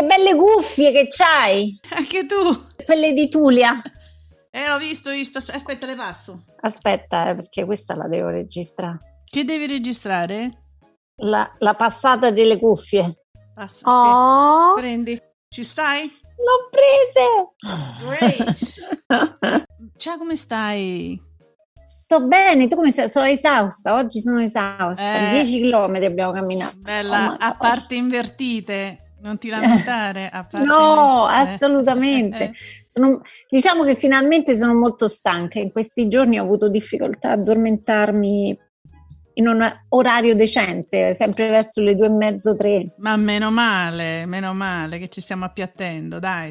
che 0.00 0.06
belle 0.06 0.34
cuffie 0.34 0.92
che 0.92 1.06
c'hai! 1.08 1.78
Anche 1.90 2.26
tu! 2.26 2.36
Quelle 2.84 3.12
di 3.12 3.28
Tulia. 3.28 3.80
Eh, 4.50 4.68
l'ho 4.68 4.78
visto, 4.78 5.10
visto. 5.10 5.38
Aspetta, 5.38 5.86
le 5.86 5.94
passo. 5.94 6.44
Aspetta, 6.60 7.28
eh, 7.28 7.34
perché 7.34 7.64
questa 7.64 7.94
la 7.94 8.08
devo 8.08 8.28
registrare. 8.28 9.22
Che 9.24 9.44
devi 9.44 9.66
registrare? 9.66 10.64
La, 11.16 11.54
la 11.58 11.74
passata 11.74 12.30
delle 12.30 12.58
cuffie. 12.58 13.26
Passa. 13.54 13.88
Oh. 13.88 14.74
Prendi. 14.74 15.18
Ci 15.48 15.62
stai? 15.64 16.18
l'ho 16.40 16.70
prese! 16.70 17.26
Great! 18.06 19.66
Ciao, 19.98 20.16
come 20.16 20.36
stai? 20.36 21.20
Sto 21.86 22.26
bene, 22.26 22.66
tu 22.66 22.76
come 22.76 22.90
stai? 22.90 23.08
Sono 23.10 23.26
esausta, 23.26 23.94
oggi 23.94 24.20
sono 24.20 24.40
esausta. 24.40 25.32
Eh. 25.32 25.42
10 25.42 25.60
km 25.60 25.94
abbiamo 26.02 26.32
camminato. 26.32 26.76
Bella, 26.78 27.32
Oh 27.32 27.36
a 27.38 27.54
parte 27.54 27.96
invertite. 27.96 29.09
Non 29.22 29.38
ti 29.38 29.48
lamentare. 29.48 30.28
A 30.32 30.44
parte 30.44 30.66
No, 30.66 31.26
invertite. 31.28 31.52
assolutamente. 31.54 32.44
Eh, 32.44 32.52
Sono- 32.86 33.20
diciamo 33.48 33.84
che 33.84 33.94
finalmente 33.94 34.56
sono 34.56 34.74
molto 34.74 35.06
stanca. 35.08 35.58
In 35.58 35.70
questi 35.72 36.08
giorni 36.08 36.38
ho 36.38 36.42
avuto 36.42 36.68
difficoltà 36.68 37.30
a 37.30 37.32
addormentarmi 37.32 38.58
in 39.34 39.46
un 39.48 39.66
orario 39.90 40.34
decente, 40.34 41.14
sempre 41.14 41.48
verso 41.48 41.80
le 41.80 41.94
due 41.94 42.06
e 42.06 42.10
mezzo, 42.10 42.54
tre. 42.56 42.94
Ma 42.98 43.16
meno 43.16 43.50
male, 43.50 44.26
meno 44.26 44.52
male 44.52 44.98
che 44.98 45.08
ci 45.08 45.20
stiamo 45.20 45.44
appiattendo, 45.44 46.18
dai. 46.18 46.50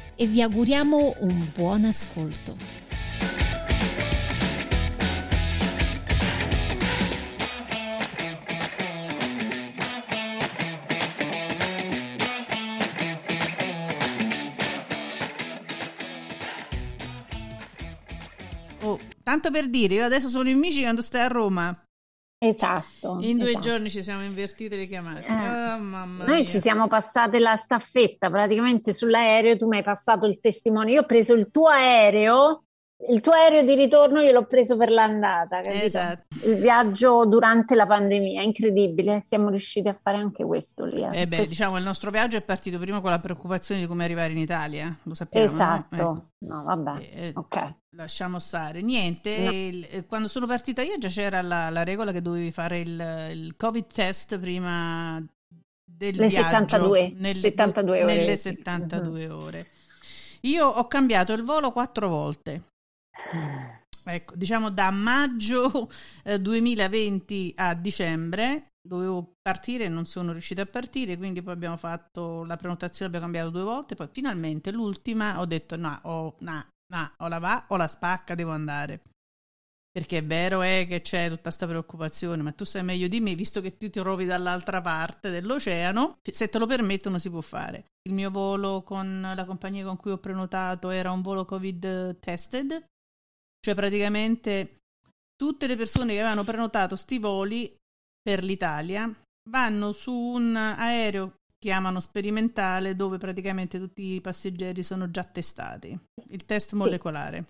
e 0.21 0.27
vi 0.27 0.39
auguriamo 0.39 1.15
un 1.21 1.49
buon 1.55 1.83
ascolto. 1.83 2.55
Oh, 18.81 18.99
tanto 19.23 19.49
per 19.49 19.71
dire, 19.71 19.95
io 19.95 20.05
adesso 20.05 20.27
sono 20.27 20.49
in 20.49 20.59
Michigan, 20.59 21.01
stai 21.01 21.21
a 21.23 21.27
Roma. 21.29 21.75
Esatto. 22.43 23.17
In 23.19 23.37
due 23.37 23.49
esatto. 23.49 23.67
giorni 23.67 23.89
ci 23.91 24.01
siamo 24.01 24.23
invertite 24.23 24.75
le 24.75 24.85
chiamate. 24.85 25.27
Eh. 25.27 25.31
Oh, 25.31 25.83
mamma 25.83 26.25
Noi 26.25 26.43
ci 26.43 26.59
siamo 26.59 26.87
passate 26.87 27.37
la 27.37 27.55
staffetta 27.55 28.31
praticamente 28.31 28.93
sull'aereo, 28.93 29.55
tu 29.55 29.67
mi 29.67 29.77
hai 29.77 29.83
passato 29.83 30.25
il 30.25 30.39
testimone, 30.39 30.89
io 30.89 31.01
ho 31.01 31.05
preso 31.05 31.33
il 31.35 31.51
tuo 31.51 31.67
aereo, 31.67 32.63
il 33.09 33.19
tuo 33.21 33.31
aereo 33.33 33.63
di 33.63 33.73
ritorno 33.75 34.21
io 34.21 34.31
l'ho 34.31 34.45
preso 34.45 34.77
per 34.77 34.91
l'andata, 34.91 35.61
capito? 35.61 35.83
Esatto. 35.85 36.23
Il 36.43 36.55
viaggio 36.55 37.25
durante 37.25 37.75
la 37.75 37.85
pandemia, 37.87 38.41
incredibile, 38.43 39.21
siamo 39.21 39.49
riusciti 39.49 39.87
a 39.87 39.93
fare 39.93 40.17
anche 40.17 40.43
questo 40.45 40.85
lì. 40.85 41.01
eh. 41.03 41.21
Eh 41.21 41.27
beh, 41.27 41.35
Questo- 41.37 41.49
diciamo, 41.55 41.77
il 41.77 41.83
nostro 41.83 42.11
viaggio 42.11 42.37
è 42.37 42.41
partito 42.41 42.77
prima 42.79 43.01
con 43.01 43.09
la 43.09 43.19
preoccupazione 43.19 43.81
di 43.81 43.87
come 43.87 44.03
arrivare 44.03 44.31
in 44.31 44.37
Italia, 44.37 44.95
lo 45.03 45.13
sappiamo, 45.13 45.45
no? 45.47 45.51
Esatto, 45.51 45.95
Ecco. 45.95 46.25
no 46.45 46.63
vabbè, 46.63 47.09
Eh, 47.13 47.31
ok. 47.35 47.73
Lasciamo 47.95 48.39
stare. 48.39 48.81
Niente, 48.81 49.37
No. 49.39 49.51
il- 49.51 49.87
eh, 49.89 50.05
quando 50.05 50.27
sono 50.27 50.45
partita 50.45 50.81
io 50.81 50.97
già 50.97 51.09
c'era 51.09 51.41
la, 51.41 51.69
la 51.69 51.83
regola 51.83 52.11
che 52.11 52.21
dovevi 52.21 52.51
fare 52.51 52.79
il, 52.79 53.29
il 53.33 53.55
Covid 53.57 53.85
test 53.91 54.39
prima 54.39 55.21
del 55.83 56.15
Le 56.15 56.27
viaggio. 56.27 56.45
72, 56.47 57.13
nelle, 57.17 57.39
72 57.39 58.03
ore, 58.03 58.15
Nelle 58.15 58.37
sì. 58.37 58.49
72 58.49 59.29
ore. 59.29 59.67
Io 60.41 60.65
ho 60.67 60.87
cambiato 60.87 61.33
il 61.33 61.43
volo 61.43 61.71
quattro 61.71 62.07
volte. 62.07 62.61
Ecco, 64.03 64.35
diciamo 64.35 64.71
da 64.71 64.89
maggio 64.89 65.89
eh, 66.23 66.39
2020 66.39 67.53
a 67.57 67.75
dicembre 67.75 68.71
dovevo 68.81 69.35
partire 69.41 69.85
e 69.85 69.89
non 69.89 70.05
sono 70.05 70.31
riuscita 70.31 70.63
a 70.63 70.65
partire, 70.65 71.17
quindi 71.17 71.41
poi 71.41 71.53
abbiamo 71.53 71.77
fatto 71.77 72.43
la 72.43 72.57
prenotazione, 72.57 73.07
abbiamo 73.07 73.31
cambiato 73.31 73.51
due 73.51 73.63
volte, 73.63 73.95
poi 73.95 74.09
finalmente 74.11 74.71
l'ultima 74.71 75.39
ho 75.39 75.45
detto 75.45 75.75
no, 75.75 75.99
oh, 76.03 76.35
no, 76.39 76.65
no, 76.91 77.11
o 77.17 77.27
la 77.27 77.39
va 77.39 77.65
o 77.69 77.77
la 77.77 77.87
spacca, 77.87 78.33
devo 78.33 78.51
andare. 78.51 79.01
Perché 79.91 80.19
è 80.19 80.25
vero 80.25 80.61
è 80.61 80.85
che 80.87 81.01
c'è 81.01 81.27
tutta 81.27 81.41
questa 81.41 81.67
preoccupazione, 81.67 82.41
ma 82.41 82.53
tu 82.53 82.63
sai 82.63 82.81
meglio 82.81 83.09
di 83.09 83.19
me, 83.19 83.35
visto 83.35 83.59
che 83.59 83.71
tu 83.71 83.89
ti 83.89 83.99
trovi 83.99 84.25
dall'altra 84.25 84.81
parte 84.81 85.29
dell'oceano, 85.29 86.19
se 86.23 86.47
te 86.47 86.57
lo 86.57 86.65
permettono 86.65 87.17
si 87.17 87.29
può 87.29 87.41
fare. 87.41 87.87
Il 88.07 88.13
mio 88.13 88.31
volo 88.31 88.83
con 88.83 89.33
la 89.35 89.45
compagnia 89.45 89.83
con 89.83 89.97
cui 89.97 90.11
ho 90.11 90.17
prenotato 90.17 90.91
era 90.91 91.11
un 91.11 91.21
volo 91.21 91.43
Covid 91.43 92.19
tested, 92.19 92.85
cioè 93.61 93.75
praticamente 93.75 94.79
tutte 95.35 95.67
le 95.67 95.75
persone 95.75 96.13
che 96.13 96.19
avevano 96.19 96.43
prenotato 96.43 96.95
sti 96.95 97.19
voli 97.19 97.73
per 98.21 98.43
l'Italia 98.43 99.11
vanno 99.49 99.91
su 99.91 100.11
un 100.13 100.55
aereo 100.55 101.35
chiamano 101.57 101.99
sperimentale 101.99 102.95
dove 102.95 103.17
praticamente 103.17 103.77
tutti 103.77 104.13
i 104.15 104.21
passeggeri 104.21 104.81
sono 104.81 105.11
già 105.11 105.23
testati, 105.23 105.97
il 106.29 106.45
test 106.45 106.73
molecolare. 106.73 107.45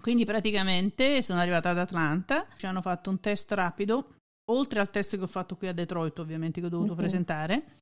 Quindi 0.00 0.26
praticamente 0.26 1.22
sono 1.22 1.40
arrivata 1.40 1.70
ad 1.70 1.78
Atlanta, 1.78 2.46
ci 2.58 2.66
hanno 2.66 2.82
fatto 2.82 3.08
un 3.08 3.18
test 3.18 3.50
rapido, 3.52 4.16
oltre 4.50 4.80
al 4.80 4.90
test 4.90 5.16
che 5.16 5.22
ho 5.22 5.26
fatto 5.26 5.56
qui 5.56 5.68
a 5.68 5.72
Detroit 5.72 6.18
ovviamente 6.18 6.60
che 6.60 6.66
ho 6.66 6.70
dovuto 6.70 6.92
Mhm. 6.92 6.98
presentare. 6.98 7.76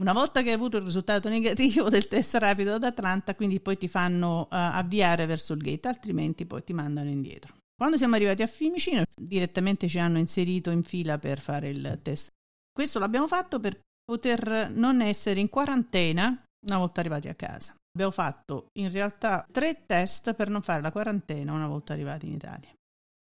Una 0.00 0.14
volta 0.14 0.40
che 0.40 0.48
hai 0.48 0.54
avuto 0.54 0.78
il 0.78 0.84
risultato 0.84 1.28
negativo 1.28 1.90
del 1.90 2.08
test 2.08 2.34
rapido 2.36 2.74
ad 2.74 2.84
Atlanta, 2.84 3.34
quindi 3.34 3.60
poi 3.60 3.76
ti 3.76 3.86
fanno 3.86 4.44
eh, 4.44 4.56
avviare 4.56 5.26
verso 5.26 5.52
il 5.52 5.60
gate, 5.60 5.88
altrimenti 5.88 6.46
poi 6.46 6.64
ti 6.64 6.72
mandano 6.72 7.10
indietro. 7.10 7.56
Quando 7.76 7.98
siamo 7.98 8.14
arrivati 8.14 8.40
a 8.42 8.46
Fiumicino, 8.46 9.02
direttamente 9.14 9.88
ci 9.88 9.98
hanno 9.98 10.18
inserito 10.18 10.70
in 10.70 10.82
fila 10.84 11.18
per 11.18 11.38
fare 11.38 11.68
il 11.68 11.98
test. 12.02 12.28
Questo 12.72 12.98
l'abbiamo 12.98 13.26
fatto 13.26 13.60
per 13.60 13.78
poter 14.02 14.70
non 14.70 15.02
essere 15.02 15.38
in 15.38 15.50
quarantena 15.50 16.44
una 16.66 16.78
volta 16.78 17.00
arrivati 17.00 17.28
a 17.28 17.34
casa. 17.34 17.74
Abbiamo 17.92 18.12
fatto 18.12 18.68
in 18.78 18.90
realtà 18.90 19.46
tre 19.52 19.84
test 19.84 20.32
per 20.32 20.48
non 20.48 20.62
fare 20.62 20.80
la 20.80 20.92
quarantena 20.92 21.52
una 21.52 21.68
volta 21.68 21.92
arrivati 21.92 22.26
in 22.26 22.32
Italia. 22.32 22.70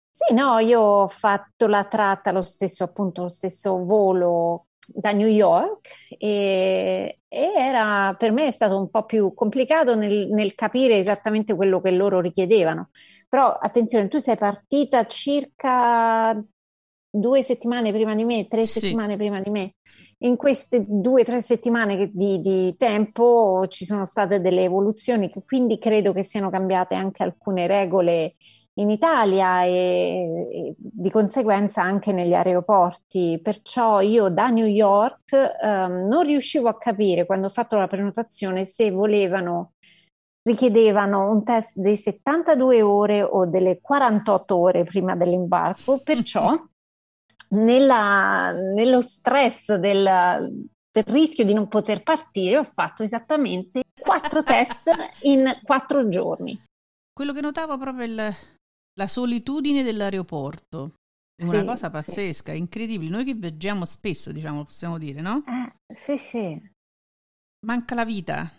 Sì, 0.10 0.34
no, 0.34 0.60
io 0.60 0.80
ho 0.80 1.08
fatto 1.08 1.68
la 1.68 1.84
tratta, 1.84 2.32
lo 2.32 2.42
stesso, 2.42 2.86
appunto, 2.86 3.24
lo 3.24 3.30
stesso 3.30 3.84
volo 3.84 4.68
da 4.88 5.12
New 5.12 5.28
York 5.28 5.90
e, 6.18 7.20
e 7.28 7.52
era, 7.56 8.16
per 8.18 8.32
me 8.32 8.48
è 8.48 8.52
stato 8.52 8.78
un 8.78 8.90
po' 8.90 9.06
più 9.06 9.34
complicato 9.34 9.96
nel, 9.96 10.30
nel 10.32 10.56
capire 10.56 10.98
esattamente 10.98 11.56
quello 11.56 11.82
che 11.82 11.92
loro 11.92 12.20
richiedevano. 12.20 12.90
Però 13.30 13.52
attenzione, 13.52 14.08
tu 14.08 14.18
sei 14.18 14.36
partita 14.36 15.06
circa 15.06 16.44
due 17.14 17.44
settimane 17.44 17.92
prima 17.92 18.16
di 18.16 18.24
me, 18.24 18.48
tre 18.48 18.64
Sì. 18.64 18.80
settimane 18.80 19.18
prima 19.18 19.42
di 19.42 19.50
me. 19.50 19.76
In 20.20 20.36
queste 20.38 20.86
due 20.88 21.22
o 21.22 21.24
tre 21.24 21.42
settimane 21.42 22.10
di, 22.14 22.40
di 22.42 22.76
tempo 22.78 23.66
ci 23.68 23.86
sono 23.86 24.06
state 24.06 24.40
delle 24.40 24.64
evoluzioni, 24.64 25.30
che 25.30 25.44
quindi 25.44 25.78
credo 25.78 26.14
che 26.14 26.24
siano 26.24 26.50
cambiate 26.50 26.96
anche 26.96 27.24
alcune 27.24 27.68
regole 27.68 28.36
in 28.82 28.90
Italia 28.90 29.64
e, 29.64 29.70
e 30.52 30.76
di 30.78 31.10
conseguenza 31.10 31.82
anche 31.82 32.12
negli 32.12 32.34
aeroporti. 32.34 33.40
Perciò 33.42 34.02
io 34.02 34.30
da 34.30 34.50
New 34.50 34.66
York 34.66 35.34
ehm, 35.34 36.08
non 36.08 36.24
riuscivo 36.24 36.68
a 36.68 36.78
capire 36.78 37.26
quando 37.26 37.48
ho 37.48 37.50
fatto 37.50 37.78
la 37.78 37.88
prenotazione 37.88 38.66
se 38.66 38.92
volevano, 38.92 39.74
richiedevano 40.44 41.30
un 41.32 41.44
test 41.44 41.78
di 41.78 41.96
72 41.96 42.82
ore 42.82 43.22
o 43.22 43.46
delle 43.46 43.80
48 43.82 44.58
ore 44.58 44.84
prima 44.84 45.16
dell'imbarco. 45.16 46.00
Perciò 46.04 46.54
nella- 47.52 48.52
nello 48.52 49.02
stress 49.02 49.74
del, 49.76 50.04
del 50.92 51.04
rischio 51.06 51.46
di 51.46 51.54
non 51.54 51.68
poter 51.68 52.04
partire 52.04 52.58
ho 52.58 52.64
fatto 52.64 53.04
esattamente 53.04 53.84
quattro 54.00 54.44
test 54.44 54.90
in 55.22 55.46
quattro 55.64 56.10
giorni. 56.10 56.60
Quello 57.14 57.34
che 57.34 57.42
notavo 57.42 57.78
proprio 57.78 58.06
il- 58.06 58.36
la 58.94 59.08
solitudine 59.08 59.84
dell'aeroporto. 59.84 60.94
È 61.36 61.44
una 61.46 61.60
Sì, 61.60 61.66
cosa 61.66 61.86
sì. 61.86 61.92
pazzesca, 61.92 62.52
incredibile. 62.54 63.10
Noi 63.10 63.26
che 63.26 63.34
viaggiamo 63.34 63.86
spesso, 63.86 64.32
diciamo, 64.32 64.64
possiamo 64.64 64.98
dire, 64.98 65.22
no? 65.22 65.44
Eh, 65.48 65.96
sì, 65.96 66.18
sì. 66.18 66.62
Manca 67.66 67.96
la 67.96 68.06
vita. 68.06 68.52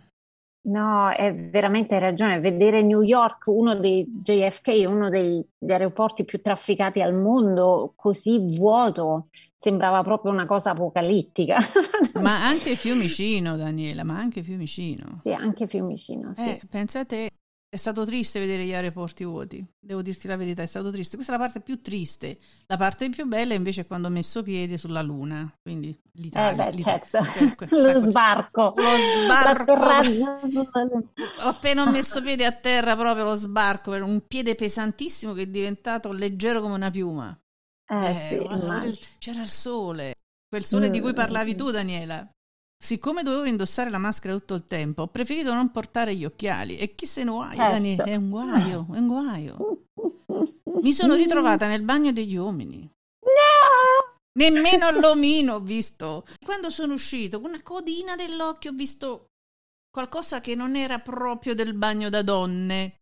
No, 0.65 1.11
è 1.11 1.35
veramente 1.35 1.95
hai 1.95 2.01
ragione. 2.01 2.39
Vedere 2.39 2.83
New 2.83 3.03
York, 3.03 3.47
uno 3.47 3.75
dei 3.75 4.05
JFK, 4.07 4.85
uno 4.87 5.09
dei, 5.09 5.45
degli 5.59 5.73
aeroporti 5.73 6.25
più 6.25 6.41
trafficati 6.41 7.03
al 7.03 7.15
mondo, 7.15 7.93
così 7.97 8.57
vuoto, 8.57 9.29
sembrava 9.57 10.03
proprio 10.03 10.31
una 10.31 10.47
cosa 10.47 10.71
apocalittica. 10.71 11.59
Ma 12.21 12.47
anche 12.47 12.77
Fiumicino, 12.77 13.57
Daniela, 13.57 14.05
ma 14.05 14.19
anche 14.19 14.43
Fiumicino. 14.43 15.19
Sì, 15.21 15.33
anche 15.33 15.67
Fiumicino, 15.67 16.33
sì. 16.35 16.43
Eh, 16.43 16.61
pensate, 16.69 17.31
è 17.73 17.79
stato 17.79 18.05
triste 18.05 18.39
vedere 18.39 18.67
gli 18.67 18.75
aeroporti 18.75 19.25
vuoti, 19.25 19.65
devo 19.81 20.03
dirti 20.03 20.27
la 20.27 20.37
verità, 20.37 20.63
è 20.63 20.67
stato 20.67 20.91
triste. 20.91 21.17
Questa 21.17 21.33
è 21.33 21.39
la 21.39 21.43
parte 21.43 21.63
più 21.63 21.81
triste. 21.81 22.37
La 22.67 22.77
parte 22.77 23.09
più 23.09 23.25
bella 23.25 23.55
invece 23.55 23.81
è 23.81 23.87
quando 23.87 24.09
ho 24.09 24.11
messo 24.11 24.43
piede 24.43 24.77
sulla 24.77 25.01
Luna, 25.01 25.51
quindi 25.63 25.99
l'Italia. 26.17 26.67
Eh 26.67 26.71
beh, 26.71 26.77
l'Italia. 26.77 27.07
certo, 27.09 27.67
lo 27.75 27.99
sbarco. 27.99 28.75
Lo 28.77 29.25
sbarco. 29.25 29.73
Ho 31.45 31.49
appena 31.49 31.89
messo 31.91 32.21
piede 32.21 32.45
a 32.45 32.53
terra 32.53 32.95
proprio 32.95 33.25
lo 33.25 33.37
sbarco, 33.37 33.93
un 33.93 34.27
piede 34.27 34.55
pesantissimo 34.55 35.33
che 35.33 35.43
è 35.43 35.47
diventato 35.47 36.13
leggero 36.13 36.61
come 36.61 36.75
una 36.75 36.91
piuma. 36.91 37.35
Eh, 37.87 38.07
eh 38.07 38.93
sì, 38.93 39.09
c'era 39.17 39.41
il 39.41 39.49
sole, 39.49 40.13
quel 40.47 40.65
sole 40.67 40.89
mm, 40.91 40.93
di 40.93 41.01
cui 41.01 41.15
parlavi 41.15 41.55
mm, 41.55 41.57
tu 41.57 41.71
Daniela. 41.71 42.31
Siccome 42.83 43.23
dovevo 43.23 43.45
indossare 43.45 43.91
la 43.91 43.99
maschera 43.99 44.35
tutto 44.35 44.55
il 44.55 44.65
tempo, 44.67 45.03
ho 45.03 45.07
preferito 45.07 45.55
non 45.55 45.71
portare 45.71 46.17
gli 46.17 46.25
occhiali. 46.25 46.79
E 46.79 46.97
chi 46.97 47.07
se 47.07 47.23
ne 47.23 47.31
guai, 47.31 47.55
certo. 47.55 47.73
Dani? 47.73 47.95
È 47.95 48.17
un 48.17 48.29
guaio, 48.29 48.87
è 48.93 48.99
un 48.99 49.07
guaio. 49.07 49.83
Mi 50.83 50.93
sono 50.93 51.15
ritrovata 51.15 51.69
nel 51.69 51.83
bagno 51.83 52.11
degli 52.11 52.35
uomini. 52.35 52.81
No! 52.81 54.19
Nemmeno 54.33 54.91
l'omino 54.91 55.55
ho 55.55 55.61
visto. 55.61 56.27
Quando 56.45 56.71
sono 56.71 56.95
uscito, 56.95 57.41
con 57.41 57.51
una 57.51 57.63
codina 57.63 58.17
dell'occhio, 58.17 58.73
ho 58.73 58.75
visto 58.75 59.27
qualcosa 59.89 60.41
che 60.41 60.57
non 60.57 60.75
era 60.75 60.99
proprio 60.99 61.55
del 61.55 61.75
bagno 61.75 62.09
da 62.09 62.23
donne. 62.23 62.97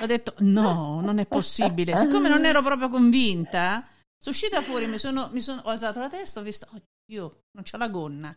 Ho 0.00 0.06
detto, 0.06 0.36
no, 0.38 1.02
non 1.02 1.18
è 1.18 1.26
possibile. 1.26 1.98
Siccome 1.98 2.30
non 2.30 2.46
ero 2.46 2.62
proprio 2.62 2.88
convinta, 2.88 3.86
sono 4.16 4.34
uscita 4.34 4.62
fuori, 4.62 4.86
mi 4.86 4.98
sono, 4.98 5.28
mi 5.32 5.42
sono, 5.42 5.60
ho 5.66 5.68
alzato 5.68 6.00
la 6.00 6.08
testa, 6.08 6.40
ho 6.40 6.42
visto, 6.42 6.66
oddio, 6.70 7.40
non 7.52 7.62
c'è 7.62 7.76
la 7.76 7.88
gonna. 7.88 8.34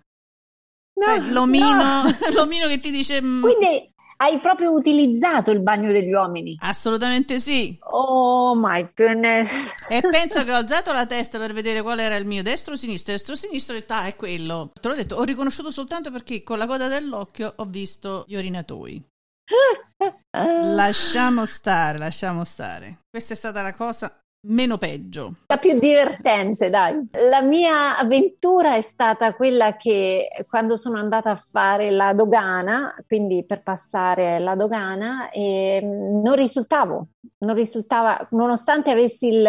No, 1.01 1.07
Sai, 1.07 1.31
l'omino, 1.31 1.73
no. 1.73 2.03
l'omino 2.33 2.67
che 2.67 2.79
ti 2.79 2.91
dice... 2.91 3.21
Mm, 3.21 3.41
Quindi 3.41 3.91
hai 4.17 4.39
proprio 4.39 4.71
utilizzato 4.71 5.49
il 5.49 5.61
bagno 5.61 5.91
degli 5.91 6.13
uomini? 6.13 6.55
Assolutamente 6.61 7.39
sì. 7.39 7.75
Oh 7.89 8.53
my 8.55 8.91
goodness. 8.95 9.71
E 9.89 10.01
penso 10.07 10.43
che 10.43 10.51
ho 10.51 10.55
alzato 10.55 10.93
la 10.93 11.07
testa 11.07 11.39
per 11.39 11.53
vedere 11.53 11.81
qual 11.81 11.99
era 11.99 12.15
il 12.15 12.27
mio 12.27 12.43
destro 12.43 12.73
o 12.73 12.77
sinistro. 12.77 13.13
Destro 13.13 13.33
o 13.33 13.37
sinistro 13.37 13.75
ho 13.75 13.79
detto, 13.79 13.93
ah, 13.93 14.05
è 14.05 14.15
quello. 14.15 14.71
Te 14.79 14.87
l'ho 14.87 14.95
detto, 14.95 15.15
ho 15.15 15.23
riconosciuto 15.23 15.71
soltanto 15.71 16.11
perché 16.11 16.43
con 16.43 16.59
la 16.59 16.67
coda 16.67 16.87
dell'occhio 16.87 17.51
ho 17.55 17.65
visto 17.65 18.23
gli 18.27 18.35
orinatoi. 18.35 19.03
lasciamo 20.75 21.47
stare, 21.47 21.97
lasciamo 21.97 22.43
stare. 22.43 22.99
Questa 23.09 23.33
è 23.33 23.37
stata 23.37 23.63
la 23.63 23.73
cosa 23.73 24.20
meno 24.43 24.77
peggio. 24.77 25.33
La 25.47 25.57
più 25.57 25.77
divertente, 25.77 26.69
dai. 26.69 27.07
La 27.29 27.41
mia 27.41 27.97
avventura 27.97 28.75
è 28.75 28.81
stata 28.81 29.33
quella 29.33 29.75
che 29.75 30.27
quando 30.47 30.75
sono 30.75 30.97
andata 30.97 31.31
a 31.31 31.35
fare 31.35 31.91
la 31.91 32.13
dogana, 32.13 32.95
quindi 33.07 33.45
per 33.45 33.61
passare 33.61 34.39
la 34.39 34.55
dogana, 34.55 35.29
eh, 35.29 35.81
non 35.81 36.35
risultavo, 36.35 37.07
non 37.39 37.55
risultava, 37.55 38.27
nonostante 38.31 38.91
avessi 38.91 39.27
il, 39.27 39.47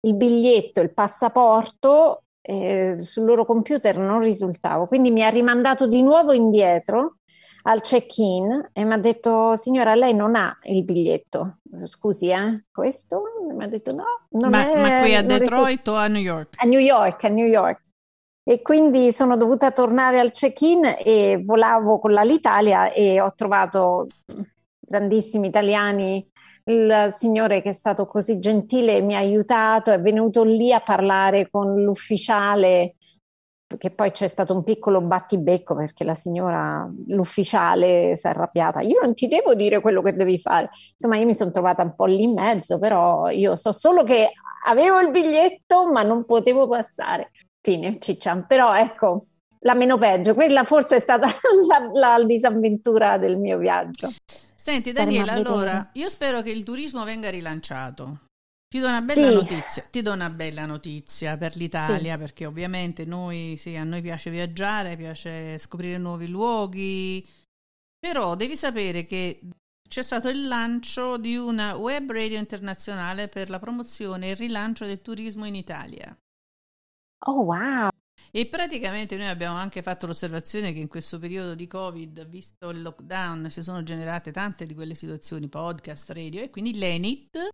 il 0.00 0.14
biglietto, 0.14 0.80
il 0.80 0.92
passaporto, 0.92 2.22
eh, 2.46 2.96
sul 3.00 3.24
loro 3.24 3.44
computer 3.44 3.98
non 3.98 4.20
risultavo. 4.20 4.86
Quindi 4.86 5.10
mi 5.10 5.24
ha 5.24 5.28
rimandato 5.28 5.86
di 5.86 6.00
nuovo 6.00 6.32
indietro 6.32 7.16
al 7.62 7.80
check-in 7.80 8.70
e 8.72 8.84
mi 8.84 8.92
ha 8.92 8.98
detto 8.98 9.56
signora 9.56 9.96
lei 9.96 10.14
non 10.14 10.36
ha 10.36 10.56
il 10.64 10.84
biglietto 10.84 11.58
scusi 11.84 12.30
eh 12.30 12.64
questo 12.72 13.22
mi 13.54 13.62
ha 13.62 13.68
detto 13.68 13.92
no 13.92 14.48
ma, 14.48 14.70
è, 14.70 14.80
ma 14.80 15.00
qui 15.00 15.14
a 15.14 15.22
Detroit 15.22 15.78
risulta. 15.78 15.90
o 15.92 15.94
a 15.96 16.06
New 16.06 16.22
York? 16.22 16.54
a 16.56 16.66
New 16.66 16.80
York 16.80 17.24
a 17.24 17.28
New 17.28 17.46
York 17.46 17.80
e 18.48 18.62
quindi 18.62 19.12
sono 19.12 19.36
dovuta 19.36 19.72
tornare 19.72 20.20
al 20.20 20.30
check-in 20.30 20.96
e 20.98 21.42
volavo 21.44 21.98
con 21.98 22.12
l'Alitalia 22.12 22.92
e 22.92 23.20
ho 23.20 23.32
trovato 23.34 24.06
grandissimi 24.78 25.48
italiani 25.48 26.24
il 26.68 27.08
signore 27.12 27.62
che 27.62 27.70
è 27.70 27.72
stato 27.72 28.06
così 28.06 28.38
gentile 28.38 29.00
mi 29.00 29.14
ha 29.14 29.18
aiutato, 29.18 29.92
è 29.92 30.00
venuto 30.00 30.42
lì 30.42 30.72
a 30.72 30.80
parlare 30.80 31.48
con 31.50 31.82
l'ufficiale 31.82 32.96
che 33.78 33.90
poi 33.90 34.12
c'è 34.12 34.28
stato 34.28 34.54
un 34.54 34.62
piccolo 34.62 35.00
battibecco 35.00 35.74
perché 35.74 36.04
la 36.04 36.14
signora, 36.14 36.88
l'ufficiale, 37.08 38.14
si 38.14 38.26
è 38.26 38.30
arrabbiata. 38.30 38.80
Io 38.80 39.00
non 39.02 39.14
ti 39.14 39.26
devo 39.26 39.54
dire 39.54 39.80
quello 39.80 40.02
che 40.02 40.14
devi 40.14 40.38
fare. 40.38 40.70
Insomma, 40.92 41.16
io 41.16 41.26
mi 41.26 41.34
sono 41.34 41.50
trovata 41.50 41.82
un 41.82 41.94
po' 41.94 42.06
lì 42.06 42.22
in 42.22 42.34
mezzo, 42.34 42.78
però 42.78 43.28
io 43.28 43.56
so 43.56 43.72
solo 43.72 44.04
che 44.04 44.30
avevo 44.66 45.00
il 45.00 45.10
biglietto, 45.10 45.90
ma 45.90 46.02
non 46.02 46.24
potevo 46.24 46.68
passare. 46.68 47.32
Fine, 47.60 47.98
ciccia. 47.98 48.36
Però 48.46 48.74
ecco, 48.74 49.18
la 49.60 49.74
meno 49.74 49.98
peggio. 49.98 50.34
Quella 50.34 50.64
forse 50.64 50.96
è 50.96 51.00
stata 51.00 51.26
la, 51.92 52.16
la 52.16 52.24
disavventura 52.24 53.18
del 53.18 53.36
mio 53.36 53.58
viaggio. 53.58 54.12
Senti 54.54 54.92
Daniela, 54.92 55.32
allora, 55.32 55.90
io 55.94 56.08
spero 56.08 56.40
che 56.42 56.50
il 56.50 56.64
turismo 56.64 57.04
venga 57.04 57.30
rilanciato. 57.30 58.25
Ti 58.68 58.80
do 58.80 58.88
una 58.88 59.00
bella 59.00 59.28
sì. 59.28 59.34
notizia, 59.34 59.82
ti 59.90 60.02
do 60.02 60.12
una 60.12 60.30
bella 60.30 60.66
notizia 60.66 61.36
per 61.36 61.56
l'Italia, 61.56 62.14
sì. 62.14 62.18
perché 62.18 62.46
ovviamente 62.46 63.04
noi, 63.04 63.56
sì, 63.56 63.76
a 63.76 63.84
noi 63.84 64.02
piace 64.02 64.30
viaggiare, 64.30 64.96
piace 64.96 65.56
scoprire 65.58 65.98
nuovi 65.98 66.26
luoghi, 66.26 67.26
però 67.98 68.34
devi 68.34 68.56
sapere 68.56 69.04
che 69.04 69.40
c'è 69.88 70.02
stato 70.02 70.28
il 70.28 70.48
lancio 70.48 71.16
di 71.16 71.36
una 71.36 71.76
web 71.76 72.10
radio 72.10 72.38
internazionale 72.38 73.28
per 73.28 73.50
la 73.50 73.60
promozione 73.60 74.26
e 74.26 74.30
il 74.30 74.36
rilancio 74.36 74.84
del 74.84 75.00
turismo 75.00 75.46
in 75.46 75.54
Italia. 75.54 76.16
Oh 77.26 77.42
wow! 77.42 77.88
E 78.32 78.46
praticamente 78.46 79.16
noi 79.16 79.28
abbiamo 79.28 79.56
anche 79.56 79.80
fatto 79.80 80.06
l'osservazione 80.06 80.72
che 80.72 80.80
in 80.80 80.88
questo 80.88 81.18
periodo 81.18 81.54
di 81.54 81.68
Covid, 81.68 82.26
visto 82.26 82.70
il 82.70 82.82
lockdown, 82.82 83.48
si 83.48 83.62
sono 83.62 83.82
generate 83.84 84.32
tante 84.32 84.66
di 84.66 84.74
quelle 84.74 84.94
situazioni, 84.94 85.48
podcast, 85.48 86.10
radio, 86.10 86.42
e 86.42 86.50
quindi 86.50 86.76
l'ENIT 86.76 87.48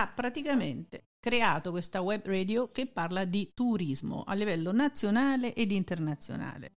ha 0.00 0.10
praticamente 0.12 1.04
creato 1.20 1.70
questa 1.70 2.00
web 2.00 2.26
radio 2.26 2.66
che 2.66 2.90
parla 2.92 3.24
di 3.24 3.52
turismo 3.54 4.24
a 4.26 4.34
livello 4.34 4.72
nazionale 4.72 5.54
ed 5.54 5.70
internazionale. 5.70 6.72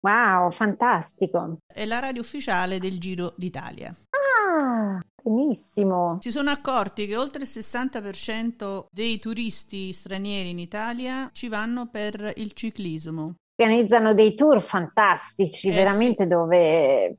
Wow, 0.00 0.50
fantastico! 0.50 1.58
È 1.64 1.84
la 1.84 2.00
radio 2.00 2.22
ufficiale 2.22 2.80
del 2.80 2.98
Giro 2.98 3.34
d'Italia. 3.36 3.94
Ah, 4.10 5.00
benissimo! 5.22 6.18
Si 6.20 6.32
sono 6.32 6.50
accorti 6.50 7.06
che 7.06 7.16
oltre 7.16 7.42
il 7.42 7.48
60% 7.48 8.86
dei 8.90 9.20
turisti 9.20 9.92
stranieri 9.92 10.50
in 10.50 10.58
Italia 10.58 11.30
ci 11.32 11.46
vanno 11.46 11.88
per 11.88 12.32
il 12.36 12.52
ciclismo. 12.52 13.36
Organizzano 13.54 14.12
dei 14.12 14.34
tour 14.34 14.60
fantastici, 14.60 15.68
eh, 15.68 15.74
veramente 15.74 16.24
sì. 16.24 16.28
dove 16.28 17.18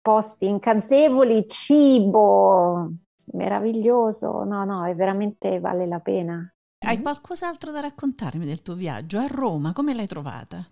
posti 0.00 0.46
incantevoli, 0.46 1.48
cibo, 1.48 2.92
meraviglioso, 3.32 4.44
no, 4.44 4.64
no, 4.64 4.86
è 4.86 4.94
veramente 4.94 5.60
vale 5.60 5.86
la 5.86 6.00
pena. 6.00 6.52
Hai 6.82 6.94
mm-hmm. 6.94 7.02
qualcos'altro 7.02 7.72
da 7.72 7.80
raccontarmi 7.80 8.46
del 8.46 8.62
tuo 8.62 8.74
viaggio 8.74 9.18
a 9.18 9.26
Roma? 9.26 9.72
Come 9.72 9.94
l'hai 9.94 10.06
trovata? 10.06 10.66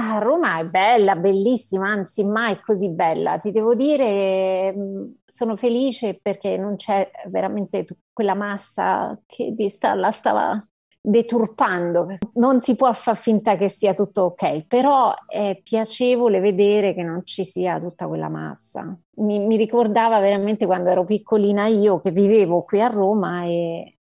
Ah, 0.00 0.18
Roma 0.18 0.60
è 0.60 0.64
bella, 0.64 1.16
bellissima, 1.16 1.88
anzi 1.88 2.22
mai 2.24 2.60
così 2.60 2.90
bella. 2.90 3.38
Ti 3.38 3.50
devo 3.50 3.74
dire, 3.74 4.72
mm, 4.72 5.10
sono 5.26 5.56
felice 5.56 6.18
perché 6.20 6.56
non 6.56 6.76
c'è 6.76 7.10
veramente 7.26 7.84
quella 8.12 8.34
massa 8.34 9.18
che 9.26 9.54
sta, 9.68 9.94
la 9.94 10.12
stava 10.12 10.64
deturpando. 11.08 12.18
Non 12.34 12.60
si 12.60 12.76
può 12.76 12.92
far 12.92 13.16
finta 13.16 13.56
che 13.56 13.68
sia 13.68 13.94
tutto 13.94 14.22
ok, 14.22 14.66
però 14.66 15.14
è 15.26 15.58
piacevole 15.62 16.38
vedere 16.40 16.92
che 16.94 17.02
non 17.02 17.24
ci 17.24 17.44
sia 17.44 17.78
tutta 17.78 18.06
quella 18.06 18.28
massa. 18.28 18.96
Mi, 19.16 19.38
mi 19.38 19.56
ricordava 19.56 20.20
veramente 20.20 20.66
quando 20.66 20.90
ero 20.90 21.04
piccolina 21.04 21.66
io 21.66 21.98
che 21.98 22.10
vivevo 22.10 22.62
qui 22.62 22.80
a 22.82 22.88
Roma 22.88 23.44
e, 23.44 23.98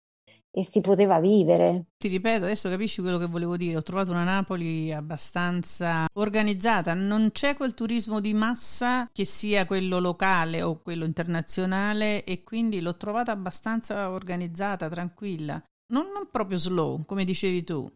e 0.51 0.63
si 0.63 0.79
poteva 0.81 1.19
vivere. 1.19 1.85
Ti 1.97 2.07
ripeto, 2.07 2.45
adesso 2.45 2.69
capisci 2.69 3.01
quello 3.01 3.17
che 3.17 3.25
volevo 3.25 3.57
dire. 3.57 3.77
Ho 3.77 3.81
trovato 3.81 4.11
una 4.11 4.23
Napoli 4.23 4.93
abbastanza 4.93 6.05
organizzata. 6.13 6.93
Non 6.93 7.31
c'è 7.31 7.55
quel 7.55 7.73
turismo 7.73 8.19
di 8.19 8.33
massa 8.33 9.09
che 9.11 9.25
sia 9.25 9.65
quello 9.65 9.99
locale 9.99 10.61
o 10.61 10.79
quello 10.81 11.05
internazionale 11.05 12.23
e 12.23 12.43
quindi 12.43 12.79
l'ho 12.79 12.95
trovata 12.95 13.31
abbastanza 13.31 14.11
organizzata, 14.11 14.87
tranquilla 14.87 15.61
non, 15.91 16.07
non 16.11 16.29
proprio 16.29 16.57
slow, 16.57 17.05
come 17.05 17.23
dicevi 17.23 17.63
tu, 17.63 17.91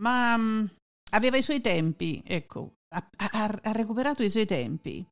ma 0.00 0.34
um, 0.34 0.68
aveva 1.12 1.36
i 1.36 1.42
suoi 1.42 1.60
tempi, 1.60 2.22
ecco, 2.24 2.74
ha, 2.94 3.08
ha, 3.16 3.58
ha 3.62 3.72
recuperato 3.72 4.22
i 4.22 4.30
suoi 4.30 4.46
tempi. 4.46 5.06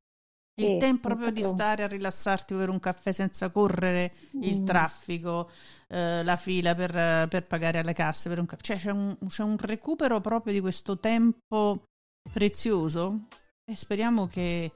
Il 0.57 0.67
sì, 0.67 0.77
tempo 0.79 1.09
proprio 1.09 1.33
di 1.33 1.43
stare 1.43 1.83
a 1.83 1.89
rilassarti 1.89 2.55
per 2.55 2.69
un 2.69 2.79
caffè 2.79 3.11
senza 3.11 3.51
correre 3.51 4.15
il 4.43 4.63
mm. 4.63 4.65
traffico, 4.65 5.51
eh, 5.89 6.23
la 6.23 6.37
fila 6.37 6.77
per, 6.77 7.27
per, 7.27 7.45
pagare 7.49 7.79
alle 7.79 7.93
casse 7.93 8.29
per 8.29 8.39
un 8.39 8.47
caffè. 8.47 8.63
Cioè 8.63 8.77
c'è 8.77 8.91
un, 8.93 9.17
c'è 9.27 9.43
un 9.43 9.57
recupero 9.59 10.21
proprio 10.21 10.53
di 10.53 10.61
questo 10.61 11.01
tempo 11.01 11.83
prezioso 12.33 13.27
e 13.69 13.75
speriamo 13.75 14.29
che 14.29 14.71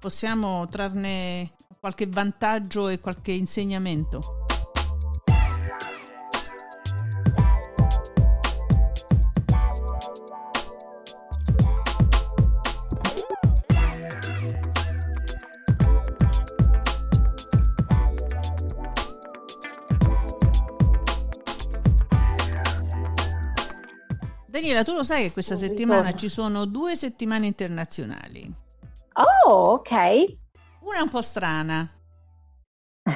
possiamo 0.00 0.66
trarne 0.66 1.52
qualche 1.78 2.08
vantaggio 2.08 2.88
e 2.88 2.98
qualche 2.98 3.30
insegnamento. 3.30 4.43
Daniela, 24.64 24.82
tu 24.82 24.94
lo 24.94 25.04
sai 25.04 25.24
che 25.24 25.32
questa 25.32 25.56
settimana 25.56 26.14
ci 26.14 26.30
sono 26.30 26.64
due 26.64 26.96
settimane 26.96 27.44
internazionali. 27.44 28.50
Oh, 29.12 29.72
ok. 29.72 29.90
Una 30.80 31.02
un 31.02 31.10
po' 31.10 31.20
strana. 31.20 31.86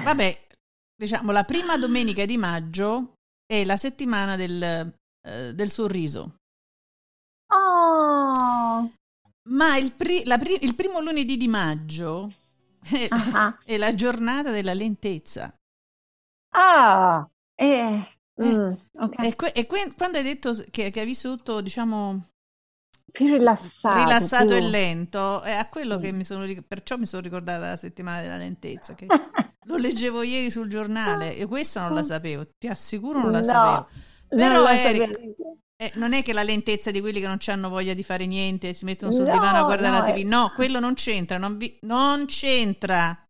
Vabbè, 0.05 0.47
diciamo 0.95 1.33
la 1.33 1.45
prima 1.45 1.79
domenica 1.79 2.27
di 2.27 2.37
maggio 2.37 3.15
è 3.47 3.65
la 3.65 3.79
settimana 3.79 4.37
del, 4.37 4.93
eh, 5.27 5.55
del 5.55 5.71
sorriso. 5.71 6.37
Oh. 7.51 8.93
Ma 9.49 9.77
il, 9.79 9.93
pri- 9.93 10.25
pri- 10.25 10.63
il, 10.63 10.75
primo 10.75 11.01
lunedì 11.01 11.39
di 11.39 11.49
maggio 11.49 12.29
è, 12.91 13.07
uh-huh. 13.09 13.55
è 13.65 13.77
la 13.79 13.95
giornata 13.95 14.51
della 14.51 14.75
lentezza. 14.75 15.51
Ah, 16.55 17.27
eh, 17.55 18.18
Mm, 18.43 18.69
okay. 19.01 19.29
E, 19.29 19.35
que- 19.35 19.53
e 19.53 19.67
que- 19.67 19.95
quando 19.97 20.19
hai 20.19 20.25
detto 20.25 20.55
che, 20.71 20.91
che 20.91 21.01
hai 21.01 21.07
vissuto, 21.07 21.61
diciamo, 21.61 22.29
più 23.11 23.27
rilassato, 23.27 24.05
rilassato 24.05 24.47
più... 24.47 24.57
e 24.57 24.61
lento, 24.61 25.43
è 25.43 25.53
a 25.53 25.69
quello 25.69 25.97
sì. 25.97 26.05
che 26.05 26.13
mi 26.13 26.25
sono 26.25 26.47
perciò 26.67 26.97
mi 26.97 27.07
sono 27.07 27.23
ricordata 27.23 27.71
la 27.71 27.77
settimana 27.77 28.21
della 28.21 28.37
lentezza, 28.37 28.95
che 28.95 29.07
lo 29.67 29.77
leggevo 29.77 30.23
ieri 30.23 30.51
sul 30.51 30.69
giornale 30.69 31.37
e 31.37 31.47
questa 31.47 31.83
non 31.83 31.95
la 31.95 32.03
sapevo, 32.03 32.47
ti 32.57 32.69
assicuro 32.69 33.21
non 33.21 33.33
la 33.33 33.39
no, 33.39 33.45
sapevo. 33.45 33.89
Però 34.29 34.55
non, 34.55 34.63
la 34.63 34.79
Eric, 34.79 35.21
eh, 35.81 35.93
non 35.95 36.13
è 36.13 36.23
che 36.23 36.33
la 36.33 36.43
lentezza 36.43 36.91
di 36.91 37.01
quelli 37.01 37.21
che 37.21 37.27
non 37.27 37.39
hanno 37.47 37.69
voglia 37.69 37.95
di 37.95 38.03
fare 38.03 38.27
niente, 38.27 38.75
si 38.75 38.85
mettono 38.85 39.11
sul 39.11 39.25
no, 39.25 39.33
divano 39.33 39.59
a 39.59 39.65
guardare 39.65 39.99
no, 39.99 40.05
la 40.05 40.13
TV, 40.13 40.27
no, 40.27 40.53
quello 40.55 40.81
non 40.81 40.95
c'entra, 40.95 41.39
non, 41.39 41.57
vi... 41.57 41.79
non 41.83 42.27
c'entra. 42.27 43.25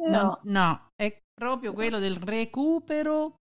No. 0.00 0.38
no, 0.44 0.90
è 0.94 1.20
proprio 1.34 1.72
quello 1.72 1.98
del 1.98 2.16
recupero 2.16 3.34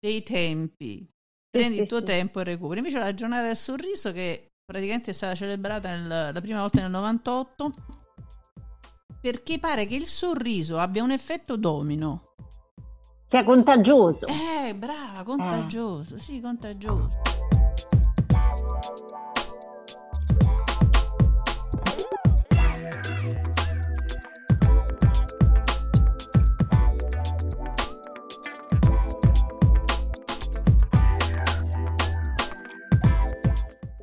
dei 0.00 0.22
tempi. 0.22 1.06
Prendi 1.50 1.76
sì, 1.76 1.82
il 1.82 1.88
tuo 1.88 1.98
sì. 1.98 2.04
tempo 2.04 2.40
e 2.40 2.44
recuperi. 2.44 2.78
Invece 2.78 2.98
la 2.98 3.14
giornata 3.14 3.46
del 3.46 3.56
sorriso, 3.56 4.12
che 4.12 4.52
praticamente 4.64 5.10
è 5.10 5.14
stata 5.14 5.34
celebrata 5.34 5.90
nel, 5.90 6.32
la 6.32 6.40
prima 6.40 6.60
volta 6.60 6.80
nel 6.80 6.90
98, 6.90 7.74
perché 9.20 9.58
pare 9.58 9.86
che 9.86 9.96
il 9.96 10.06
sorriso 10.06 10.78
abbia 10.78 11.02
un 11.02 11.10
effetto 11.10 11.56
domino. 11.56 12.34
Sia 13.26 13.44
contagioso. 13.44 14.26
Eh, 14.26 14.74
brava, 14.74 15.22
contagioso, 15.22 16.16
eh. 16.16 16.18
sì, 16.18 16.40
contagioso. 16.40 17.20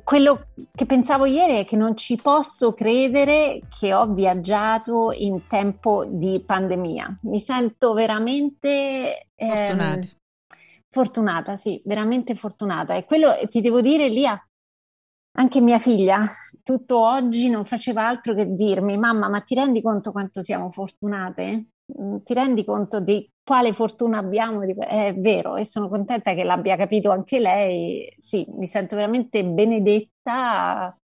Quello 0.08 0.40
che 0.74 0.86
pensavo 0.86 1.26
ieri 1.26 1.58
è 1.58 1.66
che 1.66 1.76
non 1.76 1.94
ci 1.94 2.16
posso 2.16 2.72
credere 2.72 3.60
che 3.68 3.92
ho 3.92 4.10
viaggiato 4.10 5.12
in 5.12 5.46
tempo 5.46 6.06
di 6.06 6.42
pandemia. 6.46 7.18
Mi 7.24 7.38
sento 7.40 7.92
veramente 7.92 9.28
ehm, 9.34 10.00
fortunata, 10.88 11.56
sì, 11.56 11.78
veramente 11.84 12.34
fortunata. 12.34 12.94
E 12.94 13.04
quello 13.04 13.36
ti 13.50 13.60
devo 13.60 13.82
dire, 13.82 14.08
Lia, 14.08 14.42
anche 15.32 15.60
mia 15.60 15.78
figlia, 15.78 16.26
tutto 16.62 16.98
oggi 17.00 17.50
non 17.50 17.66
faceva 17.66 18.08
altro 18.08 18.32
che 18.32 18.54
dirmi: 18.54 18.96
Mamma, 18.96 19.28
ma 19.28 19.42
ti 19.42 19.54
rendi 19.54 19.82
conto 19.82 20.10
quanto 20.10 20.40
siamo 20.40 20.70
fortunate? 20.70 21.66
Mm, 22.00 22.16
ti 22.22 22.34
rendi 22.34 22.64
conto 22.64 23.00
di 23.00 23.30
quale 23.42 23.72
fortuna 23.72 24.18
abbiamo? 24.18 24.62
È 24.62 25.14
vero 25.16 25.56
e 25.56 25.64
sono 25.64 25.88
contenta 25.88 26.34
che 26.34 26.44
l'abbia 26.44 26.76
capito 26.76 27.10
anche 27.10 27.40
lei. 27.40 28.12
Sì, 28.18 28.46
mi 28.50 28.66
sento 28.66 28.96
veramente 28.96 29.44
benedetta 29.44 30.96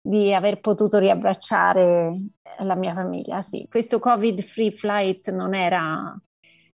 di 0.00 0.32
aver 0.34 0.60
potuto 0.60 0.98
riabbracciare 0.98 2.20
la 2.58 2.74
mia 2.74 2.94
famiglia. 2.94 3.40
Sì, 3.42 3.66
questo 3.68 3.98
Covid 3.98 4.40
free 4.40 4.70
flight 4.70 5.30
non 5.30 5.54
era 5.54 6.14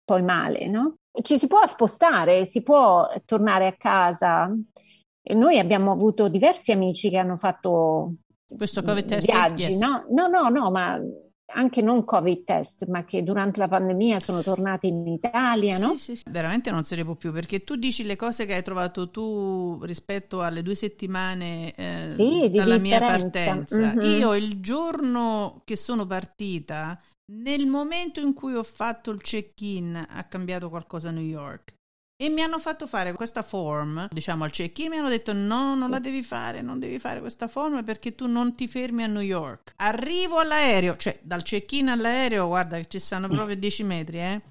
poi 0.04 0.22
male, 0.22 0.66
no? 0.68 0.96
Ci 1.20 1.38
si 1.38 1.46
può 1.46 1.64
spostare, 1.66 2.44
si 2.44 2.62
può 2.62 3.08
tornare 3.24 3.66
a 3.66 3.74
casa. 3.76 4.54
E 5.20 5.34
noi 5.34 5.58
abbiamo 5.58 5.92
avuto 5.92 6.28
diversi 6.28 6.72
amici 6.72 7.10
che 7.10 7.18
hanno 7.18 7.36
fatto 7.36 8.14
questo 8.56 8.82
Covid 8.82 9.04
test 9.04 9.30
viaggi, 9.30 9.70
yes. 9.70 9.80
no? 9.80 10.04
No, 10.10 10.26
no, 10.26 10.48
no, 10.48 10.70
ma 10.70 10.98
anche 11.50 11.80
non 11.80 12.04
Covid 12.04 12.44
test, 12.44 12.86
ma 12.86 13.04
che 13.04 13.22
durante 13.22 13.60
la 13.60 13.68
pandemia 13.68 14.20
sono 14.20 14.42
tornati 14.42 14.88
in 14.88 15.06
Italia, 15.06 15.78
no? 15.78 15.92
Sì, 15.92 15.98
sì, 15.98 16.16
sì, 16.16 16.22
veramente 16.30 16.70
non 16.70 16.84
se 16.84 16.96
ne 16.96 17.04
può 17.04 17.14
più, 17.14 17.32
perché 17.32 17.64
tu 17.64 17.76
dici 17.76 18.04
le 18.04 18.16
cose 18.16 18.44
che 18.44 18.54
hai 18.54 18.62
trovato 18.62 19.10
tu 19.10 19.78
rispetto 19.82 20.42
alle 20.42 20.62
due 20.62 20.74
settimane 20.74 21.72
eh, 21.74 22.12
sì, 22.14 22.50
dalla 22.50 22.76
differenza. 22.76 22.78
mia 22.78 23.00
partenza. 23.00 23.94
Mm-hmm. 23.94 24.20
Io 24.20 24.34
il 24.34 24.60
giorno 24.60 25.62
che 25.64 25.76
sono 25.76 26.06
partita, 26.06 27.00
nel 27.32 27.66
momento 27.66 28.20
in 28.20 28.34
cui 28.34 28.54
ho 28.54 28.62
fatto 28.62 29.10
il 29.10 29.20
check-in, 29.20 30.06
ha 30.08 30.24
cambiato 30.24 30.68
qualcosa 30.68 31.08
a 31.08 31.12
New 31.12 31.24
York. 31.24 31.76
E 32.20 32.28
mi 32.30 32.42
hanno 32.42 32.58
fatto 32.58 32.88
fare 32.88 33.12
questa 33.12 33.44
form, 33.44 34.08
diciamo 34.10 34.42
al 34.42 34.50
check-in, 34.50 34.90
mi 34.90 34.96
hanno 34.96 35.08
detto 35.08 35.32
no, 35.32 35.76
non 35.76 35.88
la 35.88 36.00
devi 36.00 36.24
fare, 36.24 36.62
non 36.62 36.80
devi 36.80 36.98
fare 36.98 37.20
questa 37.20 37.46
form 37.46 37.84
perché 37.84 38.16
tu 38.16 38.26
non 38.26 38.56
ti 38.56 38.66
fermi 38.66 39.04
a 39.04 39.06
New 39.06 39.22
York. 39.22 39.74
Arrivo 39.76 40.38
all'aereo, 40.38 40.96
cioè 40.96 41.16
dal 41.22 41.44
check-in 41.44 41.86
all'aereo, 41.88 42.48
guarda 42.48 42.76
che 42.78 42.88
ci 42.88 42.98
stanno 42.98 43.28
proprio 43.28 43.54
10 43.56 43.84
metri, 43.84 44.18
eh. 44.18 44.42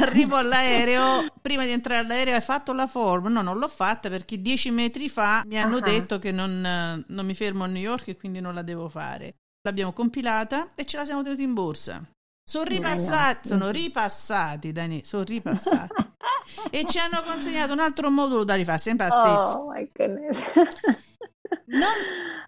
Arrivo 0.00 0.36
all'aereo, 0.36 1.26
prima 1.42 1.66
di 1.66 1.70
entrare 1.72 2.00
all'aereo 2.00 2.34
hai 2.34 2.40
fatto 2.40 2.72
la 2.72 2.86
form? 2.86 3.26
No, 3.30 3.42
non 3.42 3.58
l'ho 3.58 3.68
fatta 3.68 4.08
perché 4.08 4.40
10 4.40 4.70
metri 4.70 5.10
fa 5.10 5.42
mi 5.46 5.60
hanno 5.60 5.76
uh-huh. 5.76 5.82
detto 5.82 6.18
che 6.18 6.32
non, 6.32 7.04
non 7.06 7.26
mi 7.26 7.34
fermo 7.34 7.64
a 7.64 7.66
New 7.66 7.82
York 7.82 8.08
e 8.08 8.16
quindi 8.16 8.40
non 8.40 8.54
la 8.54 8.62
devo 8.62 8.88
fare. 8.88 9.34
L'abbiamo 9.68 9.92
compilata 9.92 10.70
e 10.74 10.86
ce 10.86 10.96
la 10.96 11.04
siamo 11.04 11.22
tenuti 11.22 11.42
in 11.42 11.52
borsa. 11.52 12.02
Sono 12.42 12.64
ripassati, 12.64 13.48
sono 13.48 13.68
ripassati, 13.68 14.72
Dani, 14.72 15.04
sono 15.04 15.24
ripassati. 15.24 16.08
e 16.70 16.84
ci 16.86 16.98
hanno 16.98 17.22
consegnato 17.22 17.72
un 17.72 17.80
altro 17.80 18.10
modulo 18.10 18.44
da 18.44 18.54
rifare, 18.54 18.78
sempre 18.78 19.08
la 19.08 19.12
stessa. 19.12 19.58
Oh 19.58 19.70
my 19.70 19.90
goodness. 19.92 20.52
non, 21.66 21.92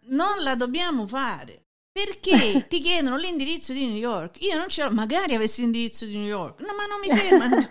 non 0.08 0.42
la 0.42 0.54
dobbiamo 0.56 1.06
fare. 1.06 1.62
Perché 1.92 2.66
ti 2.68 2.80
chiedono 2.80 3.16
l'indirizzo 3.16 3.72
di 3.72 3.86
New 3.86 3.96
York? 3.96 4.42
Io 4.42 4.56
non 4.56 4.68
ce 4.68 4.82
l'ho, 4.82 4.90
magari 4.90 5.34
avessi 5.34 5.60
l'indirizzo 5.60 6.06
di 6.06 6.16
New 6.16 6.26
York. 6.26 6.60
No, 6.60 6.74
ma 6.74 6.86
non 6.86 7.00
mi 7.00 7.14
fermano. 7.14 7.68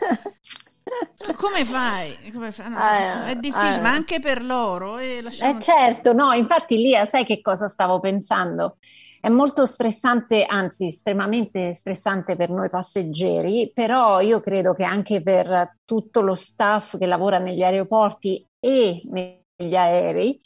Come 1.36 1.64
fai? 1.66 2.32
Come 2.32 2.52
fai? 2.52 2.70
No, 2.70 2.78
ah, 2.78 3.26
è 3.26 3.36
difficile, 3.36 3.76
ah, 3.76 3.82
ma 3.82 3.92
anche 3.92 4.20
per 4.20 4.44
loro. 4.44 4.98
Eh, 4.98 5.24
eh 5.42 5.60
certo, 5.60 6.14
no, 6.14 6.34
infatti 6.34 6.78
Lia, 6.78 7.06
sai 7.06 7.24
che 7.24 7.42
cosa 7.42 7.68
stavo 7.68 8.00
pensando? 8.00 8.78
È 9.20 9.30
molto 9.30 9.68
stressante, 9.68 10.46
anzi 10.46 10.88
estremamente 10.88 11.76
stressante 11.76 12.36
per 12.36 12.50
noi 12.50 12.70
passeggeri, 12.70 13.72
però 13.74 14.20
io 14.20 14.40
credo 14.42 14.74
che 14.74 14.84
anche 14.84 15.22
per 15.22 15.78
tutto 15.86 16.22
lo 16.22 16.34
staff 16.34 16.98
che 16.98 17.06
lavora 17.06 17.38
negli 17.38 17.62
aeroporti 17.62 18.44
e 18.60 19.04
negli 19.06 19.76
aerei 19.76 20.42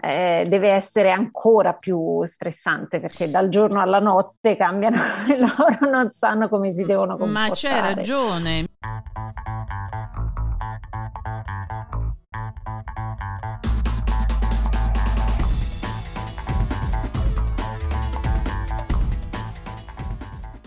eh, 0.00 0.44
deve 0.48 0.70
essere 0.70 1.10
ancora 1.10 1.72
più 1.72 2.24
stressante 2.24 3.00
perché 3.00 3.30
dal 3.30 3.48
giorno 3.48 3.80
alla 3.80 3.98
notte 3.98 4.56
cambiano 4.56 4.96
e 5.28 5.38
loro 5.38 5.90
non 5.90 6.10
sanno 6.10 6.48
come 6.48 6.72
si 6.72 6.84
devono 6.84 7.16
comportare. 7.16 7.48
Ma 7.48 7.54
c'è 7.54 7.94
ragione. 7.94 8.64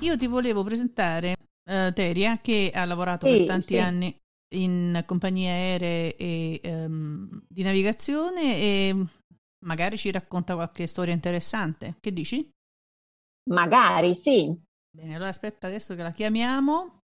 Io 0.02 0.18
ti 0.18 0.26
volevo 0.26 0.64
presentare 0.64 1.36
uh, 1.70 1.94
Teria 1.94 2.40
che 2.40 2.72
ha 2.74 2.86
lavorato 2.86 3.28
sì, 3.28 3.38
per 3.38 3.46
tanti 3.46 3.74
sì. 3.74 3.78
anni 3.78 4.20
in 4.56 5.04
compagnie 5.06 5.50
aeree 5.50 6.16
e 6.16 6.60
um, 6.64 7.44
di 7.48 7.62
navigazione 7.62 8.58
e 8.58 9.06
magari 9.64 9.98
ci 9.98 10.10
racconta 10.10 10.56
qualche 10.56 10.88
storia 10.88 11.14
interessante. 11.14 11.98
Che 12.00 12.12
dici? 12.12 12.50
Magari, 13.52 14.16
sì. 14.16 14.60
Bene, 14.90 15.16
allora 15.16 15.30
aspetta 15.30 15.68
adesso 15.68 15.94
che 15.94 16.02
la 16.02 16.12
chiamiamo. 16.12 17.02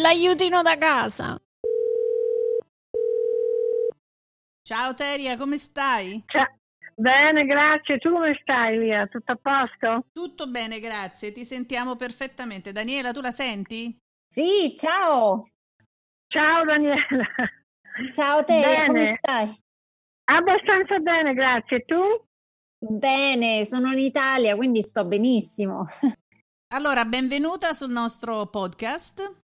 L'aiutino 0.00 0.62
da 0.62 0.78
casa. 0.78 1.36
Ciao 4.62 4.94
Teria, 4.94 5.36
come 5.36 5.58
stai? 5.58 6.22
Ciao. 6.26 6.60
Bene, 6.94 7.44
grazie. 7.44 7.98
Tu 7.98 8.10
come 8.10 8.38
stai, 8.42 8.78
Lia? 8.78 9.06
Tutto 9.06 9.32
a 9.32 9.38
posto? 9.40 10.06
Tutto 10.12 10.46
bene, 10.46 10.80
grazie. 10.80 11.32
Ti 11.32 11.44
sentiamo 11.44 11.96
perfettamente. 11.96 12.72
Daniela, 12.72 13.12
tu 13.12 13.20
la 13.20 13.30
senti? 13.30 13.96
Sì, 14.28 14.74
ciao. 14.76 15.46
Ciao 16.28 16.64
Daniela. 16.64 17.26
Ciao 18.12 18.42
Teria, 18.44 18.86
come 18.86 19.14
stai? 19.18 19.54
Abbastanza 20.24 20.98
bene, 20.98 21.34
grazie. 21.34 21.84
Tu? 21.84 22.00
Bene, 22.78 23.64
sono 23.64 23.92
in 23.92 23.98
Italia, 23.98 24.56
quindi 24.56 24.80
sto 24.82 25.04
benissimo. 25.04 25.84
Allora, 26.74 27.04
benvenuta 27.04 27.74
sul 27.74 27.90
nostro 27.90 28.46
podcast. 28.46 29.41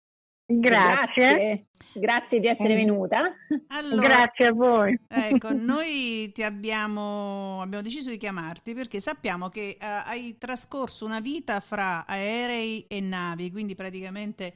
Grazie. 0.45 1.35
Grazie, 1.35 1.67
Grazie 1.93 2.39
di 2.39 2.47
essere 2.47 2.75
venuta. 2.75 3.31
Allora, 3.67 4.07
Grazie 4.07 4.47
a 4.47 4.51
voi. 4.51 4.99
Ecco, 5.07 5.53
noi 5.53 6.31
ti 6.33 6.43
abbiamo, 6.43 7.61
abbiamo 7.61 7.83
deciso 7.83 8.09
di 8.09 8.17
chiamarti 8.17 8.73
perché 8.73 8.99
sappiamo 8.99 9.49
che 9.49 9.77
uh, 9.79 9.85
hai 10.05 10.37
trascorso 10.37 11.05
una 11.05 11.19
vita 11.19 11.59
fra 11.59 12.05
aerei 12.05 12.85
e 12.87 12.99
navi, 12.99 13.51
quindi 13.51 13.75
praticamente 13.75 14.53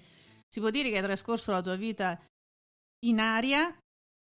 si 0.47 0.59
può 0.59 0.69
dire 0.69 0.89
che 0.89 0.97
hai 0.97 1.03
trascorso 1.03 1.51
la 1.51 1.61
tua 1.61 1.75
vita 1.75 2.19
in 3.05 3.19
aria 3.19 3.73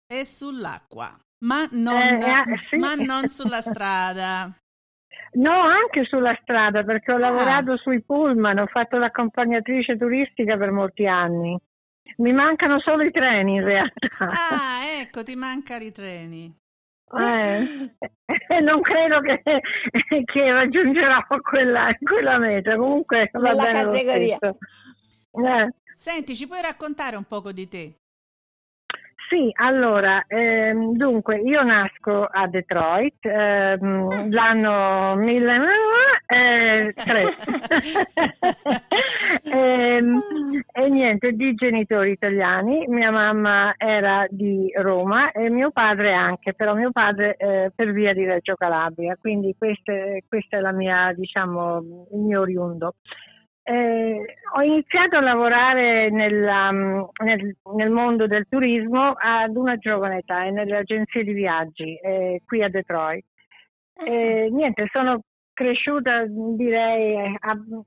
e 0.06 0.25
sull'acqua, 0.25 1.18
ma 1.44 1.68
non, 1.73 2.00
eh, 2.00 2.52
eh, 2.52 2.56
sì. 2.68 2.76
ma 2.76 2.94
non 2.94 3.28
sulla 3.28 3.61
strada. 3.61 4.54
No, 5.35 5.61
anche 5.62 6.05
sulla 6.05 6.37
strada 6.43 6.83
perché 6.83 7.12
ho 7.12 7.17
ah. 7.17 7.21
lavorato 7.21 7.77
sui 7.77 8.03
pullman, 8.03 8.59
ho 8.59 8.67
fatto 8.67 8.99
l'accompagnatrice 8.99 9.97
turistica 9.97 10.57
per 10.57 10.71
molti 10.71 11.07
anni. 11.07 11.59
Mi 12.17 12.33
mancano 12.33 12.79
solo 12.81 13.03
i 13.05 13.11
treni 13.11 13.55
in 13.55 13.65
realtà. 13.65 14.09
Ah, 14.19 15.01
ecco, 15.01 15.23
ti 15.23 15.35
mancano 15.35 15.85
i 15.85 15.93
treni. 15.93 16.55
Eh, 17.15 18.61
non 18.62 18.81
credo 18.81 19.21
che, 19.21 19.43
che 20.25 20.53
raggiungerò 20.53 21.21
quella, 21.41 21.95
quella, 22.01 22.39
meta. 22.39 22.77
Comunque, 22.77 23.31
nella 23.33 23.69
categoria. 23.69 24.39
Eh. 24.41 25.69
Senti, 25.85 26.35
ci 26.35 26.47
puoi 26.47 26.62
raccontare 26.62 27.17
un 27.17 27.25
poco 27.25 27.53
di 27.53 27.69
te? 27.69 28.01
Sì, 29.33 29.51
allora, 29.55 30.27
ehm, 30.29 30.95
dunque, 30.95 31.39
io 31.39 31.62
nasco 31.62 32.27
a 32.27 32.47
Detroit, 32.49 33.25
ehm, 33.25 34.31
l'anno 34.31 35.15
1003, 35.17 36.27
ehm, 39.51 40.21
e 40.71 40.89
niente, 40.91 41.33
di 41.33 41.55
genitori 41.55 42.11
italiani, 42.11 42.85
mia 42.89 43.11
mamma 43.11 43.73
era 43.79 44.27
di 44.29 44.71
Roma 44.77 45.31
e 45.31 45.49
mio 45.49 45.71
padre 45.71 46.12
anche, 46.12 46.53
però 46.53 46.75
mio 46.75 46.91
padre 46.91 47.35
eh, 47.39 47.73
per 47.75 47.91
via 47.91 48.12
di 48.12 48.27
Reggio 48.27 48.55
Calabria, 48.55 49.17
quindi 49.19 49.55
questa 49.57 49.95
è 49.95 50.61
la 50.61 50.73
mia, 50.73 51.11
diciamo, 51.17 52.07
il 52.12 52.19
mio 52.19 52.43
oriundo. 52.43 52.97
Eh, 53.64 54.25
ho 54.54 54.62
iniziato 54.62 55.16
a 55.16 55.21
lavorare 55.21 56.11
nella, 56.11 56.73
mm, 56.73 57.02
nel, 57.25 57.57
nel, 57.76 57.90
mondo 57.90 58.26
del 58.26 58.47
turismo 58.49 59.14
ad 59.16 59.54
una 59.57 59.76
giovane 59.76 60.19
età 60.19 60.45
e 60.45 60.50
nelle 60.50 60.78
agenzie 60.78 61.23
di 61.23 61.33
viaggi 61.33 61.95
eh, 61.97 62.42
qui 62.45 62.62
a 62.62 62.69
Detroit. 62.69 63.25
Eh, 63.95 64.49
niente, 64.50 64.88
sono 64.90 65.23
cresciuta 65.52 66.25
direi 66.26 67.37
ab- 67.38 67.85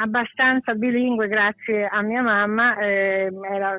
abbastanza 0.00 0.74
bilingue 0.74 1.26
grazie 1.26 1.86
a 1.86 2.02
mia 2.02 2.22
mamma, 2.22 2.78
eh, 2.78 3.30
era 3.50 3.76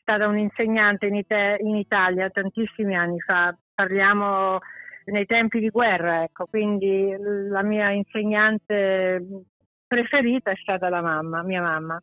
stata 0.00 0.26
un'insegnante 0.26 1.06
in, 1.06 1.16
Ite- 1.16 1.58
in 1.60 1.76
Italia 1.76 2.30
tantissimi 2.30 2.96
anni 2.96 3.20
fa, 3.20 3.54
parliamo 3.74 4.58
nei 5.06 5.26
tempi 5.26 5.60
di 5.60 5.68
guerra, 5.68 6.22
ecco, 6.22 6.46
quindi 6.46 7.14
la 7.18 7.62
mia 7.62 7.90
insegnante 7.90 9.22
preferita 9.88 10.52
è 10.52 10.56
stata 10.56 10.88
la 10.88 11.00
mamma, 11.00 11.42
mia 11.42 11.62
mamma. 11.62 12.00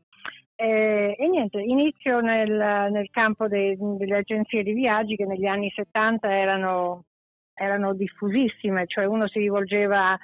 E, 0.55 1.15
e 1.17 1.27
niente, 1.27 1.61
inizio 1.61 2.19
nel, 2.19 2.51
nel 2.91 3.09
campo 3.11 3.47
de, 3.47 3.77
delle 3.79 4.17
agenzie 4.17 4.63
di 4.63 4.73
viaggi 4.73 5.15
che 5.15 5.25
negli 5.25 5.45
anni 5.45 5.71
70 5.73 6.29
erano, 6.29 7.05
erano 7.53 7.93
diffusissime, 7.93 8.87
cioè 8.87 9.05
uno 9.05 9.27
si 9.27 9.39
rivolgeva 9.39 10.17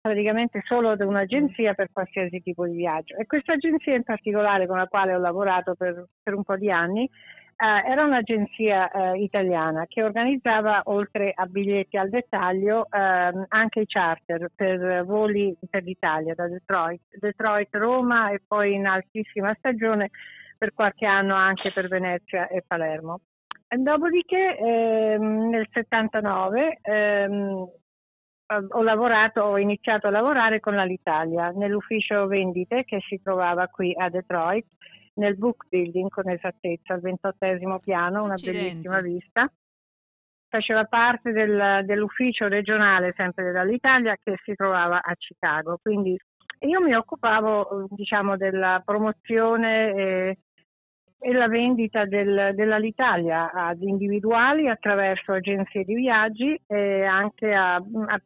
praticamente 0.00 0.62
solo 0.64 0.90
ad 0.90 1.00
un'agenzia 1.00 1.74
per 1.74 1.90
qualsiasi 1.92 2.40
tipo 2.40 2.66
di 2.66 2.76
viaggio. 2.76 3.16
E 3.16 3.26
questa 3.26 3.52
agenzia 3.52 3.94
in 3.94 4.04
particolare 4.04 4.66
con 4.66 4.78
la 4.78 4.86
quale 4.86 5.14
ho 5.14 5.18
lavorato 5.18 5.74
per, 5.74 6.06
per 6.22 6.34
un 6.34 6.42
po' 6.42 6.56
di 6.56 6.70
anni 6.70 7.08
eh, 7.60 7.90
era 7.90 8.04
un'agenzia 8.04 8.90
eh, 8.90 9.18
italiana 9.22 9.84
che 9.86 10.02
organizzava 10.02 10.80
oltre 10.86 11.32
a 11.34 11.44
biglietti 11.44 11.98
al 11.98 12.08
dettaglio 12.08 12.86
eh, 12.90 13.46
anche 13.48 13.80
i 13.80 13.86
charter 13.86 14.50
per 14.54 15.04
voli 15.04 15.54
per 15.68 15.82
l'Italia 15.82 16.34
da 16.34 16.48
Detroit, 16.48 17.02
Detroit, 17.18 17.68
Roma 17.72 18.30
e 18.30 18.40
poi 18.46 18.72
in 18.72 18.86
altissima 18.86 19.54
stagione 19.58 20.08
per 20.56 20.72
qualche 20.72 21.04
anno 21.04 21.34
anche 21.34 21.70
per 21.70 21.86
Venezia 21.88 22.48
e 22.48 22.64
Palermo. 22.66 23.20
E 23.68 23.76
dopodiché 23.76 24.56
ehm, 24.56 25.50
nel 25.50 25.68
79 25.70 26.78
ehm, 26.80 27.68
ho 28.70 28.82
lavorato, 28.82 29.42
ho 29.42 29.58
iniziato 29.58 30.06
a 30.06 30.10
lavorare 30.10 30.60
con 30.60 30.74
l'Alitalia 30.74 31.50
nell'ufficio 31.50 32.26
vendite 32.26 32.84
che 32.84 33.00
si 33.06 33.20
trovava 33.22 33.68
qui 33.68 33.94
a 33.96 34.08
Detroit 34.08 34.66
nel 35.20 35.36
book 35.36 35.66
building 35.68 36.08
con 36.08 36.28
esattezza, 36.28 36.94
al 36.94 37.00
ventottesimo 37.00 37.78
piano, 37.78 38.24
una 38.24 38.32
Accidenti. 38.32 38.58
bellissima 38.58 39.00
vista. 39.00 39.52
Faceva 40.48 40.84
parte 40.84 41.30
del, 41.30 41.84
dell'ufficio 41.84 42.48
regionale 42.48 43.12
sempre 43.16 43.52
dell'Italia 43.52 44.16
che 44.20 44.34
si 44.42 44.54
trovava 44.54 45.00
a 45.00 45.14
Chicago, 45.14 45.78
quindi 45.80 46.18
io 46.60 46.80
mi 46.80 46.94
occupavo 46.94 47.86
diciamo 47.90 48.36
della 48.36 48.82
promozione 48.84 49.94
e, 49.94 50.38
e 51.18 51.32
la 51.32 51.46
vendita 51.46 52.04
del, 52.04 52.52
dell'Alitalia 52.54 53.52
ad 53.52 53.80
individuali 53.80 54.68
attraverso 54.68 55.32
agenzie 55.32 55.84
di 55.84 55.94
viaggi 55.94 56.60
e 56.66 57.04
anche 57.04 57.54
a, 57.54 57.76
a 57.76 58.20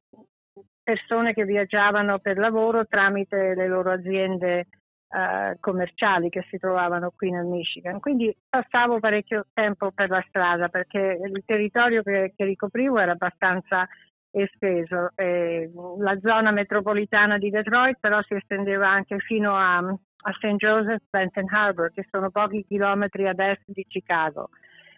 persone 0.83 1.35
che 1.35 1.45
viaggiavano 1.45 2.21
per 2.21 2.39
lavoro 2.39 2.87
tramite 2.87 3.55
le 3.55 3.69
loro 3.69 3.91
aziende 3.91 4.67
eh, 5.15 5.57
commerciali 5.61 6.29
che 6.29 6.45
si 6.51 6.59
trovavano 6.59 7.13
qui 7.15 7.31
nel 7.31 7.45
Michigan. 7.45 8.01
Quindi 8.01 8.35
passavo 8.49 8.99
parecchio 8.99 9.47
tempo 9.53 9.93
per 9.93 10.11
la 10.11 10.25
strada 10.29 10.69
perché 10.69 11.21
il 11.23 11.43
territorio 11.47 12.03
che, 12.03 12.33
che 12.35 12.45
ricoprivo 12.45 12.99
era 12.99 13.13
abbastanza 13.13 13.87
esteso. 14.33 15.11
E 15.15 15.71
la 16.01 16.19
zona 16.21 16.51
metropolitana 16.51 17.39
di 17.39 17.51
Detroit 17.51 17.99
però 18.01 18.21
si 18.23 18.35
estendeva 18.35 18.89
anche 18.89 19.19
fino 19.21 19.57
a, 19.57 19.77
a 19.77 20.33
St. 20.33 20.57
Joseph 20.57 21.03
Benton 21.09 21.47
Harbor, 21.49 21.93
che 21.93 22.07
sono 22.11 22.31
pochi 22.31 22.65
chilometri 22.67 23.29
ad 23.29 23.39
est 23.39 23.63
di 23.67 23.85
Chicago. 23.87 24.49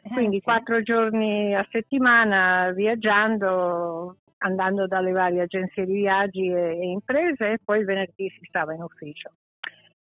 Eh, 0.02 0.09
Quindi 0.14 0.37
eh, 0.37 0.40
sì. 0.40 0.44
quattro 0.46 0.81
giorni 0.81 1.55
a 1.55 1.66
settimana 1.70 2.70
viaggiando, 2.70 4.16
andando 4.38 4.87
dalle 4.87 5.12
varie 5.12 5.42
agenzie 5.42 5.85
di 5.85 5.92
viaggi 5.92 6.46
e, 6.46 6.79
e 6.79 6.87
imprese 6.87 7.52
e 7.52 7.59
poi 7.62 7.85
venerdì 7.85 8.31
si 8.31 8.46
stava 8.48 8.72
in 8.72 8.81
ufficio. 8.81 9.31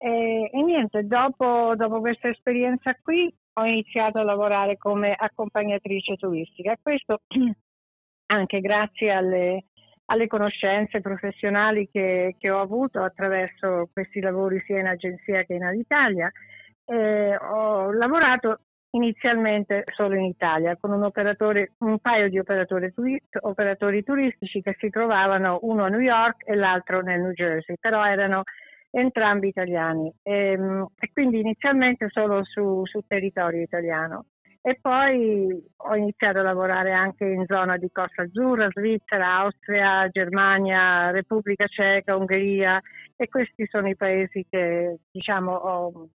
E, 0.02 0.48
e 0.50 0.62
niente, 0.62 1.06
dopo, 1.06 1.74
dopo, 1.76 2.00
questa 2.00 2.28
esperienza 2.28 2.94
qui 3.02 3.30
ho 3.52 3.64
iniziato 3.66 4.18
a 4.18 4.22
lavorare 4.22 4.78
come 4.78 5.14
accompagnatrice 5.14 6.16
turistica. 6.16 6.74
Questo 6.80 7.20
anche 8.32 8.60
grazie 8.60 9.10
alle, 9.10 9.64
alle 10.06 10.26
conoscenze 10.26 11.02
professionali 11.02 11.90
che, 11.92 12.34
che, 12.38 12.50
ho 12.50 12.60
avuto 12.60 13.02
attraverso 13.02 13.90
questi 13.92 14.20
lavori 14.20 14.62
sia 14.64 14.78
in 14.78 14.86
agenzia 14.86 15.44
che 15.44 15.52
in 15.52 15.64
Alitalia. 15.64 16.30
Eh, 16.86 17.36
ho 17.36 17.92
lavorato 17.92 18.60
inizialmente 18.92 19.84
solo 19.94 20.14
in 20.14 20.24
Italia 20.24 20.78
con 20.80 20.92
un, 20.92 21.10
un 21.78 21.98
paio 21.98 22.28
di 22.30 22.38
operatori, 22.38 22.90
turist, 22.94 23.36
operatori 23.42 24.02
turistici 24.02 24.62
che 24.62 24.76
si 24.78 24.88
trovavano 24.88 25.58
uno 25.62 25.84
a 25.84 25.88
New 25.88 26.00
York 26.00 26.48
e 26.48 26.54
l'altro 26.54 27.02
nel 27.02 27.20
New 27.20 27.32
Jersey, 27.32 27.76
però 27.78 28.02
erano 28.04 28.44
entrambi 28.90 29.48
italiani 29.48 30.12
e, 30.22 30.52
ehm, 30.52 30.86
e 30.98 31.10
quindi 31.12 31.40
inizialmente 31.40 32.08
solo 32.10 32.44
su, 32.44 32.82
su, 32.84 33.00
territorio 33.06 33.62
italiano 33.62 34.26
e 34.62 34.78
poi 34.80 35.48
ho 35.76 35.94
iniziato 35.96 36.38
a 36.40 36.42
lavorare 36.42 36.92
anche 36.92 37.24
in 37.24 37.44
zona 37.46 37.78
di 37.78 37.88
Costa 37.90 38.22
Azzurra, 38.22 38.68
Svizzera, 38.70 39.38
Austria, 39.38 40.06
Germania, 40.08 41.10
Repubblica 41.10 41.66
Ceca, 41.66 42.16
Ungheria 42.16 42.78
e 43.16 43.28
questi 43.28 43.66
sono 43.70 43.88
i 43.88 43.96
paesi 43.96 44.44
che 44.50 44.98
diciamo 45.10 45.54
ho, 45.54 46.08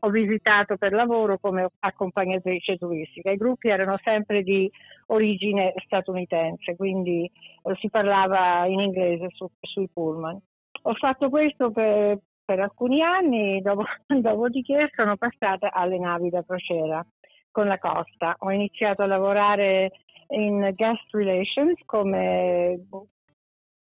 ho 0.00 0.10
visitato 0.10 0.76
per 0.76 0.92
lavoro 0.92 1.38
come 1.38 1.68
accompagnatrice 1.78 2.76
turistica. 2.76 3.30
I 3.30 3.36
gruppi 3.36 3.68
erano 3.68 3.98
sempre 4.02 4.42
di 4.42 4.70
origine 5.06 5.72
statunitense, 5.84 6.76
quindi 6.76 7.24
eh, 7.24 7.74
si 7.76 7.88
parlava 7.88 8.66
in 8.66 8.80
inglese 8.80 9.28
su, 9.30 9.48
sui 9.60 9.88
pullman. 9.90 10.38
Ho 10.82 10.94
fatto 10.94 11.28
questo 11.28 11.70
per, 11.70 12.18
per 12.44 12.60
alcuni 12.60 13.02
anni, 13.02 13.60
dopo, 13.60 13.84
dopodiché 14.06 14.90
sono 14.94 15.16
passata 15.16 15.72
alle 15.72 15.98
navi 15.98 16.30
da 16.30 16.42
crociera 16.44 17.04
con 17.50 17.66
la 17.66 17.78
costa. 17.78 18.36
Ho 18.38 18.50
iniziato 18.50 19.02
a 19.02 19.06
lavorare 19.06 19.90
in 20.28 20.72
guest 20.74 21.12
relations 21.12 21.78
come 21.84 22.86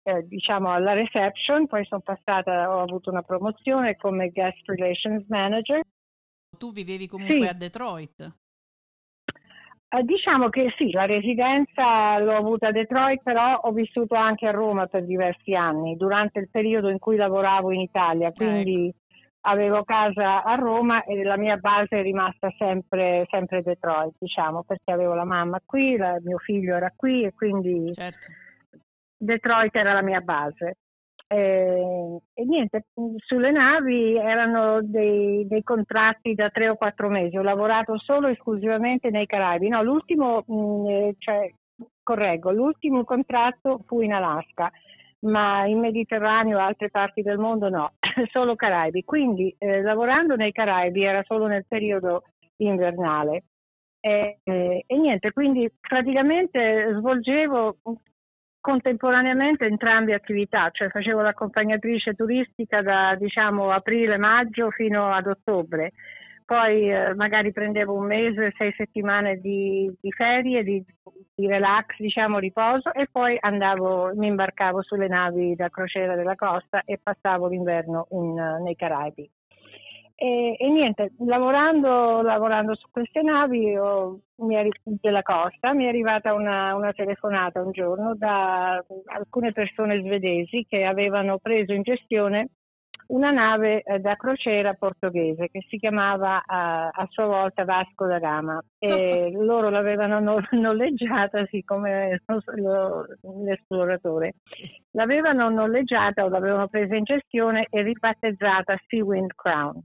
eh, 0.04 0.28
diciamo 0.28 0.72
alla 0.72 0.94
reception, 0.94 1.68
poi 1.68 1.84
sono 1.86 2.02
passata, 2.02 2.74
ho 2.74 2.82
avuto 2.82 3.10
una 3.10 3.24
promozione 3.24 3.96
come 3.96 4.30
guest 4.30 4.62
relations 4.68 5.26
manager. 5.28 5.82
Tu 6.58 6.72
vivevi 6.72 7.08
comunque 7.08 7.42
sì. 7.42 7.48
a 7.48 7.54
Detroit? 7.54 8.45
Eh, 9.96 10.04
diciamo 10.04 10.50
che 10.50 10.74
sì, 10.78 10.92
la 10.92 11.06
residenza 11.06 12.20
l'ho 12.20 12.36
avuta 12.36 12.68
a 12.68 12.72
Detroit, 12.72 13.22
però 13.24 13.56
ho 13.56 13.72
vissuto 13.72 14.16
anche 14.16 14.46
a 14.48 14.52
Roma 14.52 14.88
per 14.88 15.06
diversi 15.06 15.54
anni, 15.54 15.96
durante 15.96 16.40
il 16.40 16.50
periodo 16.50 16.90
in 16.90 17.00
cui 17.00 17.16
lavoravo 17.16 17.72
in 17.72 17.80
Italia, 17.80 18.32
quindi 18.32 18.88
ecco. 18.88 18.98
avevo 19.42 19.84
casa 19.84 20.44
a 20.44 20.56
Roma 20.56 21.04
e 21.04 21.24
la 21.24 21.38
mia 21.38 21.56
base 21.58 22.00
è 22.00 22.02
rimasta 22.02 22.52
sempre, 22.58 23.26
sempre 23.30 23.62
Detroit, 23.62 24.16
diciamo, 24.20 24.64
perché 24.64 24.92
avevo 24.92 25.14
la 25.14 25.26
mamma 25.26 25.62
qui, 25.66 25.96
la, 25.96 26.18
mio 26.22 26.40
figlio 26.40 26.76
era 26.76 26.92
qui 26.96 27.24
e 27.24 27.34
quindi... 27.34 27.94
Certo 27.94 28.44
Detroit 29.18 29.74
era 29.76 29.94
la 29.94 30.04
mia 30.04 30.20
base. 30.20 30.78
Eh, 31.28 32.20
e 32.34 32.46
niente, 32.46 32.86
sulle 33.18 33.52
navi 33.52 34.16
erano 34.16 34.82
dei, 34.84 35.48
dei, 35.48 35.64
contratti 35.64 36.36
da 36.36 36.50
tre 36.50 36.70
o 36.70 36.76
quattro 36.76 37.10
mesi. 37.10 37.38
Ho 37.38 37.42
lavorato 37.42 37.98
solo 37.98 38.28
e 38.28 38.32
esclusivamente 38.32 39.10
nei 39.10 39.26
Caraibi. 39.26 39.70
No, 39.70 39.82
l'ultimo, 39.82 40.44
mh, 40.46 40.54
mm, 40.54 40.88
eh, 40.88 41.16
cioè, 41.18 41.52
correggo, 42.04 42.52
l'ultimo 42.52 43.04
contratto 43.04 43.82
fu 43.88 44.02
in 44.02 44.14
Alaska, 44.14 44.72
ma 45.22 45.66
in 45.66 45.80
Mediterraneo 45.80 46.58
e 46.60 46.62
altre 46.62 46.90
parti 46.90 47.22
del 47.24 47.40
mondo 47.40 47.70
no, 47.70 47.94
solo 48.32 48.56
Caraibi. 48.56 49.04
Quindi 49.04 49.54
eh, 49.58 49.82
lavorando 49.82 50.36
nei 50.36 50.52
Caraibi 50.52 51.04
era 51.04 51.24
solo 51.24 51.48
nel 51.48 51.66
periodo 51.68 52.24
invernale. 52.58 53.46
E, 54.00 54.38
e, 54.44 54.84
e, 54.86 54.98
niente, 54.98 55.32
quindi 55.32 55.68
praticamente 55.82 56.94
svolgevo 57.00 57.78
contemporaneamente 58.66 59.68
entrambe 59.68 60.16
attività, 60.16 60.72
cioè 60.72 60.90
facevo 60.90 61.22
l'accompagnatrice 61.22 62.16
turistica 62.16 62.82
da 62.82 63.16
diciamo 63.16 63.70
aprile-maggio 63.70 64.72
fino 64.72 65.12
ad 65.12 65.28
ottobre, 65.28 65.92
poi 66.44 66.90
eh, 66.90 67.14
magari 67.14 67.52
prendevo 67.52 67.94
un 67.94 68.08
mese, 68.08 68.54
sei 68.58 68.74
settimane 68.76 69.36
di, 69.36 69.96
di 70.02 70.12
ferie, 70.12 70.64
di, 70.64 70.84
di, 71.36 71.46
relax, 71.46 71.94
diciamo 72.00 72.40
riposo 72.40 72.92
e 72.92 73.08
poi 73.12 73.38
andavo, 73.40 74.12
mi 74.16 74.26
imbarcavo 74.26 74.82
sulle 74.82 75.08
navi 75.08 75.54
da 75.54 75.70
crociera 75.70 76.16
della 76.16 76.36
costa 76.36 76.82
e 76.86 77.00
passavo 77.02 77.48
l'inverno 77.48 78.08
in, 78.10 78.62
nei 78.64 78.76
Caraibi. 78.76 79.30
E, 80.18 80.56
e, 80.58 80.70
niente, 80.70 81.12
lavorando, 81.20 82.22
lavorando, 82.22 82.74
su 82.76 82.88
queste 82.90 83.22
navi 83.22 83.76
oh, 83.76 84.22
è, 84.50 84.68
della 84.84 85.22
costa 85.22 85.74
mi 85.74 85.84
è 85.84 85.88
arrivata 85.90 86.34
una, 86.34 86.74
una, 86.74 86.94
telefonata 86.94 87.62
un 87.62 87.72
giorno 87.72 88.16
da 88.16 88.82
alcune 89.08 89.52
persone 89.52 90.02
svedesi 90.02 90.66
che 90.70 90.86
avevano 90.86 91.38
preso 91.40 91.74
in 91.74 91.82
gestione 91.82 92.48
una 93.08 93.30
nave 93.32 93.84
eh, 93.84 94.00
da 94.00 94.16
crociera 94.16 94.74
portoghese 94.74 95.50
che 95.50 95.66
si 95.68 95.78
chiamava 95.78 96.44
a, 96.46 96.88
a 96.88 97.08
sua 97.10 97.26
volta 97.26 97.66
Vasco 97.66 98.08
da 98.08 98.18
Gama. 98.18 98.60
E 98.80 99.32
loro 99.36 99.70
l'avevano 99.70 100.20
no, 100.22 100.40
noleggiata 100.52 101.46
sì, 101.48 101.62
come 101.64 102.22
lo, 102.56 103.06
l'esploratore. 103.44 104.36
L'avevano 104.92 105.50
noleggiata 105.50 106.24
o 106.24 106.30
l'avevano 106.30 106.68
presa 106.68 106.96
in 106.96 107.04
gestione 107.04 107.68
e 107.70 107.82
ribattezzata 107.82 108.80
Sea 108.88 109.04
Wind 109.04 109.34
Crown 109.36 109.82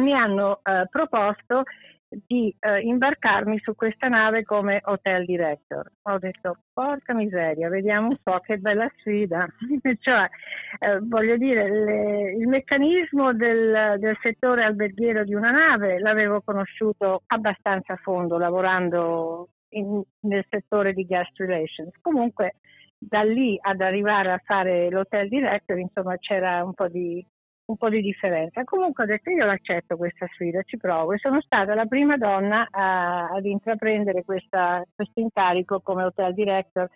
mi 0.00 0.12
hanno 0.12 0.60
eh, 0.62 0.86
proposto 0.90 1.62
di 2.08 2.54
eh, 2.60 2.80
imbarcarmi 2.80 3.58
su 3.58 3.74
questa 3.74 4.08
nave 4.08 4.44
come 4.44 4.80
hotel 4.84 5.24
director. 5.24 5.90
Ho 6.02 6.18
detto, 6.18 6.58
porca 6.72 7.14
miseria, 7.14 7.68
vediamo 7.68 8.08
un 8.08 8.16
po' 8.22 8.38
che 8.40 8.58
bella 8.58 8.90
sfida. 8.98 9.46
cioè, 10.00 10.28
eh, 10.78 10.98
voglio 11.02 11.36
dire, 11.36 11.68
le, 11.68 12.32
il 12.32 12.48
meccanismo 12.48 13.34
del, 13.34 13.96
del, 13.98 14.16
settore 14.22 14.64
alberghiero 14.64 15.24
di 15.24 15.34
una 15.34 15.50
nave 15.50 15.98
l'avevo 15.98 16.40
conosciuto 16.42 17.22
abbastanza 17.26 17.94
a 17.94 18.00
fondo 18.02 18.38
lavorando 18.38 19.48
in, 19.70 20.00
nel 20.20 20.44
settore 20.48 20.92
di 20.92 21.04
guest 21.04 21.36
relations. 21.38 21.92
Comunque, 22.00 22.56
da 22.98 23.22
lì 23.22 23.58
ad 23.60 23.80
arrivare 23.80 24.32
a 24.32 24.40
fare 24.44 24.90
l'hotel 24.90 25.28
director, 25.28 25.78
insomma, 25.78 26.16
c'era 26.18 26.62
un 26.64 26.72
po' 26.72 26.88
di 26.88 27.24
un 27.66 27.76
po' 27.76 27.88
di 27.88 28.00
differenza. 28.00 28.64
Comunque 28.64 29.04
ho 29.04 29.06
detto 29.06 29.30
io 29.30 29.44
l'accetto 29.44 29.96
questa 29.96 30.26
sfida, 30.32 30.62
ci 30.62 30.76
provo 30.76 31.12
e 31.12 31.18
sono 31.18 31.40
stata 31.40 31.74
la 31.74 31.86
prima 31.86 32.16
donna 32.16 32.66
a, 32.70 33.28
ad 33.28 33.44
intraprendere 33.44 34.24
questo 34.24 34.58
incarico 35.14 35.80
come 35.80 36.04
hotel 36.04 36.34
director 36.34 36.88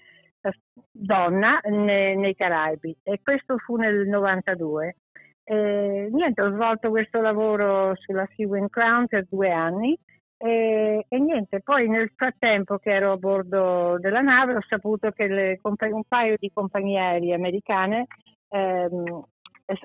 eh, 0.43 0.53
donna 0.91 1.61
ne, 1.65 2.15
nei 2.15 2.35
Caraibi 2.35 2.97
e 3.03 3.21
questo 3.23 3.59
fu 3.59 3.77
nel 3.77 4.07
92. 4.07 4.97
E, 5.45 6.09
niente, 6.13 6.43
ho 6.43 6.53
svolto 6.53 6.91
questo 6.91 7.21
lavoro 7.21 7.95
sulla 7.97 8.27
Sea 8.37 8.47
Wind 8.47 8.71
Crown 8.71 9.07
per 9.07 9.27
due 9.29 9.51
anni 9.51 9.99
e, 10.37 11.05
e, 11.09 11.19
niente, 11.19 11.61
poi 11.61 11.89
nel 11.89 12.13
frattempo 12.15 12.79
che 12.79 12.91
ero 12.93 13.13
a 13.13 13.17
bordo 13.17 13.99
della 13.99 14.21
nave 14.21 14.55
ho 14.55 14.63
saputo 14.67 15.11
che 15.11 15.27
le, 15.27 15.61
un 15.63 16.05
paio 16.07 16.37
di 16.39 16.51
compagnie 16.55 16.99
aeree 16.99 17.35
americane 17.35 18.07
ehm, 18.49 19.23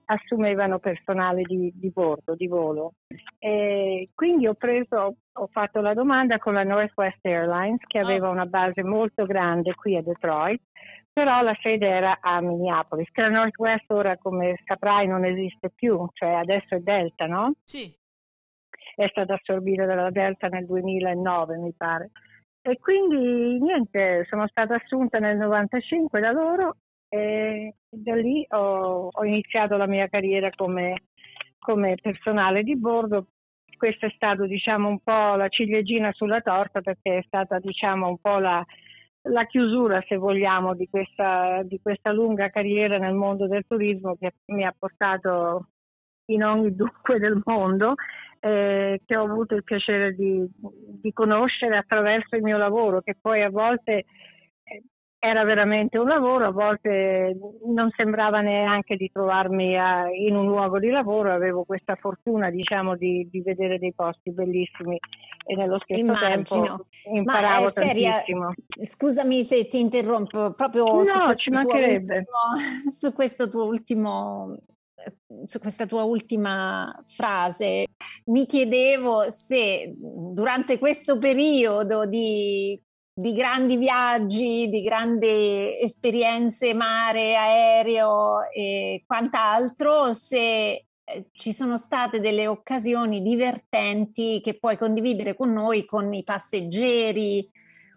assumevano 0.05 0.79
personale 0.79 1.41
di, 1.43 1.71
di 1.75 1.89
bordo, 1.91 2.35
di 2.35 2.47
volo. 2.47 2.93
E 3.37 4.09
quindi 4.13 4.47
ho 4.47 4.53
preso, 4.53 5.15
ho 5.31 5.47
fatto 5.47 5.81
la 5.81 5.93
domanda 5.93 6.37
con 6.37 6.53
la 6.53 6.63
Northwest 6.63 7.25
Airlines 7.25 7.81
che 7.87 7.99
aveva 7.99 8.29
una 8.29 8.45
base 8.45 8.83
molto 8.83 9.25
grande 9.25 9.73
qui 9.75 9.95
a 9.95 10.01
Detroit, 10.01 10.61
però 11.11 11.41
la 11.41 11.57
sede 11.61 11.87
era 11.87 12.17
a 12.19 12.41
Minneapolis, 12.41 13.09
che 13.11 13.21
la 13.21 13.29
Northwest 13.29 13.89
ora 13.91 14.17
come 14.17 14.59
saprai 14.65 15.07
non 15.07 15.23
esiste 15.23 15.69
più, 15.73 16.07
cioè 16.13 16.29
adesso 16.29 16.75
è 16.75 16.79
Delta, 16.79 17.25
no? 17.25 17.53
Sì. 17.63 17.93
È 18.95 19.07
stata 19.09 19.33
assorbita 19.33 19.85
dalla 19.85 20.09
Delta 20.09 20.47
nel 20.47 20.65
2009 20.65 21.57
mi 21.57 21.73
pare. 21.73 22.11
E 22.61 22.79
quindi 22.79 23.59
niente, 23.59 24.25
sono 24.27 24.47
stata 24.47 24.75
assunta 24.75 25.19
nel 25.19 25.37
95 25.37 26.19
da 26.19 26.31
loro 26.31 26.77
e 27.09 27.75
da 27.89 28.15
lì 28.15 28.45
ho, 28.49 29.09
ho 29.11 29.25
iniziato 29.25 29.77
la 29.77 29.87
mia 29.87 30.07
carriera 30.07 30.49
come, 30.55 31.03
come, 31.59 31.95
personale 32.01 32.63
di 32.63 32.75
bordo. 32.77 33.27
Questa 33.77 34.07
è 34.07 34.11
stata 34.15 34.45
diciamo 34.45 34.87
un 34.87 34.99
po' 34.99 35.35
la 35.35 35.47
ciliegina 35.49 36.11
sulla 36.13 36.41
torta 36.41 36.81
perché 36.81 37.17
è 37.17 37.23
stata 37.25 37.59
diciamo 37.59 38.07
un 38.07 38.17
po' 38.19 38.39
la, 38.39 38.65
la 39.23 39.45
chiusura, 39.45 40.03
se 40.07 40.17
vogliamo, 40.17 40.75
di 40.75 40.87
questa, 40.89 41.61
di 41.63 41.79
questa, 41.81 42.11
lunga 42.11 42.49
carriera 42.49 42.97
nel 42.97 43.13
mondo 43.13 43.47
del 43.47 43.65
turismo 43.67 44.15
che 44.15 44.33
mi 44.47 44.65
ha 44.65 44.73
portato 44.77 45.69
in 46.27 46.43
ogni 46.43 46.75
dunque 46.75 47.19
del 47.19 47.41
mondo, 47.43 47.95
eh, 48.39 49.01
che 49.05 49.15
ho 49.15 49.23
avuto 49.23 49.55
il 49.55 49.63
piacere 49.63 50.13
di, 50.13 50.45
di, 51.01 51.11
conoscere 51.13 51.77
attraverso 51.77 52.35
il 52.35 52.43
mio 52.43 52.57
lavoro, 52.57 53.01
che 53.01 53.15
poi 53.19 53.41
a 53.41 53.49
volte 53.49 54.05
era 55.25 55.43
veramente 55.43 55.97
un 55.97 56.07
lavoro, 56.07 56.45
a 56.45 56.51
volte 56.51 57.37
non 57.65 57.89
sembrava 57.95 58.41
neanche 58.41 58.95
di 58.95 59.09
trovarmi 59.11 59.77
a, 59.77 60.07
in 60.09 60.35
un 60.35 60.45
luogo 60.45 60.79
di 60.79 60.89
lavoro, 60.89 61.33
avevo 61.33 61.63
questa 61.63 61.95
fortuna 61.95 62.49
diciamo 62.49 62.95
di, 62.95 63.27
di 63.29 63.41
vedere 63.41 63.79
dei 63.79 63.93
posti 63.93 64.31
bellissimi 64.31 64.97
e 65.47 65.55
nello 65.55 65.79
stesso 65.79 65.99
Immagino. 65.99 66.43
tempo 66.45 66.85
imparavo 67.13 67.63
Ma, 67.63 67.69
eh, 67.69 67.73
tantissimo. 67.73 68.53
Scusami 68.87 69.43
se 69.43 69.67
ti 69.67 69.79
interrompo, 69.79 70.53
proprio 70.53 70.85
no, 70.85 71.03
su, 71.03 71.33
ci 71.35 71.49
mancherebbe. 71.49 72.15
Ultimo, 72.15 72.89
su 72.89 73.13
questo 73.13 73.49
tuo 73.49 73.65
ultimo 73.65 74.55
su 75.45 75.59
questa 75.59 75.85
tua 75.85 76.03
ultima 76.03 77.03
frase, 77.05 77.85
mi 78.25 78.45
chiedevo 78.45 79.29
se 79.29 79.93
durante 79.95 80.79
questo 80.79 81.19
periodo 81.19 82.07
di 82.07 82.79
di 83.17 83.31
grandi 83.31 83.77
viaggi, 83.77 84.67
di 84.67 84.81
grandi 84.81 85.79
esperienze 85.81 86.73
mare, 86.73 87.37
aereo 87.37 88.49
e 88.53 89.03
quant'altro, 89.07 90.13
se 90.13 90.85
eh, 91.01 91.29
ci 91.31 91.53
sono 91.53 91.77
state 91.77 92.19
delle 92.19 92.45
occasioni 92.47 93.21
divertenti 93.21 94.41
che 94.43 94.59
puoi 94.59 94.77
condividere 94.77 95.33
con 95.33 95.53
noi, 95.53 95.85
con 95.85 96.13
i 96.13 96.25
passeggeri 96.25 97.49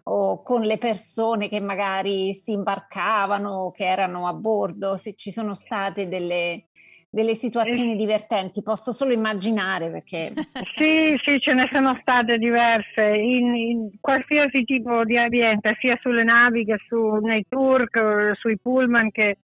o 0.03 0.41
con 0.41 0.61
le 0.61 0.77
persone 0.77 1.49
che 1.49 1.59
magari 1.59 2.33
si 2.33 2.53
imbarcavano, 2.53 3.71
che 3.71 3.85
erano 3.85 4.25
a 4.25 4.33
bordo, 4.33 4.95
se 4.95 5.15
ci 5.15 5.31
sono 5.31 5.53
state 5.53 6.07
delle, 6.07 6.68
delle 7.11 7.33
situazioni 7.33 7.95
divertenti, 7.95 8.61
posso 8.61 8.91
solo 8.91 9.13
immaginare 9.13 9.89
perché... 9.89 10.31
Sì, 10.75 11.17
sì, 11.23 11.39
ce 11.39 11.53
ne 11.53 11.67
sono 11.71 11.97
state 12.01 12.37
diverse. 12.37 13.01
In, 13.01 13.55
in 13.55 13.89
qualsiasi 13.99 14.63
tipo 14.63 15.03
di 15.03 15.17
ambiente, 15.17 15.75
sia 15.79 15.97
sulle 16.01 16.23
navi 16.23 16.65
che 16.65 16.77
su, 16.87 17.15
nei 17.21 17.45
tour, 17.49 17.87
sui 18.35 18.57
pullman 18.59 19.09
che, 19.09 19.37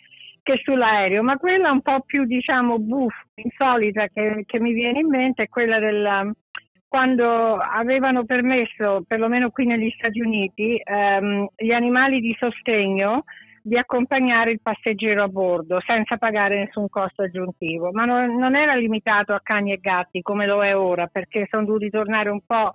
che, 0.41 0.60
sull'aereo, 0.63 1.23
ma 1.23 1.38
quella 1.38 1.71
un 1.71 1.82
po' 1.82 2.02
più 2.02 2.26
diciamo 2.26 2.80
buffa, 2.80 3.23
insolita 3.36 4.08
che, 4.08 4.43
che 4.45 4.60
mi 4.60 4.73
viene 4.73 4.99
in 4.99 5.08
mente 5.08 5.43
è 5.43 5.49
quella 5.49 5.80
del 5.80 6.34
quando 6.93 7.56
avevano 7.56 8.23
permesso, 8.23 9.04
perlomeno 9.08 9.49
qui 9.49 9.65
negli 9.65 9.89
Stati 9.97 10.21
Uniti, 10.21 10.80
ehm, 10.80 11.47
gli 11.56 11.71
animali 11.71 12.19
di 12.19 12.36
sostegno 12.38 13.23
di 13.65 13.78
accompagnare 13.78 14.52
il 14.52 14.60
passeggero 14.62 15.23
a 15.23 15.30
bordo 15.30 15.80
senza 15.86 16.17
pagare 16.17 16.65
nessun 16.65 16.89
costo 16.89 17.21
aggiuntivo, 17.21 17.91
ma 17.93 18.04
non, 18.04 18.36
non 18.36 18.58
era 18.58 18.76
limitato 18.76 19.34
a 19.34 19.39
cani 19.41 19.71
e 19.71 19.78
gatti 19.78 20.21
come 20.21 20.45
lo 20.45 20.63
è 20.65 20.76
ora, 20.76 21.08
perché 21.08 21.47
sono 21.49 21.63
dovuti 21.63 21.89
tornare 21.89 22.30
un 22.30 22.41
po' 22.45 22.71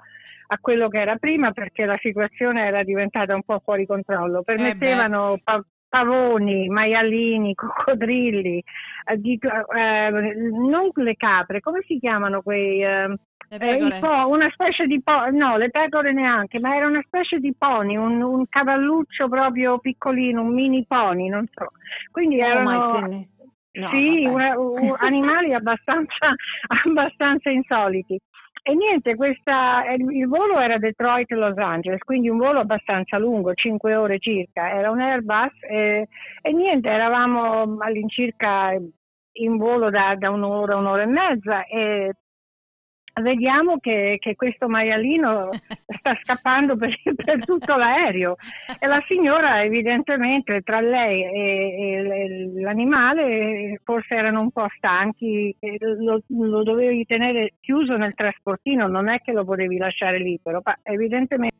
a 0.51 0.59
quello 0.59 0.89
che 0.89 0.99
era 0.99 1.17
prima 1.17 1.53
perché 1.53 1.85
la 1.85 1.99
situazione 2.01 2.65
era 2.65 2.83
diventata 2.83 3.35
un 3.35 3.43
po' 3.43 3.61
fuori 3.63 3.85
controllo. 3.85 4.43
Permettevano 4.43 5.35
eh 5.35 5.41
pa- 5.45 5.63
pavoni, 5.87 6.69
maialini, 6.69 7.53
coccodrilli, 7.55 8.65
eh, 9.05 9.17
di, 9.19 9.39
eh, 9.39 10.11
non 10.11 10.89
le 10.95 11.15
capre, 11.17 11.61
come 11.61 11.83
si 11.87 11.99
chiamano 11.99 12.41
quei... 12.41 12.83
Eh, 13.51 13.57
eh, 13.57 13.99
po- 13.99 14.29
una 14.29 14.51
specie 14.51 14.87
di 14.87 15.01
po- 15.03 15.31
no, 15.31 15.57
le 15.57 15.71
pecore 15.71 16.13
neanche, 16.13 16.61
ma 16.61 16.77
era 16.77 16.87
una 16.87 17.03
specie 17.07 17.39
di 17.39 17.55
pony, 17.57 17.97
un, 17.97 18.21
un 18.23 18.47
cavalluccio 18.47 19.29
proprio 19.29 19.79
piccolino, 19.79 20.43
un 20.43 20.53
mini 20.53 20.85
pony, 20.87 21.29
non 21.29 21.47
so. 21.55 21.69
Quindi 22.11 22.41
oh 22.43 22.47
erano 22.47 23.09
no, 23.73 23.89
sì, 23.91 24.27
una, 24.27 24.59
un, 24.59 24.95
animali 25.01 25.55
abbastanza, 25.55 26.35
abbastanza 26.85 27.49
insoliti. 27.49 28.21
E 28.63 28.75
niente, 28.75 29.15
questa, 29.15 29.83
il 29.97 30.27
volo 30.27 30.59
era 30.59 30.77
Detroit-Los 30.77 31.57
Angeles, 31.57 32.01
quindi 32.01 32.29
un 32.29 32.37
volo 32.37 32.61
abbastanza 32.61 33.17
lungo, 33.17 33.55
5 33.55 33.95
ore 33.95 34.19
circa, 34.19 34.71
era 34.71 34.91
un 34.91 35.01
Airbus 35.01 35.53
e, 35.63 36.07
e 36.43 36.53
niente, 36.53 36.91
eravamo 36.91 37.79
all'incirca 37.79 38.77
in 39.41 39.57
volo 39.57 39.89
da, 39.89 40.15
da 40.19 40.29
un'ora, 40.31 40.77
un'ora 40.77 41.03
e 41.03 41.07
mezza 41.07 41.65
e 41.65 42.13
vediamo 43.21 43.79
che, 43.79 44.17
che, 44.19 44.35
questo 44.35 44.69
maialino 44.69 45.51
sta 45.87 46.19
scappando 46.23 46.77
per, 46.77 46.97
per, 47.15 47.45
tutto 47.45 47.77
l'aereo 47.77 48.37
e 48.79 48.87
la 48.87 49.03
signora 49.07 49.63
evidentemente 49.63 50.63
tra 50.63 50.81
lei 50.81 51.23
e, 51.23 51.97
e 51.97 52.61
l'animale 52.61 53.81
forse 53.85 54.15
erano 54.15 54.41
un 54.41 54.51
po' 54.51 54.67
stanchi, 54.77 55.55
lo, 55.99 56.23
lo, 56.27 56.63
dovevi 56.63 57.05
tenere 57.05 57.55
chiuso 57.61 57.97
nel 57.97 58.15
trasportino, 58.15 58.87
non 58.89 59.09
è 59.09 59.21
che 59.21 59.33
lo 59.33 59.45
potevi 59.45 59.77
lasciare 59.77 60.19
libero, 60.19 60.61
ma 60.65 60.79
evidentemente 60.83 61.57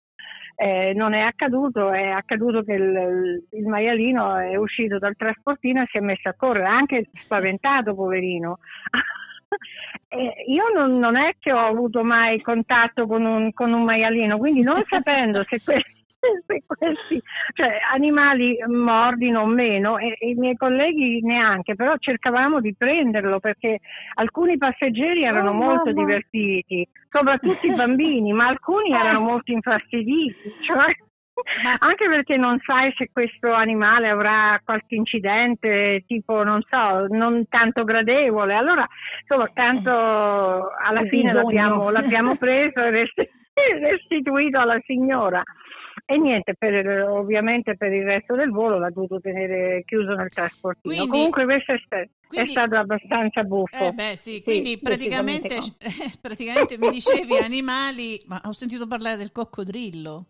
eh, 0.61 0.93
non 0.93 1.15
è 1.15 1.21
accaduto, 1.21 1.93
è 1.93 2.09
accaduto 2.09 2.63
che 2.63 2.73
il, 2.73 3.47
il, 3.53 3.67
maialino 3.67 4.37
è 4.39 4.57
uscito 4.57 4.99
dal 4.99 5.15
trasportino 5.17 5.83
e 5.83 5.87
si 5.89 5.99
è 5.99 6.01
messo 6.01 6.29
a 6.29 6.35
correre, 6.37 6.67
anche 6.67 7.09
spaventato 7.13 7.95
poverino. 7.95 8.59
Eh, 10.11 10.45
io 10.47 10.65
non, 10.75 10.99
non, 10.99 11.17
è 11.17 11.33
che 11.39 11.53
ho 11.53 11.67
avuto 11.67 12.03
mai 12.03 12.41
contatto 12.41 13.07
con 13.07 13.27
un, 13.27 13.53
con 13.53 13.75
un 13.75 13.85
maialino, 13.85 14.39
quindi 14.39 14.63
non 14.63 14.77
sapendo 14.89 15.45
se 15.47 15.61
questi, 15.63 16.03
se 16.47 16.63
questi 16.67 17.23
cioè, 17.53 17.79
animali 17.93 18.57
mordino 18.67 19.43
o 19.43 19.47
meno, 19.47 19.99
e, 19.99 20.17
e, 20.19 20.31
i 20.31 20.35
miei 20.35 20.57
colleghi 20.57 21.21
neanche, 21.23 21.75
però 21.75 21.95
cercavamo 21.99 22.61
di 22.63 22.75
prenderlo 22.75 23.39
perché 23.39 23.81
alcuni 24.15 24.57
passeggeri 24.57 25.25
erano 25.25 25.51
oh, 25.51 25.55
molto 25.55 25.91
mamma. 25.91 26.01
divertiti, 26.01 26.89
soprattutto 27.11 27.67
i 27.67 27.75
bambini, 27.75 28.33
ma 28.33 28.47
alcuni 28.47 28.93
erano 28.93 29.21
molto 29.21 29.53
infastiditi. 29.53 30.55
Cioè, 30.63 30.95
ma... 31.63 31.77
Anche 31.89 32.09
perché 32.09 32.37
non 32.37 32.59
sai 32.65 32.93
se 32.97 33.11
questo 33.13 33.53
animale 33.53 34.09
avrà 34.09 34.61
qualche 34.65 34.95
incidente, 34.95 36.05
tipo, 36.07 36.43
non 36.43 36.61
so, 36.69 37.07
non 37.09 37.47
tanto 37.49 37.85
gradevole. 37.85 38.55
Allora, 38.55 38.87
insomma, 39.21 39.49
tanto 39.53 39.91
alla 39.91 41.01
Ho 41.01 41.07
fine 41.07 41.33
l'abbiamo, 41.33 41.91
l'abbiamo, 41.91 42.37
preso 42.39 42.81
e 42.81 43.09
restituito 43.81 44.59
alla 44.59 44.81
signora. 44.85 45.43
E 46.11 46.17
niente, 46.17 46.55
per, 46.57 46.87
ovviamente 47.09 47.77
per 47.77 47.93
il 47.93 48.05
resto 48.05 48.35
del 48.35 48.51
volo 48.51 48.79
l'ha 48.79 48.89
dovuto 48.89 49.21
tenere 49.21 49.83
chiuso 49.85 50.15
nel 50.15 50.29
trasportino. 50.29 50.95
Quindi, 50.95 51.11
Comunque 51.11 51.45
questo 51.45 51.73
è, 51.73 51.79
st- 51.79 52.09
quindi, 52.29 52.47
è, 52.47 52.51
stato 52.51 52.77
abbastanza 52.77 53.43
buffo. 53.43 53.89
Eh 53.89 53.93
beh, 53.93 54.17
sì, 54.17 54.37
sì 54.37 54.43
quindi 54.43 54.79
praticamente, 54.79 55.57
praticamente 56.23 56.79
mi 56.79 56.89
dicevi 56.89 57.37
animali, 57.43 58.23
ma 58.27 58.41
ho 58.45 58.53
sentito 58.53 58.87
parlare 58.87 59.17
del 59.17 59.33
coccodrillo. 59.33 60.27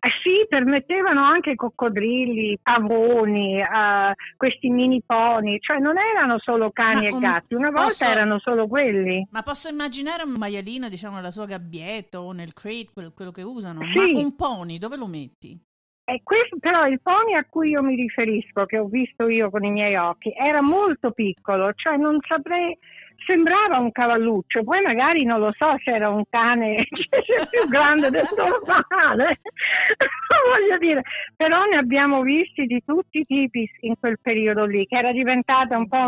Eh 0.00 0.10
sì, 0.22 0.46
permettevano 0.48 1.24
anche 1.24 1.54
coccodrilli, 1.54 2.58
pavoni, 2.62 3.60
uh, 3.60 4.12
questi 4.36 4.68
mini 4.68 5.02
pony, 5.04 5.58
cioè 5.60 5.78
non 5.78 5.96
erano 5.98 6.38
solo 6.38 6.70
cani 6.70 7.08
Ma, 7.08 7.16
e 7.16 7.20
gatti, 7.20 7.54
una 7.54 7.70
volta 7.70 7.88
posso... 7.88 8.04
erano 8.04 8.38
solo 8.38 8.68
quelli. 8.68 9.26
Ma 9.30 9.42
posso 9.42 9.68
immaginare 9.68 10.22
un 10.22 10.34
maialino, 10.38 10.88
diciamo, 10.88 11.16
nella 11.16 11.30
sua 11.30 11.46
gabbietta 11.46 12.20
o 12.20 12.32
nel 12.32 12.52
crate, 12.52 12.90
quello, 12.92 13.12
quello 13.14 13.30
che 13.32 13.42
usano, 13.42 13.84
sì. 13.86 14.12
ma 14.12 14.20
un 14.20 14.36
pony 14.36 14.78
dove 14.78 14.96
lo 14.96 15.06
metti? 15.06 15.58
E 16.04 16.22
questo, 16.22 16.56
però 16.58 16.86
il 16.86 17.02
pony 17.02 17.34
a 17.34 17.44
cui 17.44 17.68
io 17.68 17.82
mi 17.82 17.94
riferisco, 17.94 18.64
che 18.64 18.78
ho 18.78 18.86
visto 18.86 19.28
io 19.28 19.50
con 19.50 19.62
i 19.64 19.70
miei 19.70 19.94
occhi, 19.96 20.32
era 20.34 20.62
molto 20.62 21.10
piccolo, 21.10 21.72
cioè 21.74 21.98
non 21.98 22.18
saprei 22.26 22.78
sembrava 23.24 23.78
un 23.78 23.90
cavalluccio, 23.92 24.64
poi 24.64 24.80
magari 24.80 25.24
non 25.24 25.40
lo 25.40 25.52
so 25.56 25.76
se 25.82 25.90
era 25.90 26.08
un 26.08 26.24
cane 26.28 26.86
più 27.50 27.68
grande 27.68 28.10
del 28.10 28.24
normale, 28.36 29.40
voglio 30.48 30.78
dire, 30.78 31.02
però 31.36 31.64
ne 31.64 31.76
abbiamo 31.76 32.22
visti 32.22 32.66
di 32.66 32.82
tutti 32.84 33.18
i 33.18 33.24
tipi 33.24 33.68
in 33.80 33.94
quel 33.98 34.18
periodo 34.20 34.64
lì, 34.64 34.86
che 34.86 34.96
era 34.96 35.12
diventata 35.12 35.76
un 35.76 35.88
po' 35.88 36.06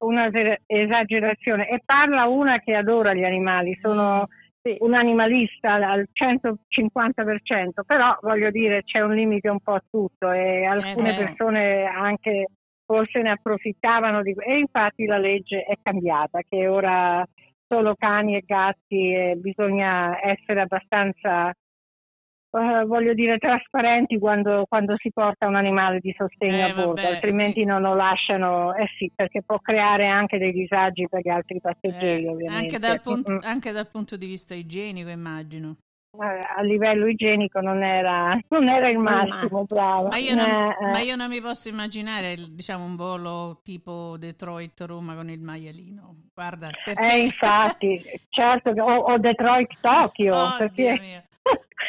un'esagerazione 0.00 1.68
e 1.68 1.80
parla 1.84 2.26
una 2.26 2.58
che 2.58 2.74
adora 2.74 3.14
gli 3.14 3.24
animali, 3.24 3.78
sono 3.80 4.28
sì. 4.60 4.76
un 4.80 4.94
animalista 4.94 5.74
al 5.74 6.08
150%, 6.12 7.82
però 7.86 8.16
voglio 8.22 8.50
dire 8.50 8.82
c'è 8.82 9.00
un 9.00 9.14
limite 9.14 9.48
un 9.48 9.60
po' 9.60 9.74
a 9.74 9.82
tutto 9.90 10.30
e 10.30 10.64
alcune 10.64 11.12
eh. 11.12 11.24
persone 11.24 11.84
anche 11.84 12.46
forse 12.84 13.20
ne 13.22 13.30
approfittavano 13.30 14.22
di 14.22 14.34
e 14.36 14.58
infatti 14.58 15.06
la 15.06 15.18
legge 15.18 15.62
è 15.64 15.76
cambiata 15.82 16.40
che 16.48 16.66
ora 16.68 17.26
solo 17.66 17.94
cani 17.96 18.36
e 18.36 18.42
gatti 18.46 19.12
e 19.12 19.36
bisogna 19.36 20.18
essere 20.22 20.60
abbastanza 20.60 21.48
uh, 21.48 22.86
voglio 22.86 23.14
dire 23.14 23.38
trasparenti 23.38 24.18
quando, 24.18 24.64
quando, 24.68 24.94
si 24.96 25.10
porta 25.12 25.46
un 25.46 25.56
animale 25.56 25.98
di 26.00 26.14
sostegno 26.16 26.56
eh, 26.56 26.70
a 26.70 26.74
bordo 26.74 27.02
vabbè, 27.02 27.14
altrimenti 27.14 27.60
sì. 27.60 27.64
non 27.64 27.82
lo 27.82 27.94
lasciano 27.94 28.74
eh 28.74 28.86
sì 28.98 29.10
perché 29.14 29.42
può 29.42 29.58
creare 29.58 30.06
anche 30.06 30.38
dei 30.38 30.52
disagi 30.52 31.08
per 31.08 31.20
gli 31.22 31.30
altri 31.30 31.60
passeggeri 31.60 32.24
eh, 32.24 32.28
ovviamente 32.28 32.74
anche 32.74 32.78
dal, 32.78 33.00
punto, 33.00 33.38
anche 33.42 33.72
dal 33.72 33.88
punto 33.88 34.16
di 34.16 34.26
vista 34.26 34.54
igienico 34.54 35.10
immagino 35.10 35.76
a 36.18 36.62
livello 36.62 37.06
igienico 37.06 37.60
non 37.60 37.82
era, 37.82 38.38
non 38.48 38.68
era 38.68 38.88
il 38.88 38.98
massimo, 38.98 39.64
bravo. 39.64 40.08
Ma 40.08 40.16
io, 40.16 40.34
non, 40.34 40.46
eh, 40.46 40.90
ma 40.90 40.98
io 41.00 41.16
non 41.16 41.28
mi 41.28 41.40
posso 41.40 41.68
immaginare 41.68 42.36
diciamo, 42.50 42.84
un 42.84 42.96
volo 42.96 43.60
tipo 43.62 44.16
Detroit-Roma 44.18 45.14
con 45.14 45.30
il 45.30 45.40
maialino. 45.40 46.14
Guarda, 46.34 46.70
perché... 46.84 47.12
Eh, 47.12 47.20
infatti, 47.22 48.02
certo, 48.30 48.70
o, 48.70 49.12
o 49.12 49.18
Detroit-Tokyo, 49.18 50.36
oh, 50.36 50.56
perché... 50.58 51.24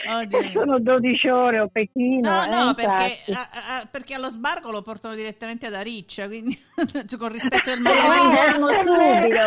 Oddio. 0.07 0.49
Sono 0.51 0.79
12 0.79 1.29
ore 1.29 1.59
o 1.59 1.67
Pechino. 1.67 2.29
No, 2.29 2.45
no, 2.45 2.71
eh, 2.71 2.75
perché, 2.75 3.31
a, 3.31 3.81
a, 3.81 3.87
perché, 3.89 4.13
allo 4.13 4.29
sbarco 4.29 4.71
lo 4.71 4.81
portano 4.81 5.15
direttamente 5.15 5.67
ad 5.67 5.73
Ariccia, 5.73 6.27
quindi 6.27 6.57
con 7.17 7.31
rispetto 7.31 7.71
al 7.71 7.79
maialino. 7.81 8.71
Subito. 8.73 9.39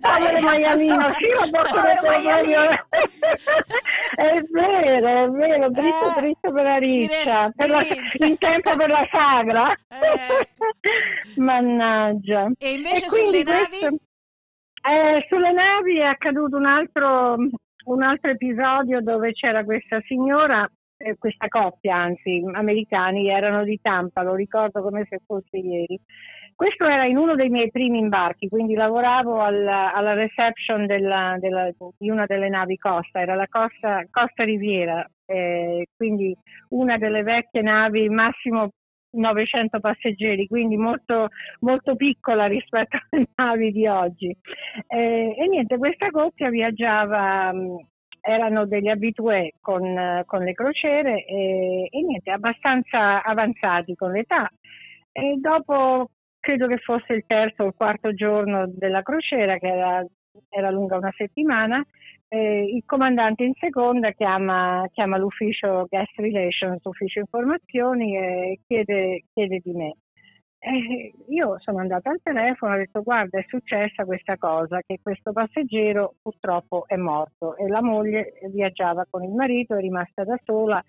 Povero 0.00 0.40
maialino, 0.40 1.12
sì, 1.12 1.26
lo 1.28 1.50
porto 1.50 1.80
proprio. 1.80 2.62
È 4.14 4.40
vero, 4.50 5.24
è 5.24 5.28
vero, 5.28 5.70
dritto 5.70 6.16
eh, 6.16 6.20
dritto 6.20 6.52
per 6.52 6.66
Ariccia, 6.66 7.52
per 7.54 7.68
la, 7.68 7.82
in 8.26 8.38
tempo 8.38 8.76
per 8.76 8.88
la 8.88 9.06
sagra. 9.10 9.72
Eh. 9.72 11.40
Mannaggia. 11.40 12.50
E 12.58 12.72
invece 12.72 13.06
e 13.06 13.08
sulle 13.08 13.42
navi? 13.42 13.68
Questo, 13.68 13.86
eh, 14.88 15.26
sulle 15.28 15.52
navi 15.52 15.98
è 15.98 16.04
accaduto 16.04 16.56
un 16.56 16.66
altro 16.66 17.36
un 17.88 18.02
altro 18.02 18.30
episodio 18.30 19.00
dove 19.00 19.32
c'era 19.32 19.64
questa 19.64 20.00
signora, 20.02 20.68
eh, 20.98 21.16
questa 21.16 21.48
coppia 21.48 21.96
anzi, 21.96 22.42
americani, 22.52 23.28
erano 23.28 23.64
di 23.64 23.78
Tampa, 23.80 24.22
lo 24.22 24.34
ricordo 24.34 24.82
come 24.82 25.06
se 25.08 25.20
fosse 25.24 25.56
ieri. 25.56 25.98
Questo 26.54 26.84
era 26.86 27.04
in 27.04 27.16
uno 27.16 27.34
dei 27.36 27.48
miei 27.50 27.70
primi 27.70 27.98
imbarchi, 27.98 28.48
quindi 28.48 28.74
lavoravo 28.74 29.40
alla, 29.40 29.94
alla 29.94 30.14
reception 30.14 30.86
della, 30.86 31.36
della, 31.38 31.70
di 31.96 32.10
una 32.10 32.26
delle 32.26 32.48
navi 32.48 32.76
Costa, 32.76 33.20
era 33.20 33.36
la 33.36 33.46
Costa, 33.48 34.04
Costa 34.10 34.42
Riviera, 34.42 35.08
eh, 35.24 35.86
quindi 35.96 36.36
una 36.70 36.98
delle 36.98 37.22
vecchie 37.22 37.62
navi 37.62 38.08
massimo 38.08 38.70
900 39.10 39.80
passeggeri, 39.80 40.46
quindi 40.46 40.76
molto, 40.76 41.28
molto 41.60 41.96
piccola 41.96 42.46
rispetto 42.46 42.98
alle 43.10 43.26
navi 43.34 43.72
di 43.72 43.86
oggi. 43.86 44.36
Eh, 44.86 45.34
e 45.36 45.48
niente, 45.48 45.78
questa 45.78 46.10
coppia 46.10 46.50
viaggiava, 46.50 47.52
mm, 47.52 47.76
erano 48.20 48.66
degli 48.66 48.88
abitué 48.88 49.54
con, 49.60 50.22
con 50.26 50.42
le 50.42 50.52
crociere 50.52 51.24
e, 51.24 51.88
e, 51.90 52.02
niente, 52.02 52.30
abbastanza 52.30 53.22
avanzati 53.22 53.94
con 53.94 54.12
l'età. 54.12 54.50
E 55.12 55.36
dopo, 55.40 56.10
credo 56.38 56.66
che 56.66 56.78
fosse 56.78 57.14
il 57.14 57.24
terzo 57.26 57.64
o 57.64 57.66
il 57.66 57.74
quarto 57.74 58.12
giorno 58.14 58.66
della 58.68 59.02
crociera, 59.02 59.56
che 59.58 59.68
era 59.68 60.04
era 60.48 60.70
lunga 60.70 60.96
una 60.96 61.12
settimana, 61.16 61.84
eh, 62.28 62.64
il 62.64 62.82
comandante 62.84 63.44
in 63.44 63.54
seconda 63.58 64.12
chiama, 64.12 64.86
chiama 64.92 65.16
l'ufficio 65.16 65.86
Guest 65.88 66.16
Relations, 66.16 66.84
ufficio 66.84 67.20
informazioni 67.20 68.16
e 68.16 68.60
chiede, 68.66 69.24
chiede 69.32 69.60
di 69.62 69.72
me. 69.72 69.96
Eh, 70.60 71.12
io 71.28 71.56
sono 71.60 71.78
andata 71.78 72.10
al 72.10 72.20
telefono 72.20 72.72
e 72.72 72.76
ho 72.76 72.78
detto 72.80 73.02
guarda 73.02 73.38
è 73.38 73.44
successa 73.46 74.04
questa 74.04 74.36
cosa 74.36 74.80
che 74.84 74.98
questo 75.00 75.32
passeggero 75.32 76.14
purtroppo 76.20 76.84
è 76.88 76.96
morto 76.96 77.56
e 77.56 77.68
la 77.68 77.80
moglie 77.80 78.32
viaggiava 78.50 79.06
con 79.08 79.22
il 79.22 79.30
marito, 79.30 79.76
è 79.76 79.80
rimasta 79.80 80.24
da 80.24 80.36
sola 80.44 80.82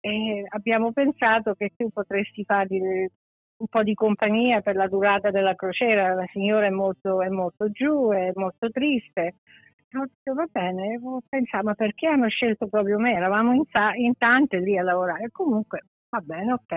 e 0.00 0.44
abbiamo 0.48 0.90
pensato 0.92 1.54
che 1.54 1.70
tu 1.76 1.88
potresti 1.90 2.44
fargli 2.44 3.06
un 3.62 3.68
po' 3.68 3.82
di 3.84 3.94
compagnia 3.94 4.60
per 4.60 4.74
la 4.74 4.88
durata 4.88 5.30
della 5.30 5.54
crociera, 5.54 6.14
la 6.14 6.26
signora 6.32 6.66
è 6.66 6.70
molto, 6.70 7.22
è 7.22 7.28
molto 7.28 7.70
giù, 7.70 8.10
è 8.10 8.32
molto 8.34 8.68
triste. 8.70 9.36
Ho 9.94 10.00
detto 10.06 10.34
va 10.34 10.46
bene, 10.50 10.98
pensavo 11.28 11.74
perché 11.74 12.08
hanno 12.08 12.28
scelto 12.28 12.66
proprio 12.66 12.98
me? 12.98 13.12
Eravamo 13.12 13.52
in, 13.52 13.62
in 13.98 14.16
tante 14.16 14.58
lì 14.58 14.76
a 14.76 14.82
lavorare, 14.82 15.30
comunque 15.30 15.84
va 16.08 16.20
bene, 16.20 16.52
ok. 16.52 16.72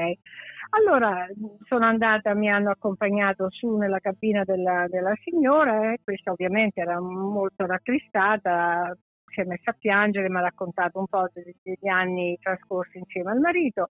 Allora 0.72 1.26
sono 1.68 1.86
andata, 1.86 2.34
mi 2.36 2.50
hanno 2.50 2.72
accompagnato 2.72 3.50
su 3.50 3.78
nella 3.78 4.00
cabina 4.00 4.44
della, 4.44 4.86
della 4.88 5.14
signora 5.24 5.94
e 5.94 6.00
questa 6.04 6.32
ovviamente 6.32 6.82
era 6.82 7.00
molto 7.00 7.66
rattristata, 7.66 8.96
si 9.34 9.42
è 9.42 9.44
messa 9.46 9.72
a 9.72 9.76
piangere, 9.78 10.30
mi 10.30 10.38
ha 10.38 10.42
raccontato 10.42 11.00
un 11.00 11.08
po' 11.08 11.30
degli 11.34 11.88
anni 11.88 12.38
trascorsi 12.42 12.98
insieme 12.98 13.32
al 13.32 13.40
marito 13.40 13.90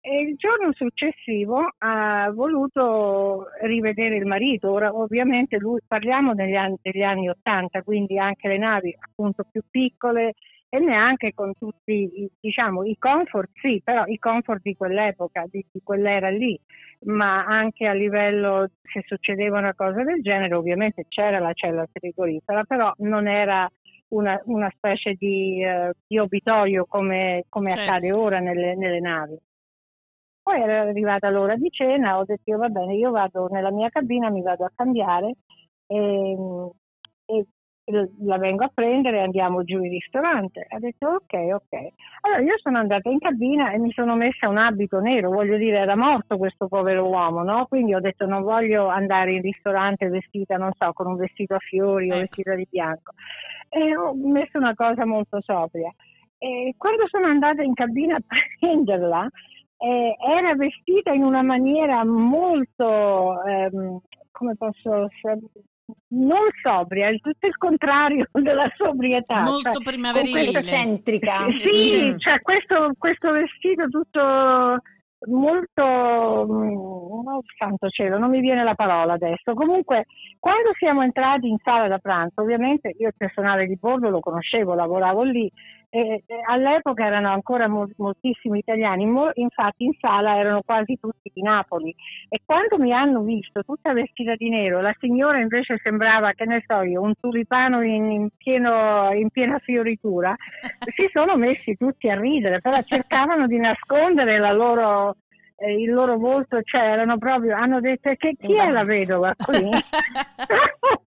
e 0.00 0.20
il 0.22 0.36
giorno 0.36 0.72
successivo 0.72 1.74
ha 1.78 2.30
voluto 2.32 3.46
rivedere 3.62 4.16
il 4.16 4.26
marito. 4.26 4.70
Ora, 4.70 4.94
ovviamente, 4.94 5.58
lui, 5.58 5.80
parliamo 5.86 6.34
degli 6.34 6.54
anni, 6.54 6.76
degli 6.80 7.02
anni 7.02 7.28
80, 7.28 7.82
quindi 7.82 8.18
anche 8.18 8.48
le 8.48 8.58
navi 8.58 8.96
appunto 8.98 9.44
più 9.50 9.62
piccole 9.70 10.34
e 10.72 10.78
neanche 10.78 11.34
con 11.34 11.52
tutti 11.52 12.30
diciamo, 12.40 12.84
i 12.84 12.96
comfort, 12.96 13.50
sì, 13.60 13.80
però 13.84 14.04
i 14.06 14.18
comfort 14.18 14.62
di 14.62 14.76
quell'epoca, 14.76 15.44
di, 15.50 15.64
di 15.70 15.80
quell'era 15.82 16.30
lì, 16.30 16.58
ma 17.06 17.44
anche 17.44 17.86
a 17.86 17.92
livello 17.92 18.70
se 18.82 19.02
succedeva 19.04 19.58
una 19.58 19.74
cosa 19.74 20.04
del 20.04 20.22
genere, 20.22 20.54
ovviamente 20.54 21.06
c'era 21.08 21.40
la 21.40 21.52
cella 21.54 21.86
frigorifera, 21.92 22.62
però 22.64 22.92
non 22.98 23.26
era 23.26 23.68
una, 24.10 24.40
una 24.44 24.70
specie 24.76 25.14
di, 25.14 25.60
uh, 25.64 25.90
di, 26.06 26.18
obitorio 26.18 26.86
come, 26.86 27.44
come 27.48 27.72
certo. 27.72 27.90
accade 27.90 28.12
ora 28.12 28.38
nelle, 28.38 28.76
nelle 28.76 29.00
navi. 29.00 29.36
Poi 30.42 30.60
era 30.60 30.80
arrivata 30.80 31.30
l'ora 31.30 31.56
di 31.56 31.70
cena, 31.70 32.18
ho 32.18 32.24
detto 32.24 32.56
va 32.56 32.68
bene, 32.68 32.94
io 32.94 33.10
vado 33.10 33.46
nella 33.48 33.70
mia 33.70 33.88
cabina, 33.90 34.30
mi 34.30 34.42
vado 34.42 34.64
a 34.64 34.72
cambiare 34.74 35.34
e, 35.86 36.36
e 37.26 37.46
la 38.20 38.38
vengo 38.38 38.64
a 38.64 38.70
prendere 38.72 39.18
e 39.18 39.22
andiamo 39.22 39.64
giù 39.64 39.82
in 39.82 39.90
ristorante. 39.90 40.66
Ha 40.68 40.78
detto 40.78 41.08
ok, 41.08 41.32
ok. 41.32 41.88
Allora 42.22 42.40
io 42.40 42.58
sono 42.58 42.78
andata 42.78 43.08
in 43.08 43.18
cabina 43.18 43.72
e 43.72 43.78
mi 43.78 43.90
sono 43.92 44.14
messa 44.14 44.48
un 44.48 44.58
abito 44.58 45.00
nero, 45.00 45.30
voglio 45.30 45.56
dire 45.56 45.78
era 45.78 45.96
morto 45.96 46.36
questo 46.36 46.68
povero 46.68 47.08
uomo, 47.08 47.42
no? 47.42 47.66
Quindi 47.66 47.94
ho 47.94 48.00
detto 48.00 48.26
non 48.26 48.42
voglio 48.42 48.88
andare 48.88 49.32
in 49.32 49.42
ristorante 49.42 50.08
vestita, 50.08 50.56
non 50.56 50.70
so, 50.78 50.92
con 50.92 51.06
un 51.06 51.16
vestito 51.16 51.54
a 51.54 51.58
fiori 51.58 52.10
o 52.10 52.14
ecco. 52.14 52.20
vestita 52.20 52.54
di 52.54 52.66
bianco. 52.70 53.12
E 53.68 53.96
ho 53.96 54.14
messo 54.14 54.58
una 54.58 54.74
cosa 54.74 55.04
molto 55.04 55.40
sobria. 55.40 55.92
E 56.38 56.74
quando 56.76 57.06
sono 57.08 57.26
andata 57.26 57.62
in 57.62 57.74
cabina 57.74 58.16
a 58.16 58.22
prenderla, 58.58 59.28
eh, 59.82 60.16
era 60.20 60.54
vestita 60.54 61.10
in 61.12 61.24
una 61.24 61.42
maniera 61.42 62.04
molto, 62.04 63.42
ehm, 63.44 63.98
come 64.30 64.54
posso 64.56 65.08
non 66.08 66.48
sobria, 66.62 67.08
è 67.08 67.18
tutto 67.18 67.46
il 67.46 67.56
contrario 67.56 68.26
della 68.32 68.70
sobrietà. 68.76 69.40
Molto 69.42 69.72
cioè, 69.72 69.82
primaverile. 69.82 70.62
centrica. 70.62 71.46
Sì, 71.60 72.14
cioè 72.18 72.40
questo, 72.40 72.92
questo 72.98 73.30
vestito 73.32 73.86
tutto 73.88 74.82
molto 75.26 75.82
oh, 75.82 77.42
santo 77.58 77.88
cielo, 77.88 78.18
non 78.18 78.30
mi 78.30 78.40
viene 78.40 78.64
la 78.64 78.74
parola 78.74 79.14
adesso. 79.14 79.54
Comunque, 79.54 80.06
quando 80.38 80.70
siamo 80.78 81.02
entrati 81.02 81.48
in 81.48 81.58
sala 81.62 81.88
da 81.88 81.98
pranzo, 81.98 82.42
ovviamente 82.42 82.94
io 82.98 83.08
il 83.08 83.14
personale 83.16 83.66
di 83.66 83.76
bordo 83.76 84.08
lo 84.08 84.20
conoscevo, 84.20 84.74
lavoravo 84.74 85.22
lì 85.22 85.50
e, 85.90 86.22
e 86.24 86.40
all'epoca 86.46 87.04
erano 87.04 87.30
ancora 87.30 87.68
mo- 87.68 87.90
moltissimi 87.96 88.60
italiani, 88.60 89.06
mo- 89.06 89.32
infatti 89.34 89.84
in 89.84 89.92
sala 90.00 90.38
erano 90.38 90.62
quasi 90.62 90.96
tutti 91.00 91.30
di 91.34 91.42
Napoli 91.42 91.94
e 92.28 92.40
quando 92.44 92.78
mi 92.78 92.92
hanno 92.92 93.22
visto 93.22 93.62
tutta 93.64 93.92
vestita 93.92 94.34
di 94.36 94.48
nero, 94.48 94.80
la 94.80 94.94
signora 95.00 95.40
invece 95.40 95.78
sembrava, 95.82 96.32
che 96.32 96.44
ne 96.44 96.62
so 96.66 96.82
io, 96.82 97.02
un 97.02 97.14
tulipano 97.18 97.82
in, 97.82 98.10
in, 98.10 98.28
pieno, 98.36 99.12
in 99.12 99.28
piena 99.30 99.58
fioritura, 99.58 100.34
si 100.96 101.10
sono 101.12 101.36
messi 101.36 101.76
tutti 101.76 102.08
a 102.08 102.18
ridere, 102.18 102.60
però 102.60 102.80
cercavano 102.82 103.48
di 103.48 103.58
nascondere 103.58 104.38
la 104.38 104.52
loro 104.52 105.16
eh, 105.56 105.74
il 105.74 105.92
loro 105.92 106.16
volto, 106.16 106.62
cioè 106.62 106.80
erano 106.80 107.18
proprio, 107.18 107.56
hanno 107.56 107.80
detto 107.80 108.10
che 108.16 108.34
chi 108.38 108.54
è 108.54 108.70
la 108.70 108.84
vedova 108.84 109.34
qui? 109.36 109.68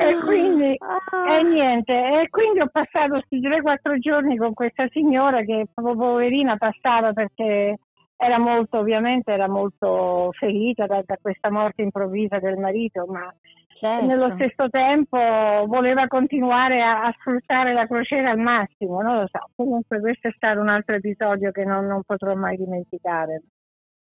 e 0.00 0.20
quindi 0.20 0.76
ah. 0.80 1.38
e 1.38 1.42
niente 1.42 1.92
e 1.92 2.28
quindi 2.30 2.60
ho 2.60 2.68
passato 2.70 3.20
questi 3.20 3.40
3-4 3.40 3.98
giorni 3.98 4.36
con 4.36 4.54
questa 4.54 4.86
signora 4.90 5.42
che 5.42 5.66
proprio 5.72 5.96
poverina 5.96 6.56
passava 6.56 7.12
perché 7.12 7.78
era 8.16 8.38
molto 8.38 8.78
ovviamente 8.78 9.32
era 9.32 9.48
molto 9.48 10.30
ferita 10.38 10.86
da, 10.86 11.02
da 11.04 11.18
questa 11.20 11.50
morte 11.50 11.82
improvvisa 11.82 12.38
del 12.38 12.56
marito 12.56 13.06
ma 13.06 13.32
certo. 13.68 14.06
nello 14.06 14.32
stesso 14.34 14.68
tempo 14.70 15.18
voleva 15.66 16.06
continuare 16.06 16.80
a, 16.80 17.02
a, 17.04 17.14
sfruttare 17.18 17.72
la 17.72 17.86
crociera 17.86 18.30
al 18.30 18.38
massimo 18.38 19.02
non 19.02 19.20
lo 19.20 19.28
so 19.30 19.50
comunque 19.54 20.00
questo 20.00 20.28
è 20.28 20.32
stato 20.36 20.60
un 20.60 20.68
altro 20.68 20.94
episodio 20.94 21.50
che 21.50 21.64
non, 21.64 21.86
non 21.86 22.02
potrò 22.04 22.34
mai 22.34 22.56
dimenticare 22.56 23.42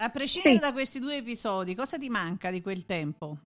a 0.02 0.10
prescindere 0.10 0.56
sì. 0.56 0.62
da 0.62 0.72
questi 0.72 1.00
due 1.00 1.18
episodi 1.18 1.76
cosa 1.76 1.98
ti 1.98 2.10
manca 2.10 2.50
di 2.52 2.62
quel 2.62 2.86
tempo? 2.86 3.39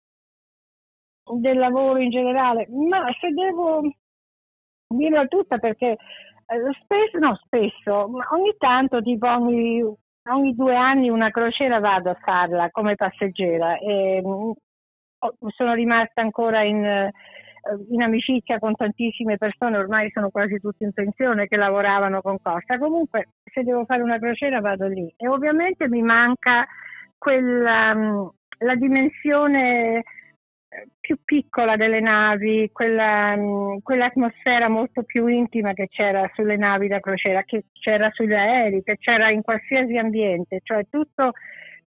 Del 1.25 1.57
lavoro 1.57 1.99
in 1.99 2.09
generale, 2.09 2.67
ma 2.69 3.05
se 3.19 3.29
devo 3.29 3.81
dirla 4.87 5.25
tutta 5.25 5.57
perché 5.57 5.97
eh, 6.45 6.73
spesso, 6.83 7.17
no 7.19 7.35
spesso, 7.43 8.07
ma 8.09 8.27
ogni 8.31 8.53
tanto, 8.57 9.01
tipo 9.01 9.27
ogni, 9.27 9.81
ogni, 10.29 10.55
due 10.55 10.75
anni 10.75 11.09
una 11.09 11.31
crociera 11.31 11.79
vado 11.79 12.09
a 12.09 12.17
farla 12.21 12.69
come 12.71 12.95
passeggera 12.95 13.77
e 13.77 14.21
mm, 14.23 14.51
sono 15.55 15.73
rimasta 15.73 16.21
ancora 16.21 16.63
in, 16.63 16.83
eh, 16.83 17.11
in 17.89 18.01
amicizia 18.01 18.59
con 18.59 18.75
tantissime 18.75 19.37
persone, 19.37 19.77
ormai 19.77 20.11
sono 20.11 20.29
quasi 20.29 20.59
tutti 20.59 20.83
in 20.83 20.91
pensione 20.91 21.47
che 21.47 21.55
lavoravano 21.55 22.21
con 22.21 22.37
Costa. 22.41 22.77
Comunque 22.77 23.29
se 23.43 23.63
devo 23.63 23.85
fare 23.85 24.01
una 24.01 24.19
crociera 24.19 24.59
vado 24.59 24.87
lì 24.87 25.11
e 25.17 25.27
ovviamente 25.27 25.87
mi 25.87 26.01
manca 26.01 26.65
quella, 27.17 27.95
mm, 27.95 28.27
la 28.59 28.75
dimensione 28.75 30.03
più 30.99 31.17
piccola 31.23 31.75
delle 31.75 31.99
navi, 31.99 32.69
quella, 32.71 33.35
mm, 33.35 33.77
quell'atmosfera 33.81 34.69
molto 34.69 35.03
più 35.03 35.27
intima 35.27 35.73
che 35.73 35.87
c'era 35.89 36.29
sulle 36.33 36.57
navi 36.57 36.87
da 36.87 36.99
crociera, 36.99 37.43
che 37.43 37.65
c'era 37.73 38.09
sugli 38.11 38.33
aerei, 38.33 38.83
che 38.83 38.97
c'era 38.97 39.29
in 39.29 39.41
qualsiasi 39.41 39.97
ambiente, 39.97 40.59
cioè 40.63 40.85
tutto 40.89 41.33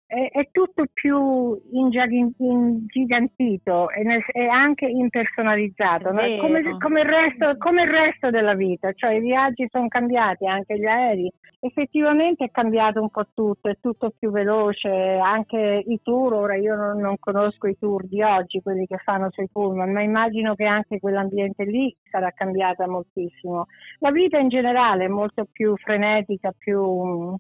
è, 0.07 0.31
è 0.31 0.49
tutto 0.53 0.85
più 0.93 1.61
ingigantito 1.73 3.91
e, 3.91 4.05
nel, 4.05 4.23
e 4.33 4.47
anche 4.47 4.87
impersonalizzato, 4.87 6.13
no? 6.13 6.21
come, 6.41 6.79
come, 6.79 7.01
il 7.01 7.07
resto, 7.07 7.57
come, 7.59 7.83
il 7.83 7.91
resto, 7.91 8.31
della 8.31 8.55
vita, 8.55 8.93
cioè 8.93 9.15
i 9.15 9.21
viaggi 9.21 9.67
sono 9.71 9.89
cambiati, 9.89 10.47
anche 10.47 10.79
gli 10.79 10.87
aerei. 10.87 11.33
Effettivamente 11.59 12.45
è 12.45 12.51
cambiato 12.51 13.01
un 13.01 13.11
po' 13.11 13.27
tutto, 13.35 13.69
è 13.69 13.79
tutto 13.81 14.13
più 14.17 14.31
veloce, 14.31 14.89
anche 14.89 15.83
i 15.85 16.01
tour, 16.03 16.35
ora 16.35 16.55
io 16.55 16.77
non, 16.77 17.01
non 17.01 17.17
conosco 17.19 17.67
i 17.67 17.77
tour 17.77 18.07
di 18.07 18.23
oggi, 18.23 18.63
quelli 18.63 18.87
che 18.87 18.99
fanno 18.99 19.31
sui 19.31 19.49
pullman, 19.51 19.91
ma 19.91 20.03
immagino 20.03 20.55
che 20.55 20.65
anche 20.65 21.01
quell'ambiente 21.01 21.65
lì 21.65 21.95
sarà 22.09 22.31
cambiata 22.31 22.87
moltissimo. 22.87 23.67
La 23.99 24.13
vita 24.13 24.39
in 24.39 24.49
generale 24.49 25.07
è 25.07 25.09
molto 25.09 25.47
più 25.51 25.77
frenetica, 25.77 26.53
più 26.57 27.37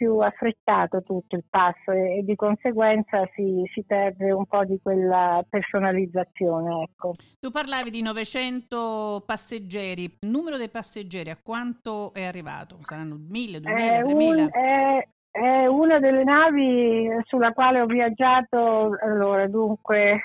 più 0.00 0.18
affrettato 0.20 1.02
tutto 1.02 1.36
il 1.36 1.44
passo 1.46 1.90
e, 1.90 2.16
e 2.16 2.22
di 2.22 2.34
conseguenza 2.34 3.28
si, 3.34 3.62
si, 3.70 3.84
perde 3.84 4.32
un 4.32 4.46
po' 4.46 4.64
di 4.64 4.80
quella 4.82 5.44
personalizzazione. 5.46 6.84
Ecco. 6.84 7.12
Tu 7.38 7.50
parlavi 7.50 7.90
di 7.90 8.00
900 8.00 9.24
passeggeri, 9.26 10.04
il 10.04 10.30
numero 10.30 10.56
dei 10.56 10.70
passeggeri 10.70 11.28
a 11.28 11.36
quanto 11.36 12.14
è 12.14 12.24
arrivato? 12.24 12.78
Saranno 12.80 13.18
1000, 13.18 13.60
2000, 13.60 13.98
3000? 14.00 14.48
è, 14.48 15.08
è 15.32 15.66
una 15.66 15.98
delle 15.98 16.24
navi 16.24 17.06
sulla 17.24 17.52
quale 17.52 17.82
ho 17.82 17.86
viaggiato, 17.86 18.96
allora 19.02 19.46
dunque 19.48 20.18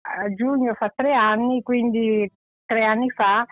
a 0.00 0.34
giugno 0.34 0.74
fa 0.74 0.92
tre 0.92 1.14
anni, 1.14 1.62
quindi 1.62 2.28
tre 2.66 2.82
anni 2.82 3.10
fa 3.10 3.46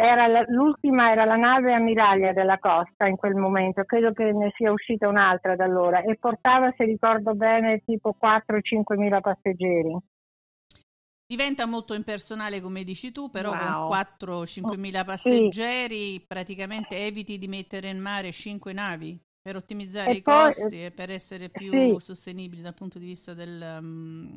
era 0.00 0.28
l'ultima 0.46 1.10
era 1.10 1.24
la 1.24 1.34
nave 1.34 1.74
ammiraglia 1.74 2.32
della 2.32 2.58
costa 2.58 3.06
in 3.06 3.16
quel 3.16 3.34
momento, 3.34 3.82
credo 3.84 4.12
che 4.12 4.30
ne 4.30 4.52
sia 4.56 4.70
uscita 4.70 5.08
un'altra 5.08 5.56
da 5.56 5.64
allora 5.64 6.02
e 6.02 6.16
portava, 6.16 6.72
se 6.76 6.84
ricordo 6.84 7.34
bene, 7.34 7.82
tipo 7.84 8.16
4-5 8.16 8.96
mila 8.96 9.20
passeggeri. 9.20 9.96
Diventa 11.26 11.66
molto 11.66 11.94
impersonale 11.94 12.60
come 12.60 12.84
dici 12.84 13.10
tu, 13.10 13.28
però 13.28 13.50
wow. 13.50 13.90
con 13.90 13.98
4-5 14.28 14.78
mila 14.78 15.04
passeggeri 15.04 16.12
sì. 16.12 16.24
praticamente 16.26 16.96
eviti 16.96 17.36
di 17.36 17.48
mettere 17.48 17.88
in 17.88 17.98
mare 17.98 18.30
5 18.30 18.72
navi 18.72 19.20
per 19.48 19.56
ottimizzare 19.56 20.10
e 20.10 20.14
i 20.16 20.20
poi, 20.20 20.34
costi 20.34 20.84
e 20.84 20.90
per 20.90 21.08
essere 21.08 21.48
più 21.48 21.70
sì. 21.70 21.94
sostenibili 22.00 22.60
dal 22.60 22.74
punto 22.74 22.98
di 22.98 23.06
vista 23.06 23.32
del, 23.32 23.78
um, 23.80 24.36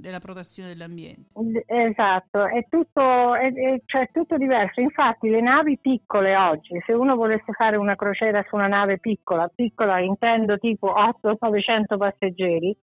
della 0.00 0.18
protezione 0.18 0.70
dell'ambiente. 0.70 1.28
Esatto, 1.66 2.46
è 2.46 2.64
tutto, 2.70 3.34
è, 3.34 3.52
è, 3.52 3.82
cioè, 3.84 4.08
tutto 4.10 4.38
diverso. 4.38 4.80
Infatti 4.80 5.28
le 5.28 5.42
navi 5.42 5.76
piccole 5.78 6.34
oggi, 6.36 6.82
se 6.86 6.94
uno 6.94 7.16
volesse 7.16 7.52
fare 7.52 7.76
una 7.76 7.96
crociera 7.96 8.42
su 8.48 8.56
una 8.56 8.66
nave 8.66 8.98
piccola, 8.98 9.46
piccola 9.54 10.00
intendo 10.00 10.56
tipo 10.56 10.90
800-900 10.90 11.98
passeggeri, 11.98 12.74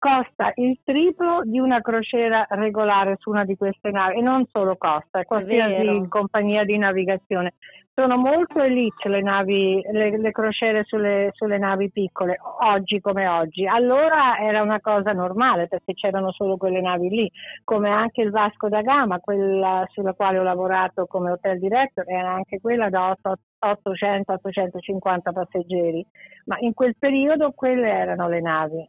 costa 0.00 0.50
il 0.56 0.80
triplo 0.82 1.42
di 1.44 1.60
una 1.60 1.82
crociera 1.82 2.46
regolare 2.48 3.16
su 3.20 3.28
una 3.28 3.44
di 3.44 3.54
queste 3.54 3.90
navi 3.90 4.16
e 4.18 4.22
non 4.22 4.46
solo 4.50 4.76
costa, 4.76 5.22
qualsiasi 5.24 6.06
compagnia 6.08 6.64
di 6.64 6.78
navigazione. 6.78 7.52
Sono 7.92 8.16
molto 8.16 8.62
elite 8.62 9.10
le, 9.10 9.20
navi, 9.20 9.82
le, 9.92 10.16
le 10.16 10.30
crociere 10.30 10.84
sulle, 10.84 11.30
sulle, 11.34 11.58
navi 11.58 11.90
piccole, 11.90 12.38
oggi 12.62 12.98
come 13.00 13.26
oggi. 13.26 13.66
Allora 13.66 14.38
era 14.38 14.62
una 14.62 14.80
cosa 14.80 15.12
normale 15.12 15.68
perché 15.68 15.92
c'erano 15.92 16.32
solo 16.32 16.56
quelle 16.56 16.80
navi 16.80 17.10
lì, 17.10 17.30
come 17.62 17.90
anche 17.90 18.22
il 18.22 18.30
Vasco 18.30 18.70
da 18.70 18.80
Gama, 18.80 19.18
quella 19.18 19.84
sulla 19.90 20.14
quale 20.14 20.38
ho 20.38 20.42
lavorato 20.42 21.04
come 21.04 21.32
hotel 21.32 21.58
director, 21.58 22.08
era 22.08 22.30
anche 22.32 22.58
quella 22.58 22.88
da 22.88 23.14
800-850 23.60 25.32
passeggeri, 25.34 26.06
ma 26.46 26.56
in 26.60 26.72
quel 26.72 26.96
periodo 26.98 27.52
quelle 27.52 27.90
erano 27.90 28.28
le 28.28 28.40
navi 28.40 28.86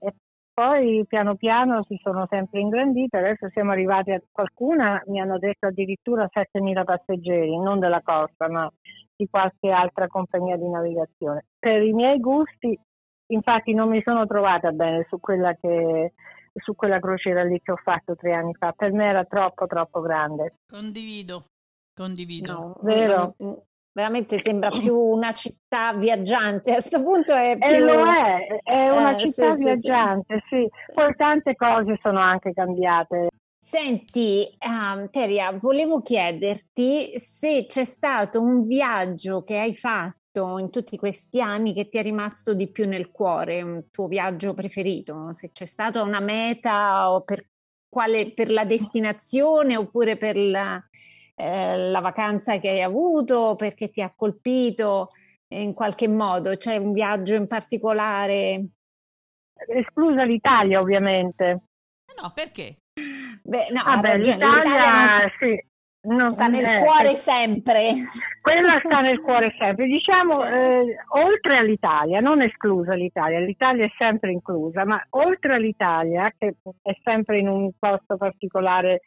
poi 0.54 1.06
piano 1.08 1.36
piano 1.36 1.84
si 1.88 2.00
sono 2.02 2.28
sempre 2.30 2.60
ingrandite, 2.60 3.18
adesso 3.18 3.50
siamo 3.50 3.72
arrivati 3.72 4.12
a 4.12 4.22
qualcuna, 4.32 5.02
mi 5.08 5.20
hanno 5.20 5.38
detto 5.38 5.68
addirittura 5.68 6.30
7.000 6.30 6.84
passeggeri, 6.84 7.58
non 7.58 7.80
della 7.80 8.02
costa, 8.02 8.50
ma 8.50 8.72
di 9.16 9.28
qualche 9.30 9.70
altra 9.70 10.08
compagnia 10.08 10.58
di 10.58 10.68
navigazione. 10.68 11.46
Per 11.58 11.82
i 11.82 11.94
miei 11.94 12.20
gusti, 12.20 12.78
infatti 13.28 13.74
non 13.74 13.90
mi 13.90 14.02
sono 14.04 14.26
trovata 14.26 14.72
bene 14.72 15.06
su 15.10 15.20
quella, 15.20 15.56
che, 15.56 16.14
su 16.54 16.76
quella 16.76 17.00
crociera 17.00 17.44
lì 17.44 17.60
che 17.62 17.72
ho 17.72 17.78
fatto 17.78 18.16
tre 18.16 18.34
anni 18.34 18.54
fa, 18.54 18.74
per 18.74 18.92
me 18.92 19.06
era 19.06 19.24
troppo 19.26 19.68
troppo 19.68 20.02
grande. 20.02 20.56
Condivido, 20.68 21.46
condivido. 21.94 22.52
No, 22.52 22.78
vero? 22.82 23.36
Veramente 23.94 24.40
sembra 24.40 24.70
più 24.70 24.96
una 24.96 25.34
città 25.34 25.94
viaggiante, 25.94 26.72
a 26.72 26.76
questo 26.76 27.02
punto 27.04 27.34
è 27.34 27.58
più... 27.58 27.68
E 27.68 27.80
lo 27.80 28.06
è, 28.06 28.48
è 28.64 28.90
una 28.90 29.18
eh, 29.18 29.26
città 29.26 29.54
sì, 29.56 29.64
viaggiante, 29.64 30.44
sì, 30.48 30.56
sì. 30.56 30.94
Poi 30.94 31.14
tante 31.16 31.56
cose 31.56 32.00
sono 32.02 32.20
anche 32.20 32.54
cambiate. 32.54 33.28
Senti, 33.64 34.48
um, 34.66 35.10
Teria, 35.10 35.52
volevo 35.52 36.02
chiederti 36.02 37.20
se 37.20 37.66
c'è 37.68 37.84
stato 37.84 38.42
un 38.42 38.62
viaggio 38.62 39.44
che 39.44 39.60
hai 39.60 39.76
fatto 39.76 40.58
in 40.58 40.70
tutti 40.70 40.98
questi 40.98 41.42
anni 41.42 41.74
che 41.74 41.90
ti 41.90 41.98
è 41.98 42.02
rimasto 42.02 42.54
di 42.54 42.72
più 42.72 42.88
nel 42.88 43.12
cuore, 43.12 43.62
un 43.62 43.90
tuo 43.92 44.08
viaggio 44.08 44.54
preferito, 44.54 45.34
se 45.34 45.52
c'è 45.52 45.66
stata 45.66 46.02
una 46.02 46.22
meta 46.22 47.12
o 47.12 47.22
per, 47.22 47.46
quale, 47.90 48.32
per 48.34 48.50
la 48.50 48.64
destinazione 48.64 49.76
oppure 49.76 50.18
per 50.18 50.38
la, 50.38 50.82
eh, 51.42 51.78
la 51.90 52.02
vacanza 52.02 52.60
che 52.60 52.70
hai 52.70 52.82
avuto, 52.84 53.56
perché 53.56 53.90
ti 53.90 54.02
ha 54.02 54.14
colpito 54.16 55.08
in 55.56 55.74
qualche 55.74 56.08
modo? 56.08 56.56
C'è 56.56 56.78
un 56.78 56.92
viaggio 56.92 57.34
in 57.34 57.48
particolare? 57.48 58.68
Esclusa 59.68 60.24
l'Italia, 60.24 60.80
ovviamente. 60.80 61.46
Eh 62.06 62.22
no, 62.22 62.32
perché? 62.36 62.78
Beh, 63.42 63.70
no, 63.72 63.82
ah, 63.84 64.00
beh, 64.00 64.18
l'Italia, 64.18 64.62
l'Italia 64.62 65.18
non... 65.18 65.32
sì. 65.40 65.70
Non, 66.04 66.30
sta 66.30 66.48
nel 66.48 66.66
eh, 66.66 66.84
cuore 66.84 67.16
sempre. 67.16 67.94
Quella 68.42 68.82
sta 68.84 69.02
nel 69.02 69.20
cuore 69.20 69.54
sempre. 69.58 69.86
Diciamo, 69.86 70.44
eh, 70.44 70.96
oltre 71.10 71.58
all'Italia, 71.58 72.20
non 72.20 72.42
esclusa 72.42 72.94
l'Italia, 72.94 73.40
l'Italia 73.40 73.86
è 73.86 73.92
sempre 73.98 74.32
inclusa, 74.32 74.84
ma 74.84 75.04
oltre 75.12 75.56
all'Italia, 75.56 76.34
che 76.36 76.56
è 76.82 76.98
sempre 77.04 77.38
in 77.38 77.48
un 77.48 77.72
posto 77.78 78.18
particolare 78.18 79.02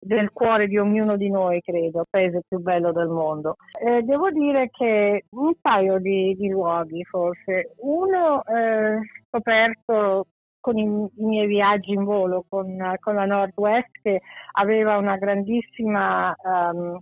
del 0.00 0.30
cuore 0.32 0.66
di 0.66 0.78
ognuno 0.78 1.16
di 1.16 1.28
noi, 1.28 1.60
credo, 1.60 2.06
paese 2.08 2.42
più 2.48 2.58
bello 2.58 2.90
del 2.90 3.08
mondo. 3.08 3.56
Eh, 3.78 4.02
devo 4.02 4.30
dire 4.30 4.70
che 4.70 5.26
un 5.30 5.52
paio 5.60 5.98
di, 5.98 6.34
di 6.36 6.48
luoghi, 6.48 7.04
forse. 7.04 7.74
Uno 7.80 8.42
eh, 8.44 9.00
scoperto 9.28 10.26
con 10.58 10.78
i, 10.78 10.84
i, 10.84 11.24
miei 11.24 11.46
viaggi 11.46 11.92
in 11.92 12.04
volo 12.04 12.44
con, 12.48 12.66
con, 13.00 13.14
la 13.14 13.24
Northwest 13.24 13.90
che 14.02 14.20
aveva 14.52 14.98
una 14.98 15.16
grandissima 15.16 16.34
um, 16.42 16.98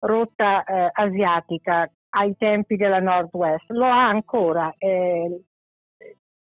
rotta 0.00 0.64
eh, 0.64 0.90
asiatica 0.92 1.90
ai 2.10 2.34
tempi 2.36 2.76
della 2.76 3.00
Northwest. 3.00 3.70
Lo 3.70 3.86
ha 3.86 4.08
ancora. 4.08 4.72
Eh, 4.76 5.44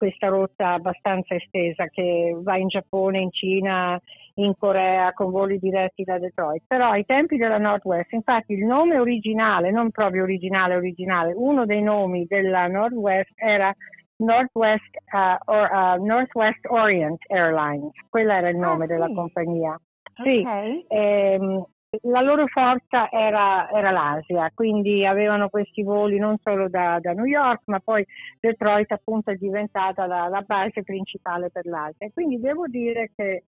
questa 0.04 0.28
rotta 0.28 0.74
abbastanza 0.74 1.34
estesa 1.34 1.86
che 1.86 2.38
va 2.38 2.58
in 2.58 2.68
Giappone, 2.68 3.22
in 3.22 3.32
Cina, 3.32 3.98
in 4.34 4.54
Corea 4.60 5.14
con 5.14 5.32
voli 5.32 5.58
diretti 5.60 6.04
da 6.04 6.20
Detroit, 6.20 6.64
però 6.68 6.90
ai 6.90 7.06
tempi 7.06 7.38
della 7.38 7.58
Northwest, 7.58 8.12
infatti 8.12 8.52
il 8.52 8.66
nome 8.66 8.98
originale, 8.98 9.72
non 9.72 9.92
proprio 9.92 10.24
originale 10.24 10.76
originale, 10.76 11.32
uno 11.34 11.66
dei 11.66 11.82
nomi 11.82 12.26
della 12.26 12.68
Northwest 12.68 13.32
era 13.36 13.74
Northwest, 14.18 14.94
uh, 15.14 15.38
or, 15.46 15.70
uh, 15.72 16.04
Northwest 16.04 16.66
Orient 16.68 17.24
Airlines, 17.30 17.94
quello 18.10 18.34
era 18.34 18.50
il 18.50 18.58
ah, 18.58 18.68
nome 18.68 18.84
ah, 18.84 18.88
della 18.88 19.08
sì. 19.08 19.14
compagnia. 19.14 19.80
Sì, 20.22 20.42
okay. 20.42 20.86
ehm, 20.90 21.66
la 22.02 22.22
loro 22.22 22.48
forza 22.48 23.10
era, 23.12 23.70
era, 23.70 23.92
l'Asia, 23.92 24.52
quindi 24.54 25.06
avevano 25.06 25.50
questi 25.50 25.84
voli 25.84 26.18
non 26.18 26.38
solo 26.42 26.68
da, 26.68 27.00
da, 27.00 27.14
New 27.14 27.26
York, 27.26 27.62
ma 27.66 27.80
poi 27.80 28.06
Detroit 28.40 28.92
appunto 28.92 29.32
è 29.32 29.36
diventata 29.36 30.06
la, 30.06 30.28
la 30.28 30.42
base 30.42 30.84
principale 30.84 31.50
per 31.52 31.66
l'Asia. 31.66 32.10
Quindi 32.12 32.40
devo 32.40 32.68
dire 32.68 33.12
che 33.16 33.44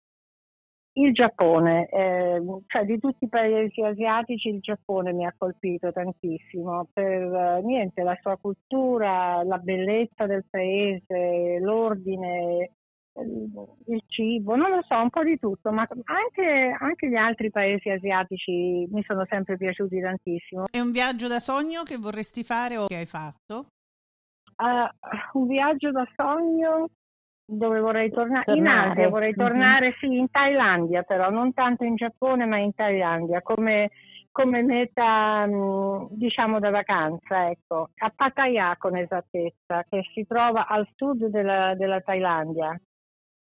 il 0.96 1.12
Giappone, 1.12 1.88
eh, 1.88 2.40
cioè 2.66 2.84
di 2.84 2.98
tutti 3.00 3.24
i 3.24 3.28
paesi 3.28 3.82
asiatici 3.82 4.48
il 4.48 4.60
Giappone 4.60 5.12
mi 5.12 5.26
ha 5.26 5.34
colpito 5.36 5.90
tantissimo 5.90 6.88
per 6.92 7.22
eh, 7.22 7.62
niente, 7.62 8.02
la 8.02 8.16
sua 8.20 8.36
cultura, 8.36 9.42
la 9.42 9.58
bellezza 9.58 10.26
del 10.26 10.44
paese, 10.48 11.58
l'ordine, 11.60 12.70
il 13.22 14.02
cibo, 14.08 14.56
non 14.56 14.70
lo 14.70 14.82
so, 14.86 14.96
un 14.96 15.10
po' 15.10 15.22
di 15.22 15.38
tutto, 15.38 15.70
ma 15.70 15.86
anche, 16.04 16.76
anche, 16.78 17.08
gli 17.08 17.14
altri 17.14 17.50
paesi 17.50 17.88
asiatici 17.88 18.86
mi 18.90 19.02
sono 19.06 19.24
sempre 19.28 19.56
piaciuti 19.56 20.00
tantissimo. 20.00 20.64
È 20.70 20.80
un 20.80 20.90
viaggio 20.90 21.28
da 21.28 21.38
sogno 21.38 21.82
che 21.82 21.96
vorresti 21.96 22.42
fare 22.42 22.76
o 22.76 22.86
che 22.86 22.96
hai 22.96 23.06
fatto? 23.06 23.66
Uh, 24.56 25.38
un 25.38 25.46
viaggio 25.46 25.90
da 25.92 26.06
sogno 26.16 26.88
dove 27.46 27.78
vorrei 27.80 28.10
tornare, 28.10 28.44
tornare. 28.44 28.86
in 28.86 28.90
Asia 28.90 29.08
vorrei 29.08 29.34
mhm. 29.36 29.44
tornare, 29.44 29.86
mm-hmm. 29.86 30.12
sì, 30.12 30.18
in 30.18 30.30
Thailandia 30.30 31.02
però, 31.02 31.30
non 31.30 31.52
tanto 31.52 31.84
in 31.84 31.94
Giappone 31.94 32.46
ma 32.46 32.58
in 32.58 32.74
Thailandia, 32.74 33.42
come, 33.42 33.90
come 34.32 34.62
meta 34.62 35.46
mm, 35.46 36.06
diciamo 36.10 36.58
da 36.58 36.70
vacanza, 36.70 37.48
ecco, 37.50 37.90
a 37.96 38.12
Pattaya 38.14 38.76
con 38.76 38.96
esattezza, 38.96 39.84
che 39.88 40.02
si 40.12 40.26
trova 40.26 40.66
al 40.66 40.88
sud 40.96 41.26
della, 41.26 41.74
della 41.74 42.00
Thailandia 42.00 42.76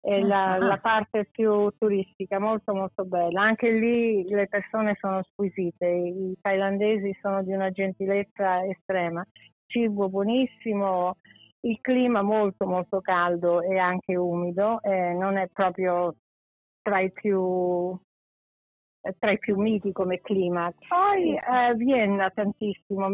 la, 0.03 0.57
la, 0.57 0.77
parte 0.77 1.29
più 1.31 1.71
turistica, 1.77 2.39
molto 2.39 2.73
molto 2.73 3.05
bella. 3.05 3.41
Anche 3.41 3.71
lì 3.71 4.27
le 4.27 4.47
persone 4.47 4.97
sono 4.99 5.23
squisite, 5.23 5.87
i 5.87 6.35
thailandesi 6.41 7.17
sono 7.21 7.41
di 7.41 7.53
una 7.53 7.71
gentilezza 7.71 8.65
estrema, 8.65 9.25
cibo 9.65 10.09
buonissimo, 10.09 11.15
il 11.61 11.79
clima 11.79 12.21
molto 12.21 12.65
molto 12.65 12.99
caldo 12.99 13.61
e 13.61 13.77
anche 13.77 14.15
umido, 14.15 14.81
eh, 14.81 15.13
non 15.13 15.37
è 15.37 15.47
proprio 15.47 16.15
tra 16.81 16.99
i 16.99 17.11
più 17.11 17.97
tra 19.19 19.31
i 19.31 19.39
più 19.39 19.57
miti 19.57 19.91
come 19.91 20.21
clima. 20.21 20.71
Poi 20.87 21.35
eh, 21.35 21.75
Vienna 21.75 22.29
tantissimo, 22.29 23.09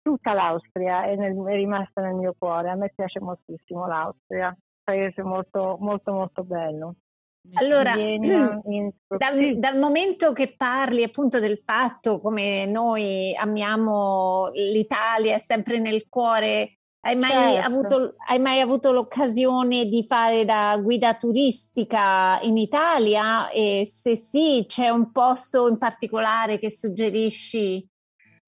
tutta 0.00 0.32
l'Austria 0.32 1.04
è, 1.04 1.16
nel, 1.16 1.36
è 1.36 1.54
rimasta 1.54 2.00
nel 2.00 2.14
mio 2.14 2.34
cuore, 2.38 2.70
a 2.70 2.74
me 2.76 2.90
piace 2.94 3.20
moltissimo 3.20 3.86
l'Austria 3.86 4.56
paese 4.84 5.22
molto, 5.22 5.76
molto, 5.80 6.12
molto 6.12 6.44
bello. 6.44 6.96
Allora, 7.54 7.94
dal, 7.96 9.58
dal, 9.58 9.78
momento 9.78 10.32
che 10.32 10.54
parli 10.56 11.02
appunto 11.02 11.40
del 11.40 11.58
fatto 11.58 12.18
come 12.18 12.64
noi 12.66 13.34
amiamo 13.34 14.50
l'Italia, 14.52 15.36
è 15.36 15.38
sempre 15.38 15.78
nel 15.78 16.08
cuore, 16.08 16.78
hai 17.06 17.16
mai, 17.16 17.54
certo. 17.54 17.66
avuto, 17.66 18.14
hai 18.28 18.38
mai 18.38 18.60
avuto 18.60 18.90
l'occasione 18.90 19.84
di 19.86 20.02
fare 20.04 20.46
da 20.46 20.78
guida 20.82 21.14
turistica 21.14 22.38
in 22.40 22.56
Italia? 22.56 23.50
E 23.50 23.82
se 23.84 24.16
sì, 24.16 24.64
c'è 24.66 24.88
un 24.88 25.12
posto 25.12 25.68
in 25.68 25.76
particolare 25.76 26.58
che 26.58 26.70
suggerisci 26.70 27.86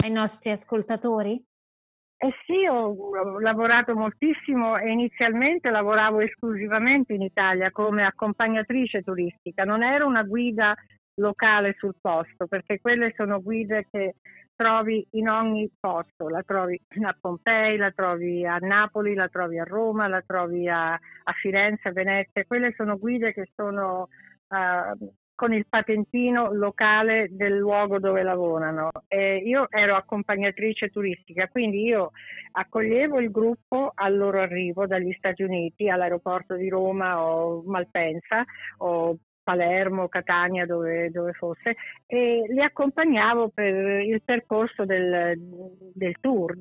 ai 0.03 0.11
nostri 0.11 0.51
ascoltatori? 0.51 1.45
Eh 2.27 2.35
sì, 2.45 2.66
ho 2.66 3.39
lavorato 3.39 3.95
moltissimo 3.95 4.77
e 4.77 4.91
inizialmente 4.91 5.70
lavoravo 5.70 6.18
esclusivamente 6.18 7.12
in 7.12 7.22
Italia 7.22 7.70
come 7.70 8.05
accompagnatrice 8.05 9.03
turistica, 9.03 9.62
non 9.62 9.85
ero 9.85 10.09
una 10.09 10.24
guida 10.24 10.74
locale 11.20 11.77
sul 11.79 11.95
posto, 12.01 12.49
perché 12.49 12.81
quelle 12.81 13.12
sono 13.14 13.41
guide 13.41 13.87
che 13.89 14.16
trovi 14.57 15.07
in 15.12 15.29
ogni 15.29 15.70
posto, 15.79 16.29
la 16.29 16.43
trovi 16.43 16.81
a 17.01 17.16
Pompei, 17.20 17.77
la 17.77 17.93
trovi 17.93 18.45
a 18.45 18.57
Napoli, 18.57 19.14
la 19.14 19.29
trovi 19.29 19.61
a 19.61 19.64
Roma, 19.64 20.09
la 20.09 20.22
trovi 20.27 20.68
a, 20.68 20.95
a 20.95 21.33
Firenze, 21.41 21.91
a 21.91 21.93
Venezia, 21.93 22.45
quelle 22.45 22.74
sono 22.77 22.99
guide 22.99 23.33
che 23.33 23.51
sono 23.55 24.09
uh, 24.49 25.12
con 25.37 25.53
il 25.53 25.66
patentino 25.68 26.53
locale 26.53 27.28
del 27.30 27.57
luogo 27.57 28.01
dove 28.01 28.22
lavorano. 28.24 28.91
E 29.07 29.37
io 29.37 29.68
ero 29.70 29.95
accompagnatrice 29.95 30.89
turistica, 30.89 31.47
quindi 31.49 31.84
io 31.84 32.11
accoglievo 32.53 33.20
il 33.20 33.30
gruppo 33.30 33.93
al 33.95 34.16
loro 34.16 34.41
arrivo 34.41 34.87
dagli 34.87 35.12
Stati 35.12 35.43
Uniti 35.43 35.89
all'aeroporto 35.89 36.57
di 36.57 36.68
Roma 36.68 37.22
o 37.22 37.62
Malpensa 37.66 38.45
o 38.78 39.18
Palermo, 39.47 40.09
Catania, 40.09 40.66
dove, 40.66 41.09
dove, 41.12 41.32
fosse, 41.32 41.76
e 42.05 42.47
li 42.49 42.61
accompagnavo 42.61 43.51
per 43.55 44.01
il 44.01 44.20
percorso 44.24 44.84
del, 44.84 45.36
del 45.94 46.16
tour. 46.20 46.57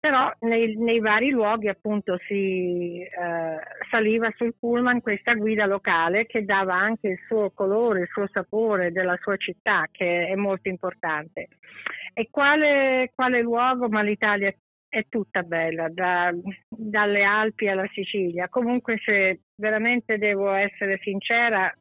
Però 0.00 0.32
nei, 0.40 0.76
nei, 0.76 0.98
vari 0.98 1.30
luoghi 1.30 1.68
appunto 1.68 2.18
si 2.26 3.00
eh, 3.02 3.08
saliva 3.88 4.32
sul 4.34 4.56
pullman 4.58 5.00
questa 5.00 5.34
guida 5.34 5.64
locale 5.66 6.26
che 6.26 6.44
dava 6.44 6.74
anche 6.74 7.06
il 7.06 7.18
suo 7.28 7.52
colore, 7.52 8.00
il 8.00 8.08
suo 8.08 8.26
sapore 8.32 8.90
della 8.90 9.16
sua 9.22 9.36
città, 9.36 9.86
che 9.92 10.26
è 10.26 10.34
molto 10.34 10.68
importante. 10.68 11.46
E 12.12 12.28
quale, 12.30 13.12
quale 13.14 13.42
luogo? 13.42 13.88
Ma 13.88 14.02
l'Italia 14.02 14.52
è 14.88 15.06
tutta 15.08 15.42
bella, 15.42 15.88
da, 15.88 16.32
dalle 16.68 17.22
Alpi 17.22 17.68
alla 17.68 17.88
Sicilia. 17.92 18.48
Comunque 18.48 18.98
se 19.04 19.42
veramente 19.54 20.18
devo 20.18 20.52
essere 20.52 20.98
sincera, 21.02 21.72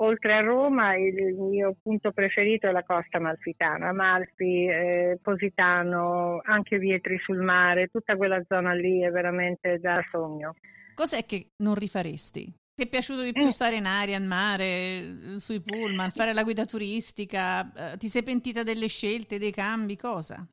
oltre 0.00 0.34
a 0.34 0.40
Roma 0.40 0.96
il 0.96 1.34
mio 1.34 1.76
punto 1.82 2.12
preferito 2.12 2.66
è 2.66 2.72
la 2.72 2.84
costa 2.84 3.18
malfitana, 3.18 3.88
Amalfi, 3.88 4.66
eh, 4.66 5.18
Positano, 5.22 6.40
anche 6.44 6.78
Vietri 6.78 7.18
sul 7.18 7.38
mare, 7.38 7.88
tutta 7.88 8.16
quella 8.16 8.42
zona 8.46 8.72
lì 8.72 9.02
è 9.02 9.10
veramente 9.10 9.78
da 9.78 9.94
sogno. 10.10 10.54
Cos'è 10.94 11.24
che 11.24 11.50
non 11.62 11.74
rifaresti? 11.74 12.54
Ti 12.74 12.84
è 12.84 12.88
piaciuto 12.88 13.22
di 13.22 13.32
più 13.32 13.46
mm. 13.46 13.48
stare 13.48 13.76
in 13.76 13.86
aria, 13.86 14.18
in 14.18 14.26
mare, 14.26 15.38
sui 15.38 15.60
pullman, 15.60 16.10
fare 16.10 16.32
la 16.32 16.44
guida 16.44 16.64
turistica? 16.64 17.72
Eh, 17.72 17.96
ti 17.96 18.08
sei 18.08 18.22
pentita 18.22 18.62
delle 18.62 18.86
scelte, 18.86 19.38
dei 19.38 19.50
cambi, 19.50 19.96
cosa? 19.96 20.46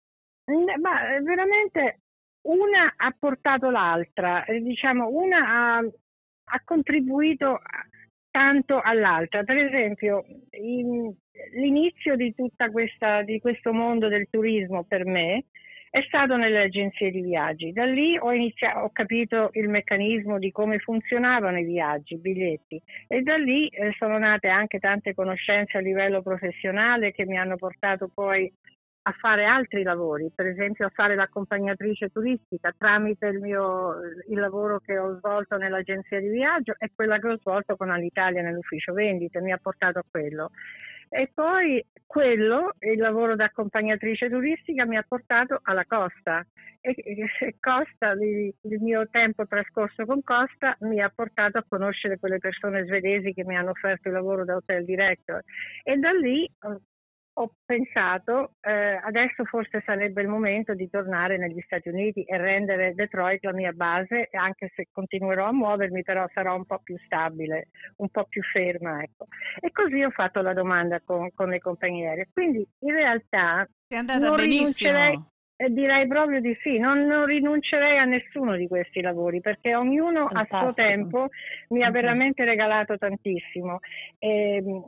Ma 0.82 1.16
eh, 1.16 1.22
veramente 1.22 2.00
una 2.48 2.94
ha 2.96 3.16
portato 3.18 3.70
l'altra, 3.70 4.44
eh, 4.46 4.60
diciamo 4.60 5.08
una 5.10 5.38
ha, 5.38 5.78
ha 5.78 6.62
contribuito 6.64 7.60
tanto 8.36 8.82
all'altra. 8.82 9.44
Per 9.44 9.56
esempio, 9.56 10.26
in, 10.62 11.10
l'inizio 11.54 12.18
di 12.18 12.36
di 12.36 13.40
questo 13.40 13.72
mondo 13.72 14.10
del 14.10 14.28
turismo 14.30 14.84
per 14.84 15.06
me 15.06 15.46
è 15.90 16.04
stato 16.08 16.36
nelle 16.36 16.64
agenzie 16.64 17.12
di 17.12 17.22
viaggi. 17.22 17.72
Da 17.72 17.86
lì 17.86 18.18
ho, 18.18 18.34
iniziato, 18.34 18.80
ho 18.80 18.90
capito 18.92 19.52
il 19.54 19.70
meccanismo 19.70 20.38
di 20.38 20.52
come 20.52 20.80
funzionavano 20.80 21.60
i 21.60 21.64
viaggi, 21.64 22.16
i 22.16 22.20
biglietti 22.20 22.82
e 23.08 23.22
da 23.22 23.38
lì 23.38 23.70
eh, 23.70 23.94
sono 23.98 24.18
nate 24.18 24.50
anche 24.50 24.80
tante 24.80 25.14
conoscenze 25.14 25.78
a 25.78 25.82
livello 25.82 26.22
professionale 26.22 27.14
che 27.14 27.26
mi 27.26 27.38
hanno 27.38 27.56
portato 27.56 28.10
poi 28.14 28.52
a 29.08 29.12
fare 29.12 29.46
altri 29.46 29.84
lavori, 29.84 30.32
per 30.34 30.48
esempio 30.48 30.88
a 30.88 30.92
fare 30.94 31.14
l'accompagnatrice 31.14 32.10
turistica 32.10 32.74
tramite 32.76 33.28
il, 33.28 33.40
mio, 33.40 34.00
il 34.28 34.40
lavoro 34.40 34.80
che 34.80 34.98
ho 34.98 35.16
svolto 35.18 35.58
nell'agenzia 35.58 36.20
di 36.20 36.30
viaggio 36.30 36.74
e 36.80 36.92
quella 36.96 37.20
che 37.20 37.28
ho 37.28 37.38
svolto 37.38 37.76
con 37.76 37.92
Alitalia 37.92 38.42
nell'ufficio 38.42 38.94
vendite, 38.94 39.42
mi 39.42 39.52
ha 39.52 39.60
portato 39.62 40.00
a 40.00 40.06
quello. 40.10 40.50
E 41.10 41.30
poi 41.32 41.86
quello, 42.08 42.74
il 42.80 42.98
lavoro 42.98 43.36
da 43.36 43.46
accompagnatrice 43.46 44.28
turistica, 44.28 44.86
mi 44.86 44.98
ha 44.98 45.06
portato 45.08 45.60
alla 45.62 45.86
Costa. 45.86 46.44
E, 46.82 46.96
e 46.98 47.56
Costa, 47.60 48.12
il, 48.14 48.52
il 48.60 48.82
mio 48.82 49.08
tempo 49.12 49.46
trascorso 49.46 50.06
con 50.06 50.24
Costa, 50.24 50.76
mi 50.80 51.00
ha 51.00 51.12
portato 51.14 51.60
a 51.60 51.66
conoscere 51.68 52.18
quelle 52.18 52.40
persone 52.40 52.86
svedesi 52.86 53.34
che 53.34 53.46
mi 53.46 53.56
hanno 53.56 53.70
offerto 53.70 54.08
il 54.08 54.16
lavoro 54.16 54.46
da 54.46 54.56
hotel 54.56 54.84
director. 54.84 55.44
E 55.84 55.96
da 55.98 56.12
lì 56.12 56.50
ho 57.38 57.52
pensato 57.66 58.54
eh, 58.62 59.00
adesso 59.04 59.44
forse 59.46 59.82
sarebbe 59.86 60.22
il 60.22 60.28
momento 60.28 60.74
di 60.74 60.90
tornare 60.90 61.38
negli 61.38 61.60
Stati 61.66 61.90
Uniti 61.90 62.24
e 62.24 62.38
rendere 62.38 62.94
Detroit 62.94 63.44
la 63.44 63.54
mia 63.54 63.74
base, 63.74 64.30
anche 64.32 64.72
se 64.74 64.88
continuerò 64.92 65.48
a 65.48 65.54
muovermi, 65.54 66.04
però 66.04 66.26
sarò 66.34 66.56
un 66.56 66.66
po' 66.66 66.80
più 66.82 66.96
stabile, 67.06 67.68
un 67.98 68.10
po' 68.10 68.26
più 68.26 68.42
ferma. 68.42 69.02
Ecco. 69.04 69.28
E 69.60 69.72
così 69.72 70.02
ho 70.02 70.12
fatto 70.12 70.42
la 70.42 70.54
domanda 70.54 71.02
con, 71.04 71.30
con 71.34 71.50
le 71.50 71.60
compagnie 71.60 72.08
aeree. 72.08 72.30
Quindi 72.32 72.66
in 72.80 72.94
realtà 72.94 73.68
è 73.88 73.96
andata 73.96 74.34
benissimo. 74.34 75.34
Eh, 75.58 75.70
direi 75.70 76.06
proprio 76.06 76.42
di 76.42 76.54
sì, 76.62 76.78
non, 76.80 77.06
non, 77.06 77.26
rinuncerei 77.26 77.98
a 77.98 78.04
nessuno 78.04 78.58
di 78.58 78.68
questi 78.68 79.00
lavori 79.00 79.40
perché 79.40 79.74
ognuno 79.74 80.28
Fantastico. 80.28 80.56
a 80.58 80.60
suo 80.60 80.74
tempo 80.74 81.28
mi 81.70 81.82
ha 81.82 81.92
veramente 81.92 82.44
regalato 82.44 82.98
tantissimo. 82.98 83.80
E, 84.20 84.56
ehm, 84.58 84.86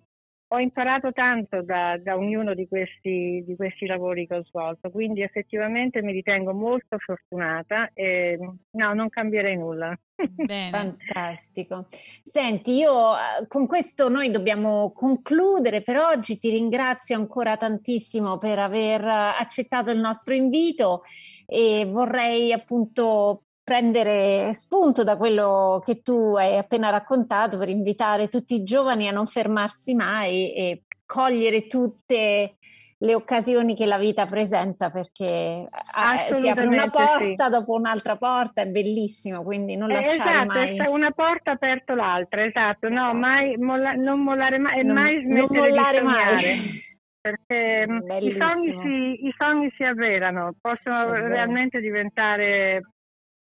ho 0.49 0.59
imparato 0.59 1.11
tanto 1.11 1.61
da, 1.61 1.97
da 1.97 2.15
ognuno 2.15 2.53
di 2.53 2.67
questi, 2.67 3.43
di 3.45 3.55
questi, 3.55 3.85
lavori 3.85 4.25
che 4.25 4.35
ho 4.35 4.43
svolto, 4.45 4.89
quindi 4.89 5.21
effettivamente 5.21 6.01
mi 6.01 6.13
ritengo 6.13 6.53
molto 6.53 6.97
fortunata 6.97 7.89
e 7.93 8.37
no, 8.71 8.93
non 8.93 9.09
cambierei 9.09 9.57
nulla. 9.57 9.97
Bene. 10.15 10.71
Fantastico. 10.71 11.85
Senti, 12.23 12.75
io 12.77 13.15
eh, 13.15 13.47
con 13.47 13.67
questo 13.67 14.09
noi 14.09 14.31
dobbiamo 14.31 14.91
concludere 14.91 15.81
per 15.81 15.97
oggi. 15.97 16.39
Ti 16.39 16.49
ringrazio 16.49 17.15
ancora 17.15 17.57
tantissimo 17.57 18.37
per 18.37 18.57
aver 18.57 19.03
accettato 19.03 19.91
il 19.91 19.99
nostro 19.99 20.33
invito 20.33 21.03
e 21.45 21.85
vorrei 21.87 22.51
appunto 22.51 23.46
prendere 23.67 24.53
spunto 24.53 25.03
da 25.03 25.17
quello 25.17 25.81
che 25.83 26.01
tu 26.01 26.35
hai 26.37 26.55
appena 26.55 26.89
raccontato 26.89 27.57
per 27.57 27.67
invitare 27.67 28.29
tutti 28.29 28.55
i 28.55 28.63
giovani 28.63 29.09
a 29.09 29.11
non 29.11 29.25
fermarsi 29.25 29.93
mai 29.93 30.53
e 30.53 30.83
cogliere 31.05 31.67
tutte 31.67 32.55
le 32.99 33.13
occasioni 33.13 33.75
che 33.75 33.85
la 33.85 33.97
vita 33.97 34.25
presenta 34.25 34.89
perché 34.89 35.25
eh, 35.67 36.33
si 36.33 36.47
apre 36.47 36.65
una 36.65 36.89
porta 36.89 37.43
sì. 37.43 37.51
dopo 37.51 37.73
un'altra 37.73 38.15
porta, 38.15 38.61
è 38.61 38.67
bellissimo, 38.67 39.43
quindi 39.43 39.75
non 39.75 39.91
eh, 39.91 39.95
lasciare 39.95 40.29
esatto, 40.31 40.45
mai. 40.45 40.71
Esatto, 40.71 40.91
una 40.91 41.11
porta 41.11 41.51
aperto 41.51 41.93
l'altra, 41.93 42.45
esatto, 42.45 42.87
esatto. 42.87 43.03
no, 43.03 43.13
mai 43.19 43.57
molla, 43.57 43.91
non 43.91 44.21
mollare 44.21 44.59
mai 44.59 44.85
non, 44.85 44.95
mai 44.95 45.21
smettere 45.23 45.45
non 45.45 45.57
mollare 45.57 46.01
mai. 46.03 46.43
perché 47.19 47.85
mm, 47.85 47.99
i 48.21 48.37
sogni, 48.39 48.79
si, 48.81 49.25
i 49.27 49.35
sogni, 49.37 49.73
si, 49.75 49.83
avverano, 49.83 50.55
possono 50.61 51.11
realmente 51.11 51.81
diventare 51.81 52.81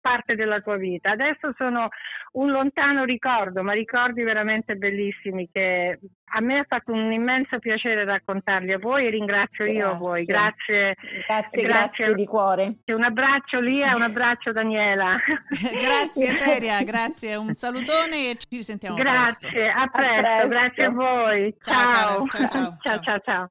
parte 0.03 0.35
della 0.35 0.61
tua 0.61 0.77
vita. 0.77 1.13
Adesso 1.13 1.55
sono 1.57 1.89
un 2.33 2.51
lontano 2.51 3.05
ricordo, 3.05 3.63
ma 3.63 3.73
ricordi 3.73 4.23
veramente 4.23 4.75
bellissimi 4.75 5.49
che 5.51 5.99
a 6.35 6.41
me 6.41 6.59
ha 6.59 6.65
fatto 6.67 6.93
un 6.93 7.13
immenso 7.13 7.59
piacere 7.59 8.05
raccontarli 8.05 8.73
a 8.73 8.79
voi 8.79 9.07
e 9.07 9.11
ringrazio 9.11 9.65
grazie. 9.65 9.81
io 9.81 9.91
a 9.91 9.95
voi. 9.95 10.25
Grazie, 10.25 10.95
grazie, 10.95 11.27
grazie, 11.27 11.63
grazie 11.63 12.15
di 12.15 12.27
cuore. 12.27 12.79
Un 12.87 13.05
abbraccio 13.05 13.61
Lia, 13.61 13.95
un 13.95 14.03
abbraccio 14.03 14.53
Daniela. 14.53 15.17
grazie 15.49 16.37
Teria, 16.37 16.83
grazie, 16.83 17.37
un 17.37 17.55
salutone 17.55 18.31
e 18.31 18.37
ci 18.39 18.57
risentiamo 18.57 18.97
Grazie, 18.97 19.51
presto. 19.51 19.79
a 19.79 19.87
presto, 19.87 20.27
a 20.27 20.33
presto. 20.33 20.49
grazie 20.49 20.85
a 20.85 20.91
voi. 20.91 21.57
Ciao, 21.61 21.93
ciao, 21.93 22.27
ciao. 22.27 22.27
ciao, 22.27 22.49
ciao. 22.83 23.01
ciao, 23.01 23.19
ciao. 23.21 23.51